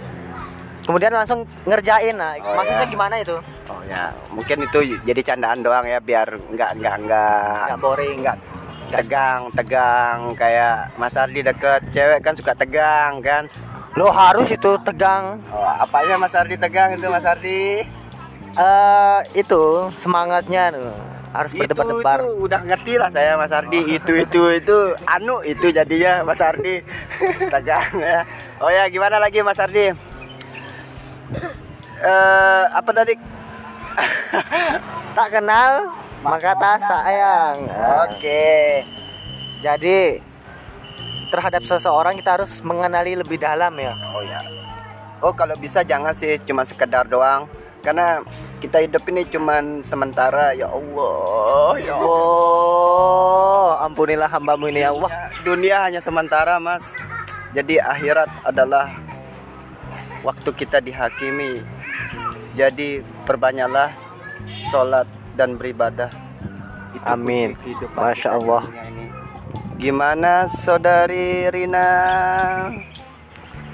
kemudian 0.83 1.15
langsung 1.15 1.47
ngerjain. 1.63 2.11
Nah, 2.13 2.35
Oh, 2.37 2.53
maksudnya 2.53 2.83
ya. 2.83 2.91
gimana 2.91 3.15
itu? 3.17 3.35
Oh 3.65 3.81
ya, 3.81 4.11
mungkin 4.29 4.61
itu 4.61 4.79
jadi 5.01 5.21
candaan 5.25 5.63
doang 5.63 5.87
ya 5.87 5.97
biar 5.97 6.27
nggak 6.27 6.71
nggak 6.77 6.95
nggak 7.07 7.55
Nggak 7.71 7.79
boring. 7.79 8.17
nggak 8.21 8.37
tegang 8.85 9.41
tegang 9.49 10.17
kayak 10.37 10.93
Mas 10.95 11.17
Ardi 11.17 11.41
deket 11.41 11.81
cewek 11.89 12.19
kan 12.19 12.35
suka 12.35 12.51
tegang 12.53 13.17
kan. 13.19 13.47
Lo 13.95 14.11
harus 14.11 14.51
itu 14.51 14.75
tegang. 14.83 15.39
Oh, 15.49 15.63
apanya 15.63 16.19
Mas 16.19 16.35
Ardi 16.35 16.59
tegang 16.59 16.93
itu 16.93 17.07
Mas 17.07 17.23
Ardi? 17.23 17.87
Eh, 18.55 19.19
itu 19.33 19.63
semangatnya 19.95 20.75
tuh. 20.75 20.91
Harus 21.35 21.51
Itu 21.51 21.67
berdebar-debar. 21.67 22.19
itu 22.23 22.27
udah 22.41 22.61
ngerti 22.63 22.93
lah 22.95 23.09
saya 23.11 23.35
Mas 23.35 23.51
Ardi 23.51 23.99
itu 23.99 24.13
itu 24.15 24.41
itu 24.55 24.77
anu 25.03 25.43
itu 25.43 25.67
jadinya 25.69 26.23
Mas 26.23 26.39
Ardi 26.39 26.79
tegang 27.53 27.91
ya. 27.95 28.23
Oh 28.57 28.71
ya 28.71 28.87
gimana 28.87 29.19
lagi 29.19 29.43
Mas 29.43 29.59
Ardi? 29.59 29.91
Eh 31.97 32.63
apa 32.71 32.89
tadi? 32.91 33.13
Tak 35.11 35.27
kenal 35.29 35.91
maka 36.21 36.51
tak 36.55 36.79
sayang. 36.81 37.57
Oke. 38.07 38.81
Jadi 39.59 40.19
terhadap 41.27 41.63
seseorang 41.63 42.15
kita 42.15 42.39
harus 42.39 42.59
mengenali 42.61 43.15
lebih 43.15 43.35
dalam 43.35 43.75
ya. 43.75 43.93
Oh 44.11 44.23
ya. 44.23 44.39
Oh 45.19 45.31
kalau 45.31 45.55
bisa 45.55 45.81
jangan 45.81 46.11
sih 46.11 46.37
cuma 46.43 46.63
sekedar 46.63 47.07
doang 47.07 47.47
karena 47.85 48.25
kita 48.65 48.81
hidup 48.81 49.05
ini 49.13 49.29
cuman 49.29 49.85
sementara 49.85 50.57
ya 50.57 50.65
Allah 50.73 51.77
ya 51.77 51.93
Allah. 52.01 53.85
Ampunilah 53.85 54.25
hambamu 54.25 54.65
ini 54.73 54.81
ya 54.81 54.89
Allah. 54.89 55.29
Dunia 55.45 55.85
hanya 55.85 56.01
sementara 56.01 56.57
mas. 56.57 56.97
Jadi 57.53 57.77
akhirat 57.77 58.27
adalah 58.41 58.89
waktu 60.25 60.49
kita 60.57 60.81
dihakimi. 60.81 61.61
Jadi 62.57 63.05
perbanyaklah 63.29 63.93
sholat 64.73 65.05
dan 65.37 65.53
beribadah. 65.53 66.09
Itu 66.97 67.05
Amin. 67.05 67.53
Masya 67.93 68.33
Allah. 68.33 68.65
Gimana 69.77 70.49
saudari 70.49 71.45
Rina? 71.53 71.85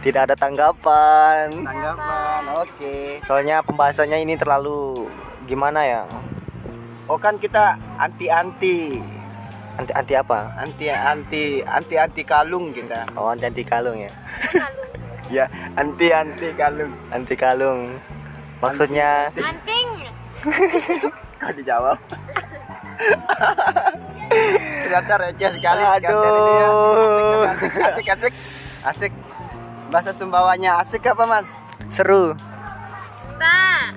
Tidak 0.02 0.22
ada 0.26 0.34
tanggapan. 0.34 1.62
Tanggapan, 1.62 2.42
oke. 2.58 3.22
Soalnya 3.30 3.62
pembahasannya 3.62 4.26
ini 4.26 4.34
terlalu 4.34 5.06
gimana 5.46 5.86
ya? 5.86 6.02
Oh 7.06 7.22
kan 7.22 7.38
kita 7.38 7.78
anti-anti, 8.02 8.98
Anti 9.78 9.92
anti 9.94 10.14
apa? 10.18 10.58
anti-anti, 10.58 11.62
anti-anti 11.62 12.22
kalung 12.26 12.74
kita. 12.74 13.06
Oh, 13.14 13.30
anti 13.30 13.46
anti 13.46 13.64
kalung 13.64 13.98
ya. 13.98 14.12
Ya, 15.32 15.48
anti-anti 15.80 16.52
kalung. 16.60 16.92
Anti 17.08 17.40
kalung. 17.40 17.96
Maksudnya 18.60 19.32
Anting. 19.32 19.88
Kau 21.40 21.52
dijawab. 21.56 21.96
Ternyata 24.84 25.14
receh 25.24 25.50
sekali 25.56 25.84
Aduh. 25.88 26.12
ya. 26.60 26.70
Asik, 27.48 27.80
asik, 27.80 28.08
asik, 28.12 28.34
asik. 28.84 29.14
Bahasa 29.92 30.16
Sumbawanya 30.16 30.80
asik 30.80 31.12
apa 31.12 31.28
mas? 31.28 31.52
seru. 31.92 32.32
Pak. 33.36 33.92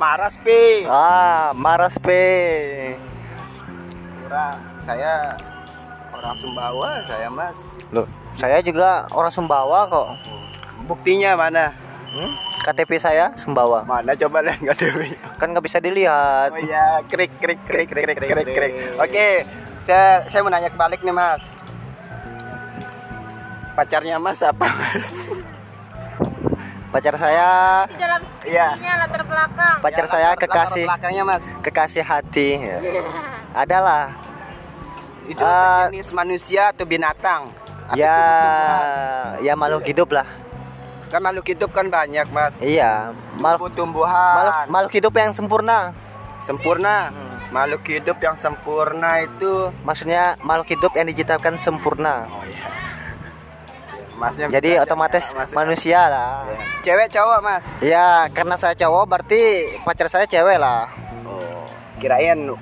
Maras 0.00 0.40
pi. 0.40 0.88
Ah, 0.88 1.52
maras. 1.52 2.00
Kira 2.00 3.04
saya 4.80 5.28
orang 6.16 6.32
Sumbawa 6.40 7.04
saya 7.04 7.28
mas. 7.28 7.52
Loh, 7.92 8.08
saya 8.32 8.64
juga 8.64 9.04
orang 9.12 9.28
Sumbawa 9.28 9.84
kok. 9.92 10.08
Buktinya 10.88 11.36
mana? 11.36 11.76
Hmm? 12.16 12.32
KTP 12.64 12.96
saya 12.96 13.36
Sumbawa. 13.36 13.84
Mana 13.84 14.16
coba 14.16 14.40
lihat 14.40 14.64
nggak 14.64 14.80
Dewi? 14.80 15.20
Kan 15.36 15.52
nggak 15.52 15.68
bisa 15.68 15.84
dilihat. 15.84 16.56
Oh 16.56 16.64
iya, 16.64 17.04
krik 17.04 17.36
krik 17.36 17.60
krik 17.68 17.92
krik 17.92 18.08
krik 18.08 18.24
krik 18.24 18.48
krik. 18.56 18.72
Oke, 18.96 19.44
saya 19.84 20.24
saya 20.32 20.40
mau 20.40 20.48
nanya 20.48 20.72
kebalik 20.72 21.04
nih 21.04 21.12
mas. 21.12 21.44
Pacarnya 23.72 24.16
mas 24.16 24.40
apa 24.40 24.66
mas? 24.66 25.06
Pacar 26.90 27.14
saya, 27.14 27.50
Di 27.86 27.94
dalam 27.96 28.22
Iya. 28.42 28.68
latar 28.98 29.22
belakang. 29.22 29.76
pacar 29.78 30.04
Ya, 30.04 30.10
saya 30.10 30.28
latar- 30.28 30.42
latar 30.42 30.66
kekasih 30.66 30.84
belakangnya 30.84 31.22
mas. 31.24 31.44
kekasih 31.62 32.02
hati. 32.02 32.48
Ya. 32.58 32.78
Adalah. 33.62 34.10
Itu 35.24 35.38
Ah. 35.40 35.86
jenis 35.86 36.10
manusia 36.10 36.74
atau 36.74 36.82
binatang? 36.82 37.46
Atau 37.86 37.94
Ya, 37.96 38.10
tumbuh-tumbuhan? 38.10 39.38
ya 39.40 39.52
makhluk 39.54 39.84
hidup 39.86 40.08
lah. 40.10 40.26
Kan 41.08 41.20
makhluk 41.20 41.46
hidup 41.46 41.70
kan 41.70 41.86
banyak 41.86 42.26
mas. 42.28 42.58
Iya, 42.58 43.14
makhluk 43.34 43.70
makhluk, 43.70 44.54
makhluk 44.68 44.92
hidup 44.92 45.14
yang 45.16 45.30
sempurna. 45.30 45.78
Sempurna. 46.40 46.96
Makhluk 47.50 47.82
hidup 47.84 48.18
yang 48.18 48.34
sempurna 48.34 49.10
itu. 49.20 49.70
Maksudnya 49.80 50.38
makhluk 50.40 50.70
hidup 50.70 50.90
yang 50.92 51.06
diciptakan 51.06 51.54
sempurna. 51.56 52.26
Oh 52.26 52.42
iya. 52.44 52.66
Masnya 54.20 54.46
Jadi 54.52 54.76
bisa 54.76 54.84
otomatis 54.84 55.24
Mas. 55.32 55.50
manusia 55.56 56.00
lah. 56.12 56.44
Cewek 56.84 57.08
cowok 57.08 57.38
mas. 57.40 57.64
Ya, 57.80 58.28
karena 58.36 58.60
saya 58.60 58.76
cowok 58.76 59.08
berarti 59.08 59.40
pacar 59.80 60.12
saya 60.12 60.28
cewek 60.28 60.60
lah. 60.60 60.92
Oh. 61.24 61.64
Kirain 61.96 62.52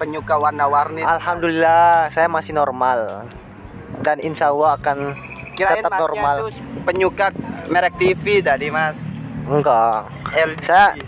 penyuka 0.00 0.40
warna-warni. 0.40 1.04
Alhamdulillah, 1.04 2.08
saya 2.08 2.24
masih 2.32 2.56
normal. 2.56 3.28
Dan 4.00 4.16
insya 4.24 4.48
Allah 4.48 4.80
akan 4.80 5.12
Kirain 5.52 5.84
tetap 5.84 6.00
normal. 6.00 6.48
tuh 6.48 6.56
penyuka 6.88 7.28
merek 7.68 8.00
TV 8.00 8.40
tadi 8.40 8.72
mas. 8.72 9.20
Enggak. 9.44 10.08
LG. 10.32 10.64
Saya 10.64 10.88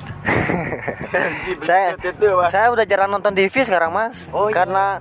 saya 1.67 1.97
itu, 1.97 2.27
saya 2.53 2.67
udah 2.69 2.85
jarang 2.85 3.09
nonton 3.09 3.33
TV 3.33 3.65
sekarang, 3.65 3.95
Mas. 3.95 4.29
Oh, 4.35 4.51
iya. 4.51 5.01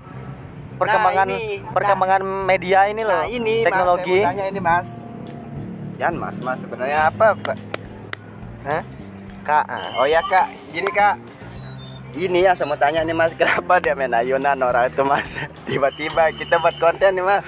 Perkembangan 0.76 1.28
ini. 1.32 1.63
perkembangan 1.71 2.21
media 2.23 2.80
ini 2.91 3.01
loh. 3.07 3.23
Nah 3.23 3.28
ini 3.32 3.63
teknologi. 3.63 4.19
Mas, 4.19 4.36
saya 4.36 4.45
ini 4.51 4.59
mas. 4.59 4.88
Yan 5.95 6.13
mas, 6.19 6.38
mas 6.43 6.59
sebenarnya 6.59 7.07
apa 7.07 7.32
pak? 7.39 7.57
Hah? 8.67 8.84
Kak, 9.45 9.65
ah. 9.69 10.01
Oh 10.01 10.07
ya 10.09 10.19
kak, 10.26 10.51
gini 10.76 10.89
kak. 10.91 11.15
Ini 12.15 12.47
ya 12.47 12.51
saya 12.55 12.67
mau 12.67 12.80
tanya 12.80 13.03
nih 13.03 13.15
mas, 13.15 13.32
kenapa 13.39 13.80
dia 13.80 13.95
main 13.95 14.11
ayunan 14.11 14.59
orang 14.59 14.91
itu 14.91 15.03
mas? 15.07 15.39
Tiba-tiba 15.67 16.32
kita 16.36 16.59
buat 16.59 16.76
konten 16.82 17.15
nih 17.15 17.26
mas. 17.26 17.47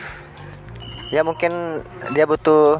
ya 1.07 1.23
mungkin 1.23 1.79
dia 2.11 2.27
butuh 2.27 2.79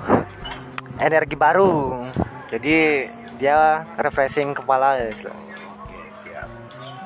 energi 1.00 1.36
baru. 1.36 2.04
Jadi 2.52 3.08
dia 3.40 3.84
refreshing 4.00 4.56
kepala 4.56 5.00
ya. 5.00 5.12
Oke 5.12 6.00
siap. 6.16 6.48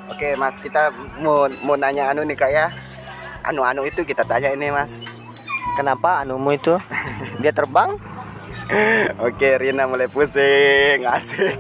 Oke 0.10 0.28
mas, 0.38 0.58
kita 0.62 0.94
mau 1.22 1.50
mau 1.66 1.78
nanya 1.78 2.14
anu 2.14 2.22
nih 2.26 2.38
kak 2.38 2.52
ya. 2.54 2.70
Anu-anu 3.42 3.84
itu 3.84 4.02
kita 4.02 4.22
tanya 4.22 4.50
ini 4.50 4.70
mas 4.70 5.02
Kenapa 5.72 6.20
anumu 6.20 6.52
itu? 6.52 6.76
Dia 7.42 7.50
terbang? 7.50 7.96
Oke 9.20 9.56
Rina 9.58 9.84
mulai 9.84 10.08
pusing 10.08 11.04
asik 11.06 11.60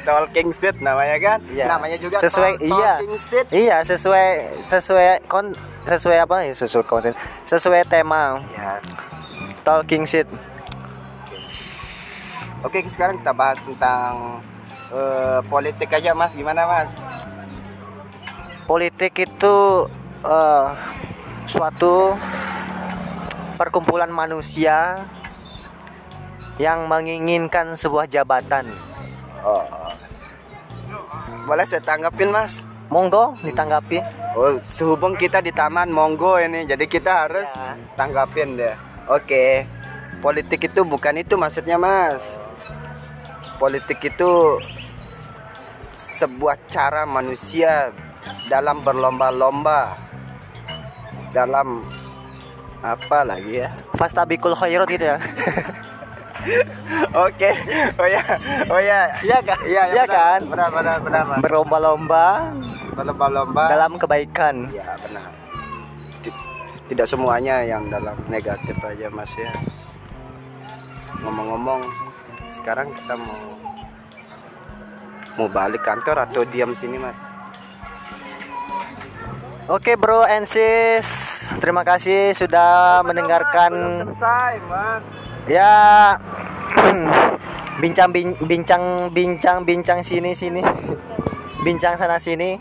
talking 0.00 0.48
seat 0.50 0.80
namanya 0.80 1.16
kan 1.18 1.38
Iya. 1.46 1.64
namanya 1.66 1.96
juga 1.96 2.16
Sesuai- 2.18 2.56
talk- 2.56 2.72
iya. 2.72 2.92
talking 2.96 3.16
seat 3.18 3.46
Iya, 3.50 3.76
sesuai 3.82 4.28
sesuai 4.64 5.06
kon 5.26 5.52
sesuai 5.84 6.18
apa 6.18 6.40
ya? 6.42 6.52
Sesuai 6.54 6.84
konten. 6.84 7.12
Sesuai 7.44 7.84
tema 7.84 8.40
ya 8.48 8.80
talking 9.60 10.02
shit. 10.04 10.24
oke 12.62 12.78
sekarang 12.86 13.18
kita 13.18 13.32
bahas 13.32 13.58
tentang 13.60 14.40
eh, 14.88 15.40
politik 15.46 15.90
aja 15.90 16.12
mas 16.12 16.32
gimana 16.32 16.64
mas 16.64 16.96
Politik 18.62 19.12
itu 19.18 19.56
eh, 20.22 20.66
suatu 21.46 22.14
perkumpulan 23.58 24.10
manusia 24.10 24.98
yang 26.58 26.86
menginginkan 26.86 27.74
sebuah 27.74 28.06
jabatan. 28.06 28.70
oh 29.42 29.66
boleh 31.42 31.66
saya 31.66 31.82
tanggapin 31.82 32.30
mas 32.30 32.62
Monggo 32.92 33.32
ditanggapi. 33.40 34.04
Oh, 34.36 34.60
sehubung 34.68 35.16
kita 35.16 35.40
di 35.40 35.48
taman 35.48 35.88
monggo 35.88 36.36
ini, 36.36 36.68
jadi 36.68 36.84
kita 36.84 37.24
harus 37.24 37.48
Ya. 37.48 37.72
tanggapin 37.96 38.60
deh. 38.60 38.76
Oke, 39.08 39.64
politik 40.20 40.68
itu 40.68 40.84
bukan 40.84 41.16
itu 41.16 41.40
maksudnya, 41.40 41.80
Mas. 41.80 42.36
Politik 43.56 43.96
itu 44.04 44.60
sebuah 45.88 46.60
cara 46.68 47.08
manusia 47.08 47.96
dalam 48.52 48.84
berlomba-lomba 48.84 49.96
dalam 51.32 51.80
apa 52.78 53.18
lagi 53.22 53.58
ya? 53.58 53.72
Fastabikul 53.94 54.52
khairat 54.52 54.86
gitu 54.86 55.04
ya. 55.06 55.18
Oke, 57.22 57.50
oh 57.96 58.08
ya, 58.08 58.22
oh 58.66 58.80
ya, 58.80 59.06
Iya 59.22 59.38
kan? 59.40 59.58
iya, 59.62 59.82
Iya 59.88 60.02
benar, 60.02 60.10
kan? 60.10 60.40
benar, 60.44 60.68
benar, 60.70 60.96
benar, 60.98 61.22
Mas. 61.24 61.38
Berlomba-lomba 61.40 62.26
Berlomba-lomba 62.92 63.62
dalam 63.68 63.94
kebaikan. 63.94 64.66
Ya 64.68 64.90
benar. 64.98 65.30
Ti- 66.20 66.34
Tidak 66.88 67.06
semuanya 67.06 67.62
yang 67.62 67.86
dalam 67.86 68.18
negatif 68.26 68.74
aja 68.76 69.06
mas 69.08 69.30
ya. 69.32 69.54
Ngomong-ngomong, 71.20 71.80
sekarang 72.52 72.90
kita 72.92 73.14
mau 73.14 73.38
mau 75.32 75.48
balik 75.48 75.80
kantor 75.80 76.26
atau 76.26 76.42
diam 76.42 76.74
sini 76.74 76.98
mas? 76.98 77.16
Oke 79.70 79.94
bro 79.94 80.26
and 80.26 80.42
sis, 80.42 81.06
terima 81.62 81.86
kasih 81.86 82.34
sudah 82.34 82.98
mendengarkan. 83.06 84.02
Selesai 84.10 84.54
mas. 84.66 85.04
ya 85.46 85.74
bincang 87.82 88.10
bin- 88.10 88.38
bincang 88.42 89.10
bincang 89.14 89.62
bincang 89.62 90.02
sini 90.02 90.34
sini. 90.34 90.62
Bincang 91.62 91.94
sana 91.94 92.18
sini. 92.18 92.58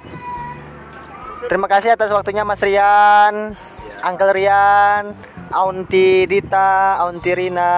Terima 1.49 1.65
kasih 1.65 1.97
atas 1.97 2.13
waktunya 2.13 2.45
Mas 2.45 2.61
Rian. 2.61 3.57
Uncle 4.01 4.33
Rian 4.33 5.17
Aunty 5.51 6.25
Dita 6.25 6.97
Aunty 7.03 7.31
Rina 7.35 7.73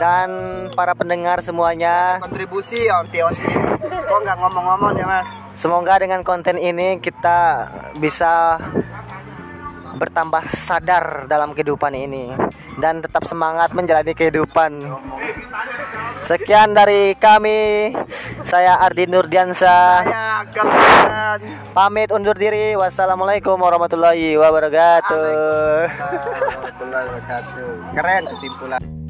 dan 0.00 0.28
para 0.72 0.96
pendengar 0.96 1.44
semuanya 1.44 2.16
Kontribusi 2.22 2.88
onti-onti. 2.88 3.44
Kok 3.82 4.18
nggak 4.24 4.38
ngomong-ngomong 4.40 4.96
ya 4.96 5.06
mas? 5.08 5.28
semoga 5.52 6.00
dengan 6.00 6.24
konten 6.24 6.56
ini 6.56 7.00
kita 7.00 7.68
bisa 8.00 8.56
bertambah 9.96 10.48
sadar 10.52 11.26
dalam 11.28 11.52
kehidupan 11.52 11.92
ini 11.94 12.32
dan 12.80 13.04
tetap 13.04 13.24
semangat 13.28 13.72
menjalani 13.76 14.12
kehidupan. 14.16 14.80
Sekian 16.22 16.70
dari 16.72 17.18
kami. 17.18 17.90
Saya 18.46 18.78
Ardi 18.78 19.10
Nurdiansa. 19.10 20.06
Pamit 21.74 22.14
undur 22.14 22.38
diri. 22.38 22.78
Wassalamualaikum 22.78 23.58
warahmatullahi 23.58 24.38
wabarakatuh. 24.38 25.26
Warahmatullahi 25.90 27.06
wabarakatuh. 27.10 27.66
Keren 27.98 28.22
kesimpulan. 28.30 29.01